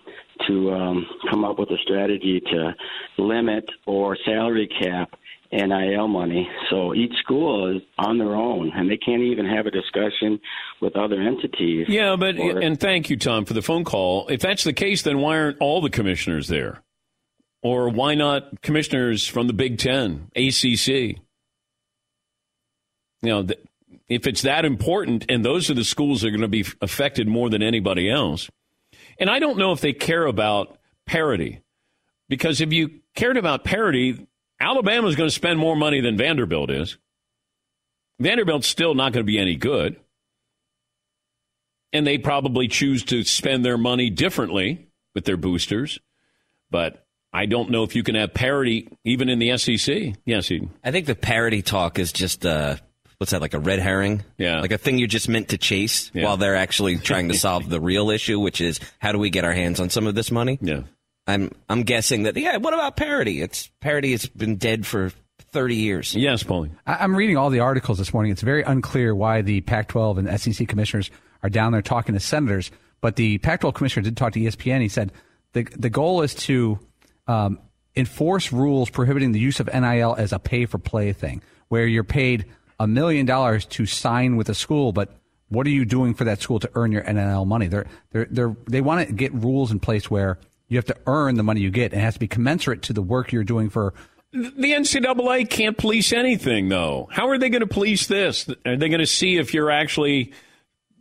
to 0.47 0.71
um, 0.71 1.05
come 1.29 1.45
up 1.45 1.59
with 1.59 1.69
a 1.69 1.77
strategy 1.83 2.41
to 2.51 2.75
limit 3.17 3.65
or 3.85 4.17
salary 4.25 4.67
cap 4.81 5.11
NIL 5.51 6.07
money. 6.07 6.49
So 6.69 6.93
each 6.93 7.13
school 7.23 7.75
is 7.75 7.81
on 7.97 8.17
their 8.17 8.35
own, 8.35 8.71
and 8.75 8.89
they 8.89 8.97
can't 8.97 9.21
even 9.21 9.45
have 9.45 9.65
a 9.65 9.71
discussion 9.71 10.39
with 10.81 10.95
other 10.95 11.21
entities. 11.21 11.87
Yeah, 11.87 12.15
but 12.15 12.37
or- 12.37 12.59
and 12.59 12.79
thank 12.79 13.09
you, 13.09 13.17
Tom, 13.17 13.45
for 13.45 13.53
the 13.53 13.61
phone 13.61 13.83
call. 13.83 14.27
If 14.27 14.41
that's 14.41 14.63
the 14.63 14.73
case, 14.73 15.03
then 15.03 15.19
why 15.19 15.37
aren't 15.37 15.57
all 15.61 15.81
the 15.81 15.89
commissioners 15.89 16.47
there? 16.47 16.81
Or 17.65 17.89
why 17.89 18.13
not 18.13 18.61
commissioners 18.61 19.25
from 19.25 19.47
the 19.47 19.53
Big 19.53 19.79
Ten, 19.79 20.29
ACC? 20.35 20.87
You 20.87 21.17
know, 23.23 23.43
th- 23.43 23.59
if 24.07 24.27
it's 24.27 24.43
that 24.43 24.65
important, 24.65 25.25
and 25.29 25.43
those 25.43 25.71
are 25.71 25.73
the 25.73 25.83
schools 25.83 26.21
that 26.21 26.27
are 26.27 26.29
going 26.29 26.41
to 26.41 26.47
be 26.47 26.63
affected 26.79 27.27
more 27.27 27.49
than 27.49 27.63
anybody 27.63 28.07
else. 28.07 28.51
And 29.19 29.31
I 29.31 29.39
don't 29.39 29.57
know 29.57 29.71
if 29.71 29.81
they 29.81 29.93
care 29.93 30.27
about 30.27 30.77
parity, 31.07 31.63
because 32.29 32.61
if 32.61 32.71
you 32.71 32.99
cared 33.15 33.35
about 33.35 33.63
parity, 33.63 34.27
Alabama 34.59 35.07
is 35.07 35.15
going 35.15 35.29
to 35.29 35.35
spend 35.35 35.57
more 35.57 35.75
money 35.75 36.01
than 36.01 36.17
Vanderbilt 36.17 36.69
is. 36.69 36.99
Vanderbilt's 38.19 38.67
still 38.67 38.93
not 38.93 39.11
going 39.11 39.25
to 39.25 39.31
be 39.31 39.39
any 39.39 39.55
good. 39.55 39.99
And 41.91 42.05
they 42.05 42.19
probably 42.19 42.67
choose 42.67 43.03
to 43.05 43.23
spend 43.23 43.65
their 43.65 43.79
money 43.79 44.11
differently 44.11 44.85
with 45.15 45.25
their 45.25 45.35
boosters. 45.35 45.97
But 46.69 47.04
I 47.35 47.45
don't 47.45 47.69
know 47.69 47.83
if 47.83 47.95
you 47.95 48.03
can 48.03 48.15
have 48.15 48.33
parity 48.33 48.87
even 49.03 49.29
in 49.29 49.39
the 49.39 49.57
SEC. 49.57 50.13
Yes, 50.25 50.49
Eden. 50.49 50.71
I 50.83 50.91
think 50.91 51.05
the 51.05 51.15
parody 51.15 51.61
talk 51.61 51.99
is 51.99 52.11
just 52.13 52.45
uh, 52.45 52.77
what's 53.17 53.31
that 53.31 53.41
like 53.41 53.53
a 53.53 53.59
red 53.59 53.79
herring? 53.79 54.23
Yeah, 54.37 54.61
like 54.61 54.71
a 54.71 54.77
thing 54.77 54.97
you're 54.97 55.07
just 55.07 55.27
meant 55.29 55.49
to 55.49 55.57
chase 55.57 56.11
Yeah. 56.13 56.23
while 56.25 56.37
they're 56.37 56.55
actually 56.55 56.97
trying 56.97 57.27
to 57.29 57.37
solve 57.37 57.69
the 57.69 57.81
real 57.81 58.09
issue, 58.09 58.39
which 58.39 58.61
is 58.61 58.79
how 58.99 59.11
do 59.11 59.19
we 59.19 59.29
get 59.29 59.43
our 59.43 59.53
hands 59.53 59.79
on 59.79 59.89
some 59.89 60.07
of 60.07 60.15
this 60.15 60.31
money? 60.31 60.57
Yeah, 60.61 60.81
I'm 61.27 61.51
I'm 61.69 61.83
guessing 61.83 62.23
that 62.23 62.37
yeah. 62.37 62.57
What 62.57 62.73
about 62.73 62.95
parody? 62.95 63.41
It's 63.41 63.69
parody 63.81 64.11
has 64.11 64.25
been 64.27 64.55
dead 64.55 64.85
for 64.85 65.11
thirty 65.51 65.75
years. 65.75 66.15
Yes, 66.15 66.43
Paulie. 66.43 66.71
I- 66.87 66.97
I'm 67.03 67.15
reading 67.15 67.35
all 67.37 67.49
the 67.49 67.59
articles 67.59 67.97
this 67.97 68.13
morning. 68.13 68.31
It's 68.31 68.41
very 68.41 68.63
unclear 68.63 69.13
why 69.13 69.41
the 69.41 69.61
Pac-12 69.61 70.17
and 70.19 70.39
SEC 70.39 70.67
commissioners 70.67 71.11
are 71.43 71.49
down 71.49 71.71
there 71.73 71.81
talking 71.81 72.13
to 72.15 72.19
senators. 72.19 72.71
But 73.01 73.17
the 73.17 73.37
Pac-12 73.39 73.73
commissioner 73.75 74.03
did 74.03 74.17
talk 74.17 74.33
to 74.33 74.39
ESPN. 74.39 74.81
He 74.81 74.87
said 74.89 75.11
the 75.53 75.63
the 75.75 75.89
goal 75.89 76.21
is 76.21 76.33
to 76.35 76.79
um, 77.27 77.59
enforce 77.95 78.51
rules 78.51 78.89
prohibiting 78.89 79.31
the 79.31 79.39
use 79.39 79.59
of 79.59 79.67
NIL 79.73 80.15
as 80.17 80.33
a 80.33 80.39
pay-for-play 80.39 81.13
thing, 81.13 81.41
where 81.69 81.85
you're 81.85 82.03
paid 82.03 82.45
a 82.79 82.87
million 82.87 83.25
dollars 83.25 83.65
to 83.65 83.85
sign 83.85 84.35
with 84.35 84.49
a 84.49 84.55
school, 84.55 84.91
but 84.91 85.09
what 85.49 85.65
are 85.67 85.71
you 85.71 85.85
doing 85.85 86.13
for 86.13 86.23
that 86.25 86.41
school 86.41 86.59
to 86.59 86.69
earn 86.75 86.91
your 86.91 87.03
NIL 87.03 87.45
money? 87.45 87.67
They're, 87.67 87.85
they're, 88.11 88.27
they're, 88.29 88.55
they 88.69 88.81
want 88.81 89.07
to 89.07 89.13
get 89.13 89.33
rules 89.33 89.71
in 89.71 89.79
place 89.79 90.09
where 90.09 90.39
you 90.67 90.77
have 90.77 90.85
to 90.85 90.97
earn 91.05 91.35
the 91.35 91.43
money 91.43 91.61
you 91.61 91.69
get, 91.69 91.91
and 91.93 92.01
it 92.01 92.03
has 92.03 92.15
to 92.15 92.19
be 92.19 92.27
commensurate 92.27 92.81
to 92.83 92.93
the 92.93 93.01
work 93.01 93.31
you're 93.31 93.43
doing 93.43 93.69
for 93.69 93.93
The 94.33 94.71
NCAA 94.73 95.49
can't 95.49 95.77
police 95.77 96.11
anything, 96.11 96.67
though. 96.67 97.07
How 97.11 97.29
are 97.29 97.37
they 97.37 97.49
going 97.49 97.61
to 97.61 97.67
police 97.67 98.07
this? 98.07 98.49
Are 98.65 98.75
they 98.75 98.89
going 98.89 98.99
to 98.99 99.05
see 99.05 99.37
if 99.37 99.53
you're 99.53 99.71
actually, 99.71 100.33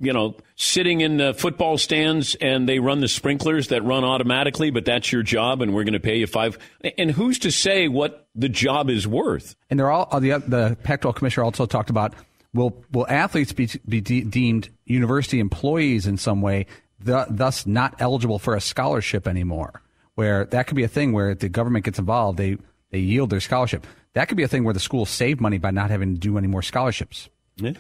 you 0.01 0.13
know, 0.13 0.37
sitting 0.57 1.01
in 1.01 1.17
the 1.17 1.35
football 1.35 1.79
stands 1.79 2.35
and 2.37 2.69
they 2.69 2.79
run 2.79 3.01
the 3.01 3.09
sprinklers 3.09 3.69
that 3.69 3.83
run 3.85 4.05
automatically, 4.05 4.71
but 4.71 4.85
that's 4.85 5.13
your 5.13 5.23
job 5.23 5.63
and 5.63 5.75
we're 5.75 5.85
going 5.85 5.95
to 5.95 6.01
pay 6.01 6.17
you 6.17 6.27
five? 6.27 6.59
And 6.99 7.11
who's 7.11 7.39
to 7.41 7.51
say 7.51 7.89
what 7.89 8.29
the 8.35 8.49
job 8.49 8.91
is 8.91 9.07
worth? 9.07 9.55
And 9.71 9.79
they're 9.79 9.91
all 9.91 10.09
uh, 10.11 10.21
the 10.21 10.43
the 10.47 10.77
Pac-12 10.83 11.15
commissioner 11.15 11.45
also 11.45 11.67
talked 11.67 11.91
about 11.91 12.15
will 12.53 12.85
will 12.93 13.07
athletes 13.09 13.53
be 13.53 13.69
be 13.89 14.01
de- 14.01 14.25
deemed 14.25 14.71
university 14.85 15.41
employees 15.41 16.07
in 16.07 16.17
some 16.17 16.41
way, 16.41 16.67
th- 17.05 17.27
thus 17.31 17.67
not 17.67 17.95
eligible 18.01 18.39
for 18.39 18.55
a 18.55 18.61
scholarship 18.61 19.27
anymore? 19.27 19.83
Where 20.15 20.45
that 20.47 20.67
could 20.67 20.77
be 20.77 20.85
a 20.85 20.89
thing 20.89 21.13
where 21.13 21.35
the 21.35 21.49
government 21.49 21.85
gets 21.85 21.99
involved, 21.99 22.39
they 22.39 22.57
they 22.91 23.01
yield 23.01 23.31
their 23.31 23.41
scholarship. 23.41 23.87
That 24.15 24.29
could 24.29 24.37
be 24.37 24.45
a 24.45 24.49
thing 24.49 24.63
where 24.65 24.75
the 24.75 24.81
schools 24.81 25.11
save 25.11 25.41
money 25.41 25.59
by 25.59 25.73
not 25.73 25.91
having 25.91 26.15
to 26.15 26.21
do 26.21 26.39
any 26.39 26.47
more 26.47 26.63
scholarships. 26.63 27.29
Yeah. 27.57 27.73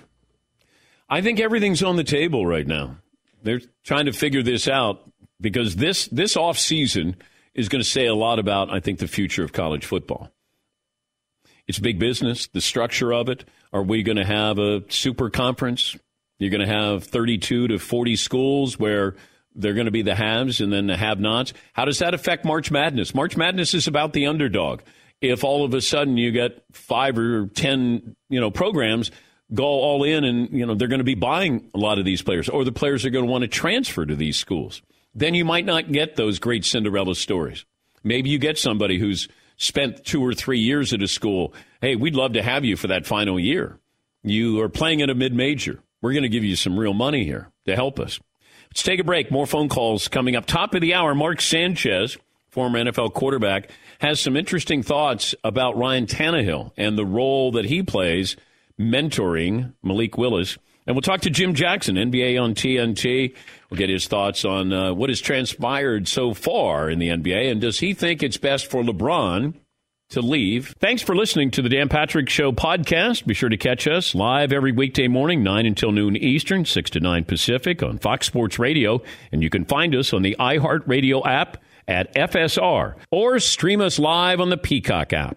I 1.14 1.20
think 1.20 1.38
everything's 1.38 1.80
on 1.80 1.94
the 1.94 2.02
table 2.02 2.44
right 2.44 2.66
now. 2.66 2.96
They're 3.44 3.60
trying 3.84 4.06
to 4.06 4.12
figure 4.12 4.42
this 4.42 4.66
out 4.66 5.08
because 5.40 5.76
this 5.76 6.08
this 6.08 6.36
off 6.36 6.58
season 6.58 7.14
is 7.54 7.68
going 7.68 7.80
to 7.80 7.88
say 7.88 8.06
a 8.06 8.14
lot 8.16 8.40
about 8.40 8.68
I 8.68 8.80
think 8.80 8.98
the 8.98 9.06
future 9.06 9.44
of 9.44 9.52
college 9.52 9.84
football. 9.84 10.32
It's 11.68 11.78
big 11.78 12.00
business, 12.00 12.48
the 12.48 12.60
structure 12.60 13.14
of 13.14 13.28
it. 13.28 13.44
Are 13.72 13.84
we 13.84 14.02
going 14.02 14.16
to 14.16 14.24
have 14.24 14.58
a 14.58 14.82
super 14.88 15.30
conference? 15.30 15.96
You're 16.40 16.50
going 16.50 16.66
to 16.68 16.74
have 16.74 17.04
32 17.04 17.68
to 17.68 17.78
40 17.78 18.16
schools 18.16 18.76
where 18.76 19.14
they're 19.54 19.74
going 19.74 19.84
to 19.84 19.92
be 19.92 20.02
the 20.02 20.16
haves 20.16 20.60
and 20.60 20.72
then 20.72 20.88
the 20.88 20.96
have-nots. 20.96 21.52
How 21.74 21.84
does 21.84 22.00
that 22.00 22.12
affect 22.12 22.44
March 22.44 22.72
Madness? 22.72 23.14
March 23.14 23.36
Madness 23.36 23.72
is 23.72 23.86
about 23.86 24.14
the 24.14 24.26
underdog. 24.26 24.80
If 25.20 25.44
all 25.44 25.64
of 25.64 25.74
a 25.74 25.80
sudden 25.80 26.16
you 26.16 26.32
get 26.32 26.64
five 26.72 27.16
or 27.16 27.46
10, 27.46 28.16
you 28.28 28.40
know, 28.40 28.50
programs 28.50 29.12
go 29.52 29.64
all 29.64 30.04
in 30.04 30.24
and, 30.24 30.50
you 30.50 30.64
know, 30.64 30.74
they're 30.74 30.88
going 30.88 30.98
to 30.98 31.04
be 31.04 31.14
buying 31.14 31.68
a 31.74 31.78
lot 31.78 31.98
of 31.98 32.04
these 32.04 32.22
players 32.22 32.48
or 32.48 32.64
the 32.64 32.72
players 32.72 33.04
are 33.04 33.10
going 33.10 33.26
to 33.26 33.30
want 33.30 33.42
to 33.42 33.48
transfer 33.48 34.06
to 34.06 34.16
these 34.16 34.36
schools, 34.36 34.82
then 35.14 35.34
you 35.34 35.44
might 35.44 35.64
not 35.64 35.92
get 35.92 36.16
those 36.16 36.38
great 36.38 36.64
Cinderella 36.64 37.14
stories. 37.14 37.64
Maybe 38.02 38.30
you 38.30 38.38
get 38.38 38.58
somebody 38.58 38.98
who's 38.98 39.28
spent 39.56 40.04
two 40.04 40.24
or 40.24 40.34
three 40.34 40.58
years 40.58 40.92
at 40.92 41.02
a 41.02 41.08
school. 41.08 41.54
Hey, 41.80 41.96
we'd 41.96 42.16
love 42.16 42.32
to 42.34 42.42
have 42.42 42.64
you 42.64 42.76
for 42.76 42.88
that 42.88 43.06
final 43.06 43.38
year. 43.38 43.78
You 44.22 44.60
are 44.60 44.68
playing 44.68 45.02
at 45.02 45.10
a 45.10 45.14
mid 45.14 45.34
major. 45.34 45.80
We're 46.00 46.12
going 46.12 46.22
to 46.22 46.28
give 46.28 46.44
you 46.44 46.56
some 46.56 46.78
real 46.78 46.94
money 46.94 47.24
here 47.24 47.50
to 47.66 47.74
help 47.74 47.98
us. 47.98 48.18
Let's 48.70 48.82
take 48.82 49.00
a 49.00 49.04
break. 49.04 49.30
More 49.30 49.46
phone 49.46 49.68
calls 49.68 50.08
coming 50.08 50.36
up. 50.36 50.46
Top 50.46 50.74
of 50.74 50.80
the 50.80 50.94
hour, 50.94 51.14
Mark 51.14 51.40
Sanchez 51.40 52.18
former 52.54 52.78
NFL 52.78 53.12
quarterback, 53.12 53.68
has 53.98 54.20
some 54.20 54.36
interesting 54.36 54.82
thoughts 54.82 55.34
about 55.42 55.76
Ryan 55.76 56.06
Tannehill 56.06 56.70
and 56.76 56.96
the 56.96 57.04
role 57.04 57.50
that 57.52 57.64
he 57.64 57.82
plays 57.82 58.36
mentoring 58.80 59.72
Malik 59.82 60.18
Willis. 60.18 60.58
And 60.86 60.94
we'll 60.94 61.02
talk 61.02 61.22
to 61.22 61.30
Jim 61.30 61.54
Jackson, 61.54 61.96
NBA 61.96 62.40
on 62.40 62.54
TNT. 62.54 63.34
We'll 63.70 63.78
get 63.78 63.88
his 63.88 64.06
thoughts 64.06 64.44
on 64.44 64.72
uh, 64.72 64.92
what 64.92 65.08
has 65.08 65.20
transpired 65.20 66.08
so 66.08 66.34
far 66.34 66.90
in 66.90 66.98
the 66.98 67.08
NBA, 67.08 67.50
and 67.50 67.60
does 67.60 67.78
he 67.78 67.94
think 67.94 68.22
it's 68.22 68.36
best 68.36 68.70
for 68.70 68.82
LeBron 68.82 69.54
to 70.10 70.20
leave? 70.20 70.74
Thanks 70.78 71.00
for 71.00 71.16
listening 71.16 71.50
to 71.52 71.62
the 71.62 71.70
Dan 71.70 71.88
Patrick 71.88 72.28
Show 72.28 72.52
podcast. 72.52 73.24
Be 73.24 73.32
sure 73.32 73.48
to 73.48 73.56
catch 73.56 73.86
us 73.86 74.14
live 74.14 74.52
every 74.52 74.72
weekday 74.72 75.08
morning, 75.08 75.42
9 75.42 75.64
until 75.64 75.90
noon 75.90 76.16
Eastern, 76.16 76.66
6 76.66 76.90
to 76.90 77.00
9 77.00 77.24
Pacific 77.24 77.82
on 77.82 77.98
Fox 77.98 78.26
Sports 78.26 78.58
Radio. 78.58 79.02
And 79.32 79.42
you 79.42 79.48
can 79.48 79.64
find 79.64 79.94
us 79.94 80.12
on 80.12 80.20
the 80.20 80.36
iHeartRadio 80.38 81.26
app 81.26 81.56
at 81.88 82.14
FSR 82.14 82.96
or 83.10 83.38
stream 83.40 83.80
us 83.80 83.98
live 83.98 84.40
on 84.40 84.50
the 84.50 84.56
Peacock 84.58 85.12
app. 85.12 85.36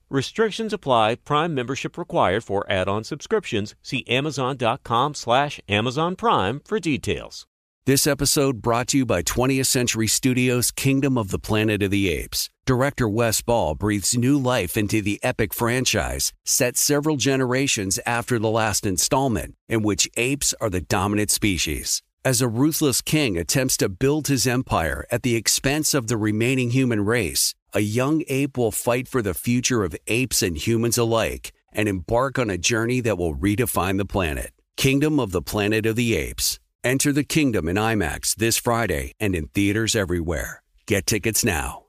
Restrictions 0.11 0.73
apply. 0.73 1.15
Prime 1.15 1.55
membership 1.55 1.97
required 1.97 2.43
for 2.43 2.69
add-on 2.69 3.05
subscriptions. 3.05 3.75
See 3.81 4.03
Amazon.com 4.09 5.13
slash 5.13 5.61
Amazon 5.69 6.17
Prime 6.17 6.59
for 6.65 6.81
details. 6.81 7.47
This 7.85 8.05
episode 8.05 8.61
brought 8.61 8.89
to 8.89 8.97
you 8.97 9.05
by 9.05 9.23
20th 9.23 9.67
Century 9.67 10.07
Studios' 10.07 10.69
Kingdom 10.69 11.17
of 11.17 11.31
the 11.31 11.39
Planet 11.39 11.81
of 11.81 11.91
the 11.91 12.09
Apes. 12.09 12.49
Director 12.65 13.07
Wes 13.07 13.41
Ball 13.41 13.73
breathes 13.73 14.17
new 14.17 14.37
life 14.37 14.75
into 14.75 15.01
the 15.01 15.17
epic 15.23 15.53
franchise, 15.53 16.33
set 16.43 16.75
several 16.75 17.15
generations 17.15 17.97
after 18.05 18.37
the 18.37 18.49
last 18.51 18.85
installment, 18.85 19.55
in 19.69 19.81
which 19.81 20.09
apes 20.17 20.53
are 20.59 20.69
the 20.69 20.81
dominant 20.81 21.31
species. 21.31 22.03
As 22.23 22.39
a 22.39 22.47
ruthless 22.47 23.01
king 23.01 23.37
attempts 23.37 23.77
to 23.77 23.89
build 23.89 24.27
his 24.27 24.45
empire 24.45 25.05
at 25.09 25.23
the 25.23 25.35
expense 25.35 25.93
of 25.93 26.07
the 26.07 26.17
remaining 26.17 26.69
human 26.69 27.03
race, 27.03 27.55
a 27.73 27.79
young 27.79 28.23
ape 28.27 28.57
will 28.57 28.71
fight 28.71 29.07
for 29.07 29.21
the 29.21 29.33
future 29.33 29.83
of 29.83 29.95
apes 30.07 30.41
and 30.41 30.57
humans 30.57 30.97
alike 30.97 31.51
and 31.71 31.87
embark 31.87 32.37
on 32.37 32.49
a 32.49 32.57
journey 32.57 32.99
that 33.01 33.17
will 33.17 33.35
redefine 33.35 33.97
the 33.97 34.05
planet. 34.05 34.51
Kingdom 34.77 35.19
of 35.19 35.31
the 35.31 35.41
Planet 35.41 35.85
of 35.85 35.95
the 35.95 36.15
Apes. 36.15 36.59
Enter 36.83 37.13
the 37.13 37.23
kingdom 37.23 37.67
in 37.67 37.75
IMAX 37.75 38.35
this 38.35 38.57
Friday 38.57 39.13
and 39.19 39.35
in 39.35 39.47
theaters 39.47 39.95
everywhere. 39.95 40.63
Get 40.87 41.05
tickets 41.05 41.45
now. 41.45 41.83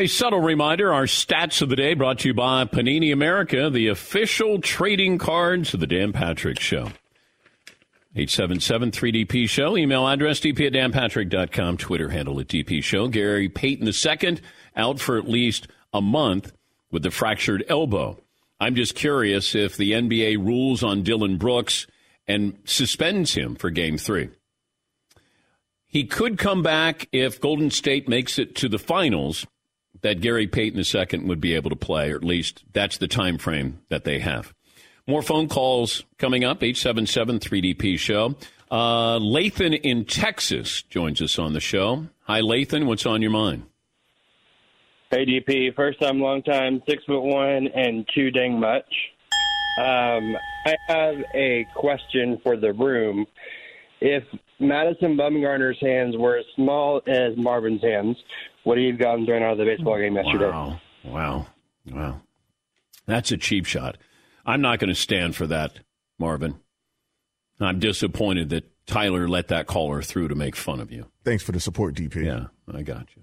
A 0.00 0.06
subtle 0.06 0.40
reminder 0.40 0.92
our 0.92 1.04
stats 1.04 1.60
of 1.60 1.68
the 1.68 1.76
day 1.76 1.94
brought 1.94 2.20
to 2.20 2.28
you 2.28 2.34
by 2.34 2.64
Panini 2.64 3.12
America, 3.12 3.68
the 3.68 3.88
official 3.88 4.60
trading 4.60 5.18
cards 5.18 5.74
of 5.74 5.80
the 5.80 5.86
Dan 5.86 6.12
Patrick 6.12 6.60
Show. 6.60 6.92
877 8.14 8.90
3DP 8.90 9.48
Show. 9.48 9.76
Email 9.76 10.08
address 10.08 10.40
dp 10.40 10.66
at 10.66 10.72
danpatrick.com. 10.72 11.76
Twitter 11.76 12.08
handle 12.08 12.40
at 12.40 12.48
DP 12.48 12.82
Show. 12.82 13.08
Gary 13.08 13.48
Payton 13.48 13.86
II 13.86 14.38
out 14.78 15.00
for 15.00 15.18
at 15.18 15.28
least 15.28 15.68
a 15.92 16.00
month 16.00 16.52
with 16.90 17.02
the 17.02 17.10
fractured 17.10 17.64
elbow. 17.68 18.18
I'm 18.60 18.74
just 18.74 18.94
curious 18.94 19.54
if 19.54 19.76
the 19.76 19.92
NBA 19.92 20.38
rules 20.38 20.82
on 20.82 21.02
Dillon 21.02 21.36
Brooks 21.36 21.86
and 22.26 22.58
suspends 22.64 23.34
him 23.34 23.54
for 23.54 23.70
game 23.70 23.98
three. 23.98 24.30
He 25.86 26.04
could 26.04 26.38
come 26.38 26.62
back 26.62 27.08
if 27.12 27.40
Golden 27.40 27.70
State 27.70 28.08
makes 28.08 28.38
it 28.38 28.54
to 28.56 28.68
the 28.68 28.78
finals, 28.78 29.46
that 30.02 30.20
Gary 30.20 30.46
Payton 30.46 30.80
II 30.80 31.26
would 31.26 31.40
be 31.40 31.54
able 31.54 31.70
to 31.70 31.76
play, 31.76 32.10
or 32.10 32.16
at 32.16 32.24
least 32.24 32.64
that's 32.72 32.98
the 32.98 33.08
time 33.08 33.38
frame 33.38 33.80
that 33.88 34.04
they 34.04 34.18
have. 34.20 34.54
More 35.06 35.22
phone 35.22 35.48
calls 35.48 36.04
coming 36.18 36.44
up, 36.44 36.62
877 36.62 37.40
3DP 37.40 37.98
Show. 37.98 38.36
Uh, 38.70 39.18
Lathan 39.18 39.78
in 39.80 40.04
Texas 40.04 40.82
joins 40.82 41.22
us 41.22 41.38
on 41.38 41.54
the 41.54 41.60
show. 41.60 42.06
Hi, 42.24 42.42
Lathan. 42.42 42.84
What's 42.84 43.06
on 43.06 43.22
your 43.22 43.30
mind? 43.30 43.64
ADP, 45.12 45.74
first 45.74 46.00
time, 46.00 46.20
long 46.20 46.42
time, 46.42 46.82
six 46.88 47.02
foot 47.04 47.22
one, 47.22 47.68
and 47.68 48.08
too 48.14 48.30
dang 48.30 48.60
much. 48.60 48.84
Um, 49.78 50.36
I 50.66 50.76
have 50.88 51.14
a 51.34 51.66
question 51.74 52.38
for 52.42 52.56
the 52.56 52.72
room. 52.72 53.26
If 54.00 54.24
Madison 54.60 55.16
Bumgarner's 55.16 55.78
hands 55.80 56.16
were 56.16 56.36
as 56.36 56.44
small 56.54 57.00
as 57.06 57.36
Marvin's 57.36 57.82
hands, 57.82 58.16
would 58.64 58.78
he 58.78 58.88
have 58.88 58.98
gotten 58.98 59.24
thrown 59.24 59.42
out 59.42 59.52
of 59.52 59.58
the 59.58 59.64
baseball 59.64 59.98
game 59.98 60.14
yesterday? 60.14 60.50
Wow. 60.50 60.80
Wow. 61.04 61.46
Wow. 61.90 62.20
That's 63.06 63.32
a 63.32 63.36
cheap 63.36 63.66
shot. 63.66 63.96
I'm 64.44 64.60
not 64.60 64.78
going 64.78 64.88
to 64.88 64.94
stand 64.94 65.36
for 65.36 65.46
that, 65.46 65.80
Marvin. 66.18 66.60
I'm 67.60 67.78
disappointed 67.78 68.50
that 68.50 68.70
Tyler 68.86 69.28
let 69.28 69.48
that 69.48 69.66
caller 69.66 70.02
through 70.02 70.28
to 70.28 70.34
make 70.34 70.56
fun 70.56 70.80
of 70.80 70.92
you. 70.92 71.06
Thanks 71.24 71.42
for 71.42 71.52
the 71.52 71.60
support, 71.60 71.94
DP. 71.94 72.24
Yeah, 72.24 72.46
I 72.72 72.82
got 72.82 73.08
you. 73.16 73.22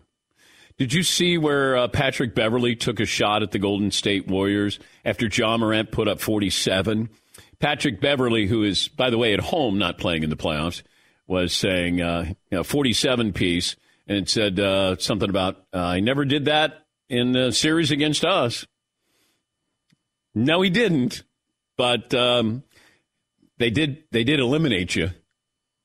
Did 0.78 0.94
you 0.94 1.04
see 1.04 1.38
where 1.38 1.78
uh, 1.78 1.88
Patrick 1.88 2.36
Beverley 2.36 2.76
took 2.76 3.00
a 3.00 3.06
shot 3.06 3.44
at 3.44 3.52
the 3.52 3.60
Golden 3.60 3.92
State 3.92 4.28
Warriors 4.28 4.80
after 5.06 5.28
Ja 5.28 5.58
Morant 5.58 5.92
put 5.92 6.08
up 6.08 6.20
47? 6.20 7.10
Patrick 7.60 8.02
Beverley, 8.02 8.48
who 8.48 8.64
is, 8.64 8.90
by 8.90 9.10
the 9.10 9.18
way, 9.18 9.34
at 9.34 9.40
home, 9.40 9.78
not 9.78 9.98
playing 9.98 10.24
in 10.24 10.30
the 10.30 10.36
playoffs, 10.36 10.84
was 11.28 11.54
saying, 11.54 12.02
uh, 12.02 12.26
you 12.52 12.58
know, 12.58 12.64
47 12.64 13.32
piece 13.32 13.78
and 14.08 14.28
said 14.28 14.60
uh, 14.60 14.98
something 14.98 15.30
about, 15.30 15.66
uh, 15.74 15.80
I 15.80 16.00
never 16.02 16.26
did 16.26 16.46
that 16.46 16.86
in 17.10 17.32
the 17.32 17.52
series 17.52 17.92
against 17.92 18.26
us. 18.26 18.68
No, 20.34 20.62
he 20.62 20.70
didn't. 20.70 21.24
But 21.78 22.14
um, 22.14 22.64
they 23.58 23.70
did. 23.70 24.04
They 24.12 24.24
did 24.24 24.40
eliminate 24.40 24.96
you. 24.96 25.12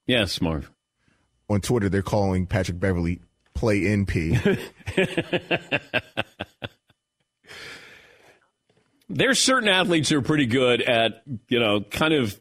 Yes, 0.07 0.41
Marv. 0.41 0.70
On 1.49 1.61
Twitter, 1.61 1.88
they're 1.88 2.03
calling 2.03 2.47
Patrick 2.47 2.78
Beverley 2.78 3.20
play 3.55 3.80
NP. 3.82 4.59
There's 9.09 9.40
certain 9.40 9.68
athletes 9.68 10.09
who 10.09 10.18
are 10.18 10.22
pretty 10.22 10.46
good 10.46 10.82
at, 10.82 11.22
you 11.48 11.59
know, 11.59 11.80
kind 11.80 12.14
of 12.14 12.38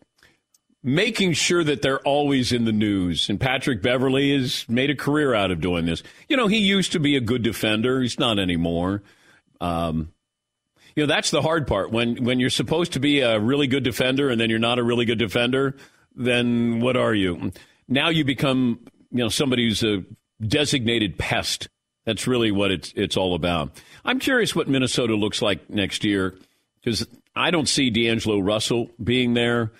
making 0.83 1.33
sure 1.33 1.63
that 1.63 1.81
they're 1.81 1.99
always 2.01 2.51
in 2.51 2.65
the 2.65 2.71
news. 2.71 3.29
And 3.29 3.39
Patrick 3.39 3.81
Beverley 3.81 4.37
has 4.37 4.67
made 4.69 4.89
a 4.89 4.95
career 4.95 5.33
out 5.33 5.51
of 5.51 5.61
doing 5.61 5.85
this. 5.85 6.03
You 6.27 6.37
know, 6.37 6.47
he 6.47 6.57
used 6.57 6.91
to 6.93 6.99
be 6.99 7.15
a 7.15 7.21
good 7.21 7.41
defender. 7.41 8.01
He's 8.01 8.19
not 8.19 8.39
anymore. 8.39 9.03
Um, 9.59 10.13
you 10.95 11.03
know, 11.03 11.07
that's 11.07 11.31
the 11.31 11.41
hard 11.41 11.67
part. 11.67 11.91
When 11.91 12.23
when 12.23 12.39
you're 12.39 12.49
supposed 12.49 12.93
to 12.93 12.99
be 12.99 13.21
a 13.21 13.39
really 13.39 13.67
good 13.67 13.83
defender 13.83 14.29
and 14.29 14.39
then 14.39 14.49
you're 14.49 14.59
not 14.59 14.79
a 14.79 14.83
really 14.83 15.05
good 15.05 15.19
defender, 15.19 15.75
then 16.15 16.79
what 16.81 16.97
are 16.97 17.13
you? 17.13 17.51
Now 17.87 18.09
you 18.09 18.23
become, 18.23 18.79
you 19.11 19.19
know, 19.19 19.29
somebody 19.29 19.67
who's 19.67 19.83
a 19.83 20.03
designated 20.41 21.17
pest. 21.17 21.67
That's 22.05 22.27
really 22.27 22.51
what 22.51 22.71
it's 22.71 22.93
it's 22.95 23.17
all 23.17 23.35
about. 23.35 23.71
I'm 24.03 24.19
curious 24.19 24.55
what 24.55 24.67
Minnesota 24.67 25.15
looks 25.15 25.41
like 25.41 25.69
next 25.69 26.03
year 26.03 26.35
because 26.81 27.05
I 27.35 27.51
don't 27.51 27.67
see 27.67 27.89
D'Angelo 27.89 28.39
Russell 28.39 28.89
being 29.03 29.33
there. 29.33 29.71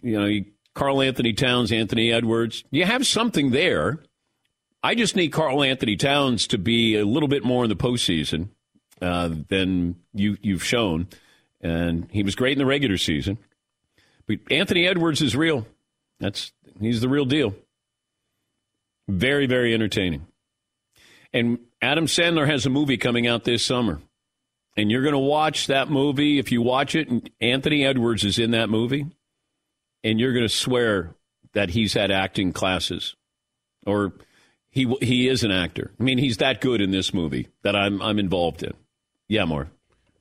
You 0.00 0.20
know, 0.20 0.44
Karl-Anthony 0.74 1.32
Towns, 1.32 1.72
Anthony 1.72 2.12
Edwards. 2.12 2.64
You 2.70 2.84
have 2.84 3.06
something 3.06 3.50
there. 3.50 3.98
I 4.82 4.94
just 4.94 5.16
need 5.16 5.28
Karl-Anthony 5.28 5.96
Towns 5.96 6.46
to 6.48 6.58
be 6.58 6.96
a 6.96 7.04
little 7.04 7.28
bit 7.28 7.44
more 7.44 7.64
in 7.64 7.68
the 7.68 7.76
postseason 7.76 8.48
uh, 9.00 9.30
than 9.48 9.96
you 10.14 10.38
you've 10.40 10.64
shown, 10.64 11.08
and 11.60 12.08
he 12.10 12.22
was 12.22 12.34
great 12.34 12.52
in 12.52 12.58
the 12.58 12.66
regular 12.66 12.96
season. 12.96 13.38
But 14.26 14.38
Anthony 14.50 14.86
Edwards 14.86 15.20
is 15.20 15.36
real. 15.36 15.66
That's 16.20 16.52
he's 16.80 17.00
the 17.00 17.08
real 17.08 17.24
deal. 17.24 17.54
Very 19.08 19.46
very 19.46 19.74
entertaining. 19.74 20.26
And 21.32 21.58
Adam 21.80 22.06
Sandler 22.06 22.46
has 22.46 22.66
a 22.66 22.70
movie 22.70 22.98
coming 22.98 23.26
out 23.26 23.44
this 23.44 23.64
summer. 23.64 24.00
And 24.76 24.90
you're 24.90 25.02
going 25.02 25.12
to 25.12 25.18
watch 25.18 25.66
that 25.66 25.90
movie. 25.90 26.38
If 26.38 26.50
you 26.50 26.62
watch 26.62 26.94
it, 26.94 27.08
and 27.08 27.28
Anthony 27.40 27.84
Edwards 27.84 28.24
is 28.24 28.38
in 28.38 28.52
that 28.52 28.70
movie, 28.70 29.06
and 30.02 30.18
you're 30.18 30.32
going 30.32 30.46
to 30.46 30.54
swear 30.54 31.14
that 31.52 31.70
he's 31.70 31.92
had 31.92 32.10
acting 32.10 32.52
classes 32.52 33.14
or 33.86 34.14
he 34.70 34.94
he 35.00 35.28
is 35.28 35.44
an 35.44 35.50
actor. 35.50 35.92
I 35.98 36.02
mean, 36.02 36.18
he's 36.18 36.38
that 36.38 36.60
good 36.60 36.80
in 36.80 36.90
this 36.90 37.12
movie 37.12 37.48
that 37.62 37.76
I'm 37.76 38.00
I'm 38.00 38.18
involved 38.18 38.62
in. 38.62 38.72
Yeah, 39.28 39.44
more. 39.44 39.68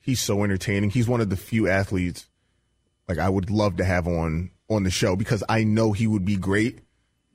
He's 0.01 0.19
so 0.19 0.43
entertaining. 0.43 0.89
He's 0.89 1.07
one 1.07 1.21
of 1.21 1.29
the 1.29 1.37
few 1.37 1.67
athletes 1.67 2.27
like 3.07 3.17
I 3.17 3.29
would 3.29 3.49
love 3.49 3.77
to 3.77 3.85
have 3.85 4.07
on 4.07 4.51
on 4.69 4.83
the 4.83 4.91
show 4.91 5.15
because 5.15 5.43
I 5.47 5.63
know 5.63 5.91
he 5.91 6.07
would 6.07 6.25
be 6.25 6.35
great. 6.35 6.79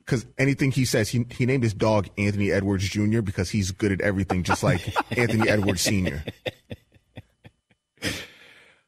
Because 0.07 0.25
anything 0.39 0.71
he 0.71 0.85
says, 0.85 1.09
he 1.09 1.27
he 1.31 1.47
named 1.47 1.65
his 1.65 1.75
dog 1.75 2.09
Anthony 2.17 2.53
Edwards 2.53 2.89
Jr. 2.89 3.23
because 3.23 3.51
he's 3.51 3.73
good 3.73 3.91
at 3.91 4.01
everything, 4.01 4.45
just 4.45 4.63
like 4.63 4.95
Anthony 5.19 5.49
Edwards 5.49 5.81
Sr. 5.81 6.23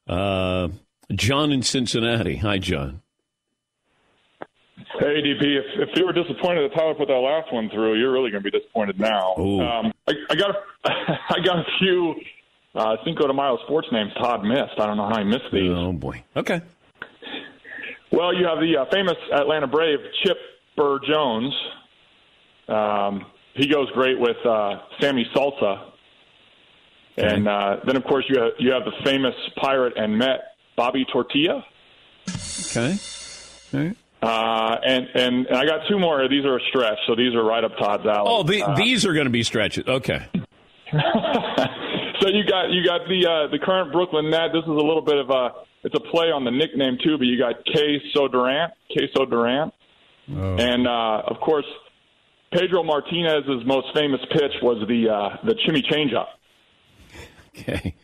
Uh, 0.07 0.69
John 1.13 1.51
in 1.51 1.63
Cincinnati. 1.63 2.37
Hi, 2.37 2.59
John. 2.59 3.03
Hey, 5.01 5.23
DP, 5.23 5.43
if, 5.59 5.89
if 5.89 5.97
you 5.97 6.07
were 6.07 6.13
disappointed 6.13 6.71
that 6.71 6.77
Tyler 6.77 6.95
put 6.95 7.09
that 7.09 7.15
last 7.15 7.53
one 7.53 7.69
through, 7.71 7.99
you're 7.99 8.13
really 8.13 8.31
going 8.31 8.43
to 8.43 8.51
be 8.51 8.57
disappointed 8.57 8.99
now. 8.99 9.35
Um, 9.37 9.93
I, 10.09 10.13
I 10.31 10.35
got 10.35 10.51
a, 10.51 10.55
I 10.85 11.41
got 11.45 11.59
a 11.59 11.65
few 11.79 12.15
uh, 12.75 12.97
Cinco 13.05 13.27
de 13.27 13.35
Mayo 13.35 13.59
sports 13.65 13.89
names 13.93 14.13
Todd 14.15 14.45
missed. 14.45 14.79
I 14.79 14.87
don't 14.87 14.97
know 14.97 15.09
how 15.09 15.19
he 15.19 15.25
missed 15.25 15.53
these. 15.53 15.71
Oh, 15.71 15.93
boy. 15.93 16.25
Okay. 16.37 16.63
Well, 18.11 18.35
you 18.35 18.47
have 18.47 18.59
the 18.59 18.79
uh, 18.79 18.87
famous 18.91 19.17
Atlanta 19.33 19.67
Brave, 19.67 19.99
Chip 20.25 20.37
Burr 20.79 20.99
Jones. 21.07 21.55
Um, 22.69 23.27
he 23.55 23.67
goes 23.67 23.91
great 23.91 24.19
with 24.19 24.37
uh, 24.47 24.79
Sammy 25.01 25.27
Salsa. 25.35 25.91
And 27.17 27.49
uh, 27.49 27.79
then, 27.85 27.97
of 27.97 28.05
course, 28.05 28.25
you 28.29 28.41
have, 28.41 28.53
you 28.59 28.71
have 28.73 28.85
the 28.85 28.93
famous 29.05 29.35
pirate 29.57 29.95
and 29.97 30.17
Met, 30.17 30.55
Bobby 30.77 31.05
Tortilla. 31.13 31.65
Okay. 32.71 32.97
Okay. 33.75 33.95
Uh, 34.23 34.77
and, 34.85 35.07
and 35.15 35.47
and 35.47 35.57
I 35.57 35.65
got 35.65 35.81
two 35.89 35.99
more. 35.99 36.27
These 36.29 36.45
are 36.45 36.57
a 36.57 36.61
stretch, 36.71 36.99
so 37.07 37.15
these 37.15 37.35
are 37.35 37.45
right 37.45 37.63
up 37.63 37.77
Todd's 37.79 38.05
alley. 38.07 38.27
Oh, 38.27 38.43
the, 38.43 38.63
Uh, 38.63 38.75
these 38.75 39.05
are 39.07 39.13
going 39.13 39.27
to 39.27 39.31
be 39.31 39.43
stretches. 39.45 39.87
Okay. 39.87 40.27
so 42.21 42.29
you 42.29 42.45
got 42.45 42.71
you 42.71 42.85
got 42.85 43.07
the 43.09 43.27
uh, 43.27 43.51
the 43.51 43.59
current 43.63 43.93
Brooklyn 43.93 44.31
Net. 44.31 44.51
This 44.53 44.63
is 44.63 44.69
a 44.69 44.73
little 44.73 45.03
bit 45.03 45.19
of 45.19 45.31
a 45.31 45.51
it's 45.85 45.95
a 45.95 46.01
play 46.01 46.33
on 46.33 46.45
the 46.45 46.51
nickname 46.51 46.99
too, 47.03 47.17
but 47.17 47.27
you 47.27 47.39
got 47.39 47.65
Queso 47.67 48.27
Durant, 48.27 48.73
Queso 48.93 49.25
Durant, 49.25 49.73
and 50.29 50.87
uh, 50.87 51.23
of 51.27 51.41
course 51.41 51.65
Pedro 52.53 52.83
Martinez's 52.83 53.65
most 53.67 53.89
famous 53.95 54.21
pitch 54.31 54.53
was 54.63 54.87
the 54.89 55.09
uh, 55.09 55.37
the 55.45 55.55
Chimmy 55.55 55.83
changeup. 55.85 56.27
Okay. 57.57 57.95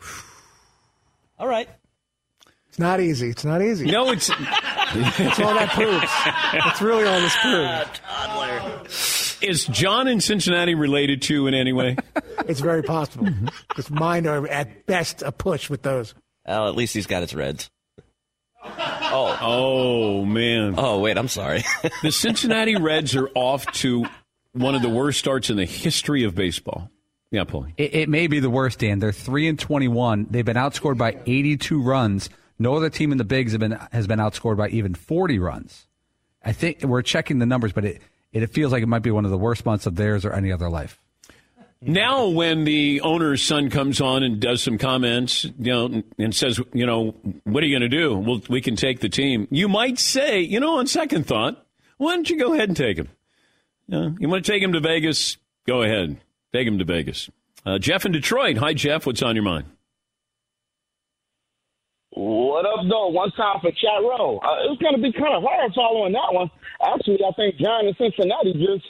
All 1.38 1.48
right. 1.48 1.68
It's 2.68 2.78
not 2.78 3.00
easy. 3.00 3.28
It's 3.28 3.44
not 3.44 3.60
easy. 3.60 3.90
No, 3.90 4.10
it's. 4.12 4.28
That's 4.94 5.40
all 5.40 5.54
that 5.54 5.70
proves. 5.72 6.06
That's 6.64 6.80
really 6.82 7.04
all 7.06 7.20
this 7.20 7.36
proves. 7.38 9.38
Is 9.42 9.64
John 9.66 10.06
in 10.08 10.20
Cincinnati 10.20 10.74
related 10.74 11.22
to 11.22 11.46
in 11.46 11.54
any 11.54 11.72
way? 11.72 11.96
It's 12.48 12.60
very 12.60 12.82
possible. 12.82 13.28
Because 13.68 13.88
mine 13.88 14.26
are 14.26 14.46
at 14.48 14.84
best 14.86 15.22
a 15.22 15.30
push 15.30 15.70
with 15.70 15.82
those. 15.82 16.12
Well, 16.44 16.68
at 16.68 16.74
least 16.74 16.92
he's 16.92 17.06
got 17.06 17.20
his 17.20 17.32
Reds. 17.34 17.70
Oh. 18.64 19.38
Oh, 19.40 20.24
man. 20.24 20.74
Oh, 20.78 21.00
wait, 21.00 21.18
I'm 21.18 21.28
sorry. 21.28 21.64
the 22.02 22.12
Cincinnati 22.12 22.76
Reds 22.76 23.14
are 23.16 23.28
off 23.34 23.66
to 23.72 24.06
one 24.52 24.74
of 24.74 24.82
the 24.82 24.88
worst 24.88 25.18
starts 25.18 25.50
in 25.50 25.56
the 25.56 25.64
history 25.64 26.24
of 26.24 26.34
baseball. 26.34 26.90
Yeah, 27.30 27.44
Paulie. 27.44 27.72
It, 27.76 27.94
it 27.94 28.08
may 28.08 28.26
be 28.26 28.40
the 28.40 28.50
worst, 28.50 28.78
Dan. 28.78 28.98
They're 28.98 29.12
three 29.12 29.48
and 29.48 29.58
twenty-one. 29.58 30.26
They've 30.30 30.44
been 30.44 30.56
outscored 30.56 30.98
by 30.98 31.18
eighty-two 31.26 31.82
runs. 31.82 32.28
No 32.58 32.74
other 32.74 32.90
team 32.90 33.10
in 33.10 33.18
the 33.18 33.24
bigs 33.24 33.52
have 33.52 33.60
been 33.60 33.78
has 33.90 34.06
been 34.06 34.18
outscored 34.18 34.58
by 34.58 34.68
even 34.68 34.94
forty 34.94 35.38
runs. 35.38 35.86
I 36.44 36.52
think 36.52 36.82
we're 36.82 37.02
checking 37.02 37.38
the 37.38 37.46
numbers, 37.46 37.72
but 37.72 37.86
it 37.86 38.02
it 38.32 38.46
feels 38.48 38.70
like 38.70 38.82
it 38.82 38.88
might 38.88 39.02
be 39.02 39.10
one 39.10 39.24
of 39.24 39.30
the 39.30 39.38
worst 39.38 39.64
months 39.64 39.86
of 39.86 39.96
theirs 39.96 40.24
or 40.26 40.32
any 40.32 40.52
other 40.52 40.68
life. 40.68 41.01
Now, 41.84 42.28
when 42.28 42.62
the 42.62 43.00
owner's 43.00 43.42
son 43.42 43.68
comes 43.68 44.00
on 44.00 44.22
and 44.22 44.38
does 44.38 44.62
some 44.62 44.78
comments, 44.78 45.44
you 45.58 45.72
know, 45.72 46.02
and 46.16 46.32
says, 46.32 46.60
you 46.72 46.86
know, 46.86 47.16
what 47.42 47.64
are 47.64 47.66
you 47.66 47.76
going 47.76 47.90
to 47.90 47.96
do? 47.96 48.16
Well, 48.16 48.40
we 48.48 48.60
can 48.60 48.76
take 48.76 49.00
the 49.00 49.08
team. 49.08 49.48
You 49.50 49.68
might 49.68 49.98
say, 49.98 50.40
you 50.40 50.60
know, 50.60 50.78
on 50.78 50.86
second 50.86 51.26
thought, 51.26 51.66
why 51.98 52.14
don't 52.14 52.30
you 52.30 52.38
go 52.38 52.54
ahead 52.54 52.68
and 52.68 52.76
take 52.76 52.96
him? 52.96 53.08
You, 53.88 53.98
know, 53.98 54.14
you 54.20 54.28
want 54.28 54.44
to 54.44 54.52
take 54.52 54.62
him 54.62 54.72
to 54.74 54.80
Vegas? 54.80 55.38
Go 55.66 55.82
ahead, 55.82 56.18
take 56.52 56.68
him 56.68 56.78
to 56.78 56.84
Vegas. 56.84 57.28
Uh, 57.66 57.78
Jeff 57.78 58.06
in 58.06 58.12
Detroit. 58.12 58.58
Hi, 58.58 58.74
Jeff. 58.74 59.04
What's 59.04 59.22
on 59.22 59.34
your 59.34 59.44
mind? 59.44 59.66
What 62.10 62.64
up, 62.64 62.86
though? 62.88 63.08
One 63.08 63.32
time 63.32 63.58
for 63.60 63.70
chat 63.72 64.02
row. 64.02 64.38
Uh, 64.38 64.70
it's 64.70 64.80
going 64.80 64.94
to 64.94 65.02
be 65.02 65.12
kind 65.12 65.34
of 65.34 65.42
hard 65.42 65.72
following 65.74 66.12
that 66.12 66.32
one. 66.32 66.50
Actually, 66.80 67.18
I 67.26 67.32
think 67.34 67.56
John 67.56 67.86
in 67.86 67.94
Cincinnati 67.98 68.52
just 68.52 68.84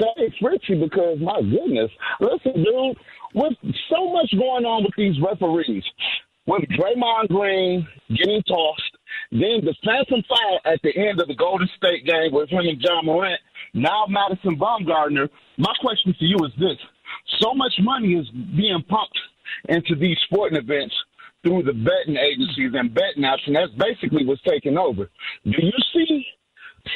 saved 0.00 0.34
Fritzy 0.40 0.80
because, 0.80 1.18
my 1.20 1.40
goodness. 1.40 1.90
Listen, 2.20 2.62
dude, 2.62 2.96
with 3.34 3.52
so 3.90 4.12
much 4.12 4.30
going 4.32 4.64
on 4.64 4.84
with 4.84 4.94
these 4.96 5.16
referees, 5.20 5.84
with 6.46 6.62
Draymond 6.78 7.28
Green 7.28 7.86
getting 8.08 8.42
tossed, 8.42 8.96
then 9.32 9.64
the 9.64 9.74
phantom 9.84 10.22
foul 10.28 10.60
at 10.64 10.80
the 10.82 10.96
end 10.96 11.20
of 11.20 11.28
the 11.28 11.34
Golden 11.34 11.68
State 11.76 12.06
game 12.06 12.32
with 12.32 12.48
him 12.48 12.60
and 12.60 12.80
Ja 12.80 13.02
Morant, 13.02 13.40
now 13.74 14.06
Madison 14.08 14.56
Bumgarner. 14.58 15.28
My 15.58 15.72
question 15.80 16.14
to 16.18 16.24
you 16.24 16.36
is 16.46 16.52
this. 16.58 16.78
so 17.40 17.54
much 17.54 17.72
money 17.80 18.14
is 18.14 18.28
being 18.56 18.82
pumped 18.88 19.18
into 19.68 19.94
these 19.96 20.16
sporting 20.26 20.58
events 20.58 20.94
through 21.42 21.62
the 21.62 21.72
betting 21.72 22.16
agencies 22.16 22.72
and 22.74 22.92
betting 22.94 23.22
apps, 23.22 23.46
and 23.46 23.56
that's 23.56 23.72
basically 23.78 24.24
what's 24.24 24.42
taking 24.42 24.76
over. 24.76 25.10
Do 25.44 25.52
you 25.58 25.72
see 25.94 26.26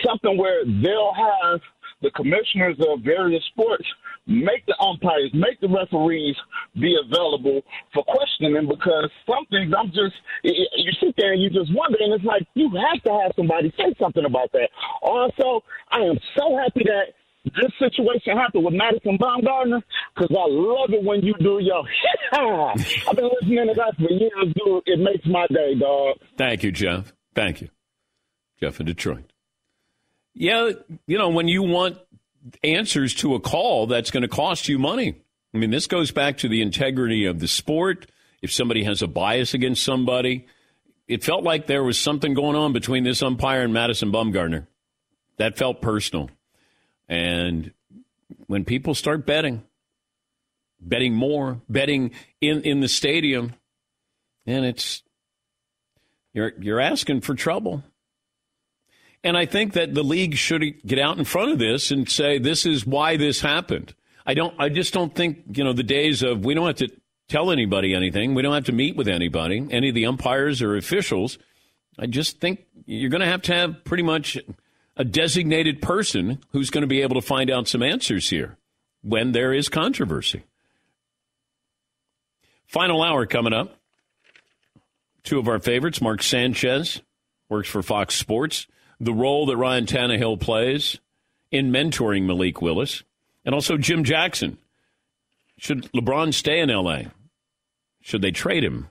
something 0.05 0.36
where 0.36 0.64
they'll 0.64 1.14
have 1.14 1.61
the 2.03 2.11
commissioners 2.13 2.77
of 2.81 3.01
various 3.01 3.45
sports 3.53 3.85
make 4.27 4.65
the 4.67 4.77
umpires, 4.81 5.31
make 5.35 5.61
the 5.61 5.69
referees 5.69 6.37
be 6.75 6.97
available 6.97 7.63
for 7.93 8.05
questioning 8.05 8.69
because 8.69 9.11
some 9.27 9.45
things 9.51 9.73
I'm 9.77 9.89
just, 9.89 10.15
you 10.43 10.93
sit 11.01 11.15
there 11.17 11.33
and 11.33 11.43
you 11.43 11.51
just 11.51 11.75
wonder, 11.75 11.99
and 12.01 12.15
it's 12.15 12.25
like 12.25 12.47
you 12.55 12.71
have 12.71 13.03
to 13.05 13.13
have 13.23 13.33
somebody 13.37 13.73
say 13.77 13.95
something 14.01 14.25
about 14.25 14.53
that. 14.53 14.71
Also, 15.03 15.65
I 15.91 16.01
am 16.01 16.19
so 16.39 16.57
happy 16.57 16.85
that 16.85 17.15
this 17.45 17.73
situation 17.79 18.37
happened 18.37 18.65
with 18.65 18.75
Madison 18.75 19.17
Bumgarner 19.19 19.83
because 20.15 20.31
I 20.31 20.47
love 20.47 20.93
it 20.93 21.03
when 21.03 21.23
you 21.23 21.35
do 21.41 21.59
your. 21.59 21.85
I've 22.33 23.17
been 23.17 23.31
listening 23.41 23.67
to 23.69 23.75
that 23.75 23.97
for 23.97 24.13
years, 24.13 24.55
dude. 24.55 24.83
It 24.87 24.99
makes 24.99 25.27
my 25.27 25.47
day, 25.49 25.75
dog. 25.75 26.17
Thank 26.37 26.63
you, 26.63 26.71
Jeff. 26.71 27.13
Thank 27.35 27.63
you, 27.63 27.69
Jeff 28.61 28.79
in 28.81 28.87
Detroit. 28.87 29.33
Yeah, 30.35 30.70
you 31.07 31.18
know 31.18 31.28
when 31.28 31.49
you 31.49 31.62
want 31.62 31.99
answers 32.64 33.14
to 33.14 33.35
a 33.35 33.41
call 33.41 33.87
that's 33.87 34.11
going 34.11 34.22
to 34.22 34.28
cost 34.28 34.68
you 34.68 34.78
money. 34.78 35.20
I 35.53 35.59
mean, 35.59 35.70
this 35.70 35.87
goes 35.87 36.11
back 36.11 36.39
to 36.39 36.49
the 36.49 36.62
integrity 36.62 37.26
of 37.26 37.41
the 37.41 37.49
sport. 37.49 38.07
If 38.41 38.53
somebody 38.53 38.85
has 38.85 39.03
a 39.03 39.07
bias 39.07 39.53
against 39.53 39.83
somebody, 39.83 40.47
it 41.09 41.24
felt 41.24 41.43
like 41.43 41.66
there 41.66 41.83
was 41.83 41.99
something 41.99 42.35
going 42.35 42.57
on 42.57 42.72
between 42.72 43.05
this 43.05 43.22
umpire 43.22 43.62
and 43.62 43.72
Madison 43.72 44.12
Bumgarner. 44.12 44.66
That 45.37 45.59
felt 45.59 45.83
personal. 45.83 46.31
And 47.09 47.72
when 48.47 48.64
people 48.64 48.95
start 48.95 49.26
betting, 49.26 49.64
betting 50.81 51.14
more, 51.14 51.61
betting 51.68 52.12
in, 52.41 52.62
in 52.62 52.81
the 52.81 52.89
stadium, 52.89 53.55
and 54.47 54.64
it's 54.64 55.03
you're 56.33 56.53
you're 56.61 56.81
asking 56.81 57.22
for 57.22 57.35
trouble. 57.35 57.83
And 59.23 59.37
I 59.37 59.45
think 59.47 59.75
that 59.75 59.95
the 59.95 60.03
league 60.03 60.37
should 60.37 60.83
get 60.87 60.99
out 60.99 61.18
in 61.18 61.25
front 61.25 61.53
of 61.53 61.59
this 61.59 61.91
and 61.91 62.09
say 62.09 62.39
this 62.39 62.64
is 62.64 62.87
why 62.87 63.16
this 63.16 63.41
happened. 63.41 63.95
I 64.27 64.35
don't 64.35 64.55
I 64.59 64.68
just 64.68 64.95
don't 64.95 65.14
think, 65.14 65.57
you 65.57 65.64
know, 65.64 65.73
the 65.73 65.83
days 65.83 66.23
of 66.23 66.45
we 66.45 66.55
don't 66.55 66.66
have 66.66 66.77
to 66.77 66.89
tell 67.29 67.51
anybody 67.51 67.95
anything. 67.95 68.35
We 68.35 68.43
don't 68.43 68.55
have 68.55 68.64
to 68.64 68.73
meet 68.73 68.97
with 68.97 69.09
anybody, 69.09 69.66
any 69.71 69.91
of 69.91 69.95
the 69.95 70.07
umpires 70.07 70.62
or 70.62 70.77
officials. 70.77 71.39
I 71.99 72.07
just 72.07 72.41
think 72.41 72.64
you're 72.87 73.11
going 73.11 73.21
to 73.21 73.27
have 73.27 73.43
to 73.43 73.55
have 73.55 73.85
pretty 73.85 74.03
much 74.03 74.39
a 74.97 75.05
designated 75.05 75.83
person 75.83 76.39
who's 76.53 76.71
going 76.71 76.83
to 76.83 76.89
be 76.89 77.03
able 77.03 77.21
to 77.21 77.27
find 77.27 77.51
out 77.51 77.68
some 77.68 77.83
answers 77.83 78.31
here 78.31 78.57
when 79.03 79.33
there 79.33 79.53
is 79.53 79.68
controversy. 79.68 80.45
Final 82.66 83.03
hour 83.03 83.27
coming 83.27 83.53
up. 83.53 83.77
Two 85.23 85.39
of 85.39 85.49
our 85.49 85.59
favorites, 85.59 86.01
Mark 86.01 86.23
Sanchez, 86.23 87.03
works 87.49 87.68
for 87.68 87.83
Fox 87.83 88.14
Sports 88.14 88.66
the 89.01 89.15
role 89.15 89.47
that 89.47 89.57
Ryan 89.57 89.87
Tannehill 89.87 90.39
plays 90.39 90.99
in 91.51 91.73
mentoring 91.73 92.27
Malik 92.27 92.63
Willis, 92.63 93.03
and 93.45 93.55
also 93.55 93.77
Jim 93.77 94.05
Jackson. 94.05 94.59
Should 95.59 95.91
LeBron 95.93 96.33
stay 96.33 96.61
in 96.61 96.71
L.A.? 96.71 97.09
Should 98.03 98.23
they 98.23 98.31
trade 98.31 98.63
him? 98.63 98.89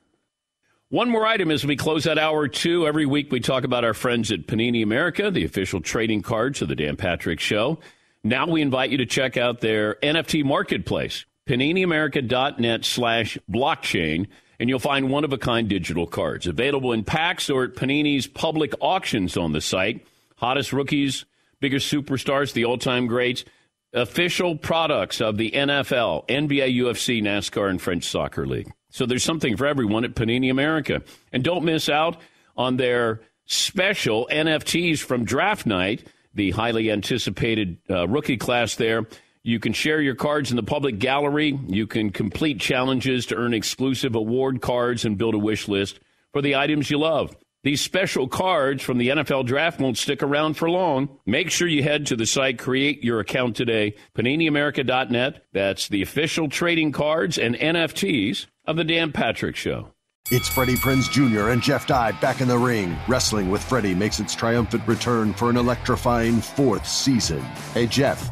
One 0.89 1.09
more 1.09 1.25
item 1.25 1.51
as 1.51 1.65
we 1.65 1.75
close 1.75 2.07
out 2.07 2.17
hour 2.17 2.47
two. 2.47 2.87
Every 2.87 3.05
week 3.05 3.31
we 3.31 3.39
talk 3.39 3.63
about 3.63 3.85
our 3.85 3.93
friends 3.93 4.31
at 4.31 4.47
Panini 4.47 4.81
America, 4.81 5.29
the 5.29 5.45
official 5.45 5.81
trading 5.81 6.23
cards 6.23 6.61
of 6.61 6.67
the 6.67 6.75
Dan 6.75 6.95
Patrick 6.95 7.39
Show. 7.39 7.79
Now 8.23 8.47
we 8.47 8.61
invite 8.61 8.89
you 8.89 8.97
to 8.97 9.05
check 9.05 9.37
out 9.37 9.61
their 9.61 9.95
NFT 9.95 10.43
marketplace, 10.43 11.25
paniniamerica.net 11.47 12.85
slash 12.85 13.37
blockchain 13.49 14.27
and 14.59 14.69
you'll 14.69 14.79
find 14.79 15.09
one 15.09 15.23
of 15.23 15.31
a 15.31 15.37
kind 15.37 15.69
digital 15.69 16.05
cards 16.05 16.45
available 16.45 16.91
in 16.91 17.03
packs 17.03 17.49
or 17.49 17.63
at 17.63 17.75
Panini's 17.75 18.27
public 18.27 18.73
auctions 18.81 19.37
on 19.37 19.53
the 19.53 19.61
site. 19.61 20.05
Hottest 20.35 20.73
rookies, 20.73 21.25
biggest 21.59 21.91
superstars, 21.91 22.53
the 22.53 22.65
all 22.65 22.77
time 22.77 23.07
greats, 23.07 23.45
official 23.93 24.55
products 24.55 25.21
of 25.21 25.37
the 25.37 25.51
NFL, 25.51 26.27
NBA, 26.27 26.77
UFC, 26.77 27.21
NASCAR, 27.21 27.69
and 27.69 27.81
French 27.81 28.05
Soccer 28.05 28.45
League. 28.45 28.71
So 28.89 29.05
there's 29.05 29.23
something 29.23 29.55
for 29.55 29.65
everyone 29.65 30.03
at 30.03 30.15
Panini 30.15 30.51
America. 30.51 31.01
And 31.31 31.43
don't 31.43 31.63
miss 31.63 31.89
out 31.89 32.17
on 32.57 32.77
their 32.77 33.21
special 33.45 34.27
NFTs 34.31 34.99
from 34.99 35.25
draft 35.25 35.65
night, 35.65 36.07
the 36.33 36.51
highly 36.51 36.91
anticipated 36.91 37.77
uh, 37.89 38.07
rookie 38.07 38.37
class 38.37 38.75
there. 38.75 39.07
You 39.43 39.59
can 39.59 39.73
share 39.73 40.01
your 40.01 40.15
cards 40.15 40.51
in 40.51 40.57
the 40.57 40.63
public 40.63 40.99
gallery. 40.99 41.57
You 41.67 41.87
can 41.87 42.09
complete 42.11 42.59
challenges 42.59 43.25
to 43.27 43.35
earn 43.35 43.53
exclusive 43.53 44.15
award 44.15 44.61
cards 44.61 45.05
and 45.05 45.17
build 45.17 45.33
a 45.33 45.39
wish 45.39 45.67
list 45.67 45.99
for 46.33 46.41
the 46.41 46.55
items 46.55 46.91
you 46.91 46.99
love. 46.99 47.35
These 47.63 47.81
special 47.81 48.27
cards 48.27 48.83
from 48.83 48.97
the 48.97 49.09
NFL 49.09 49.45
draft 49.45 49.81
won't 49.81 49.97
stick 49.97 50.23
around 50.23 50.53
for 50.53 50.69
long. 50.69 51.09
Make 51.25 51.51
sure 51.51 51.67
you 51.67 51.83
head 51.83 52.05
to 52.07 52.15
the 52.15 52.25
site, 52.25 52.57
create 52.57 53.03
your 53.03 53.19
account 53.19 53.57
today, 53.57 53.95
paniniamerica.net. 54.15 55.45
That's 55.51 55.89
the 55.89 56.01
official 56.01 56.47
trading 56.47 56.93
cards 56.93 57.37
and 57.37 57.55
NFTs 57.55 58.45
of 58.65 58.77
the 58.77 58.85
Dan 58.85 59.11
Patrick 59.11 59.57
Show. 59.57 59.93
It's 60.31 60.47
Freddie 60.47 60.75
Prinze 60.75 61.09
Jr. 61.09 61.49
and 61.49 61.61
Jeff 61.61 61.87
Dye 61.87 62.11
back 62.13 62.39
in 62.39 62.47
the 62.47 62.57
ring. 62.57 62.95
Wrestling 63.07 63.49
with 63.49 63.63
Freddie 63.63 63.95
makes 63.95 64.19
its 64.19 64.35
triumphant 64.35 64.87
return 64.87 65.33
for 65.33 65.49
an 65.49 65.57
electrifying 65.57 66.39
fourth 66.39 66.87
season. 66.87 67.41
Hey, 67.73 67.87
Jeff. 67.87 68.31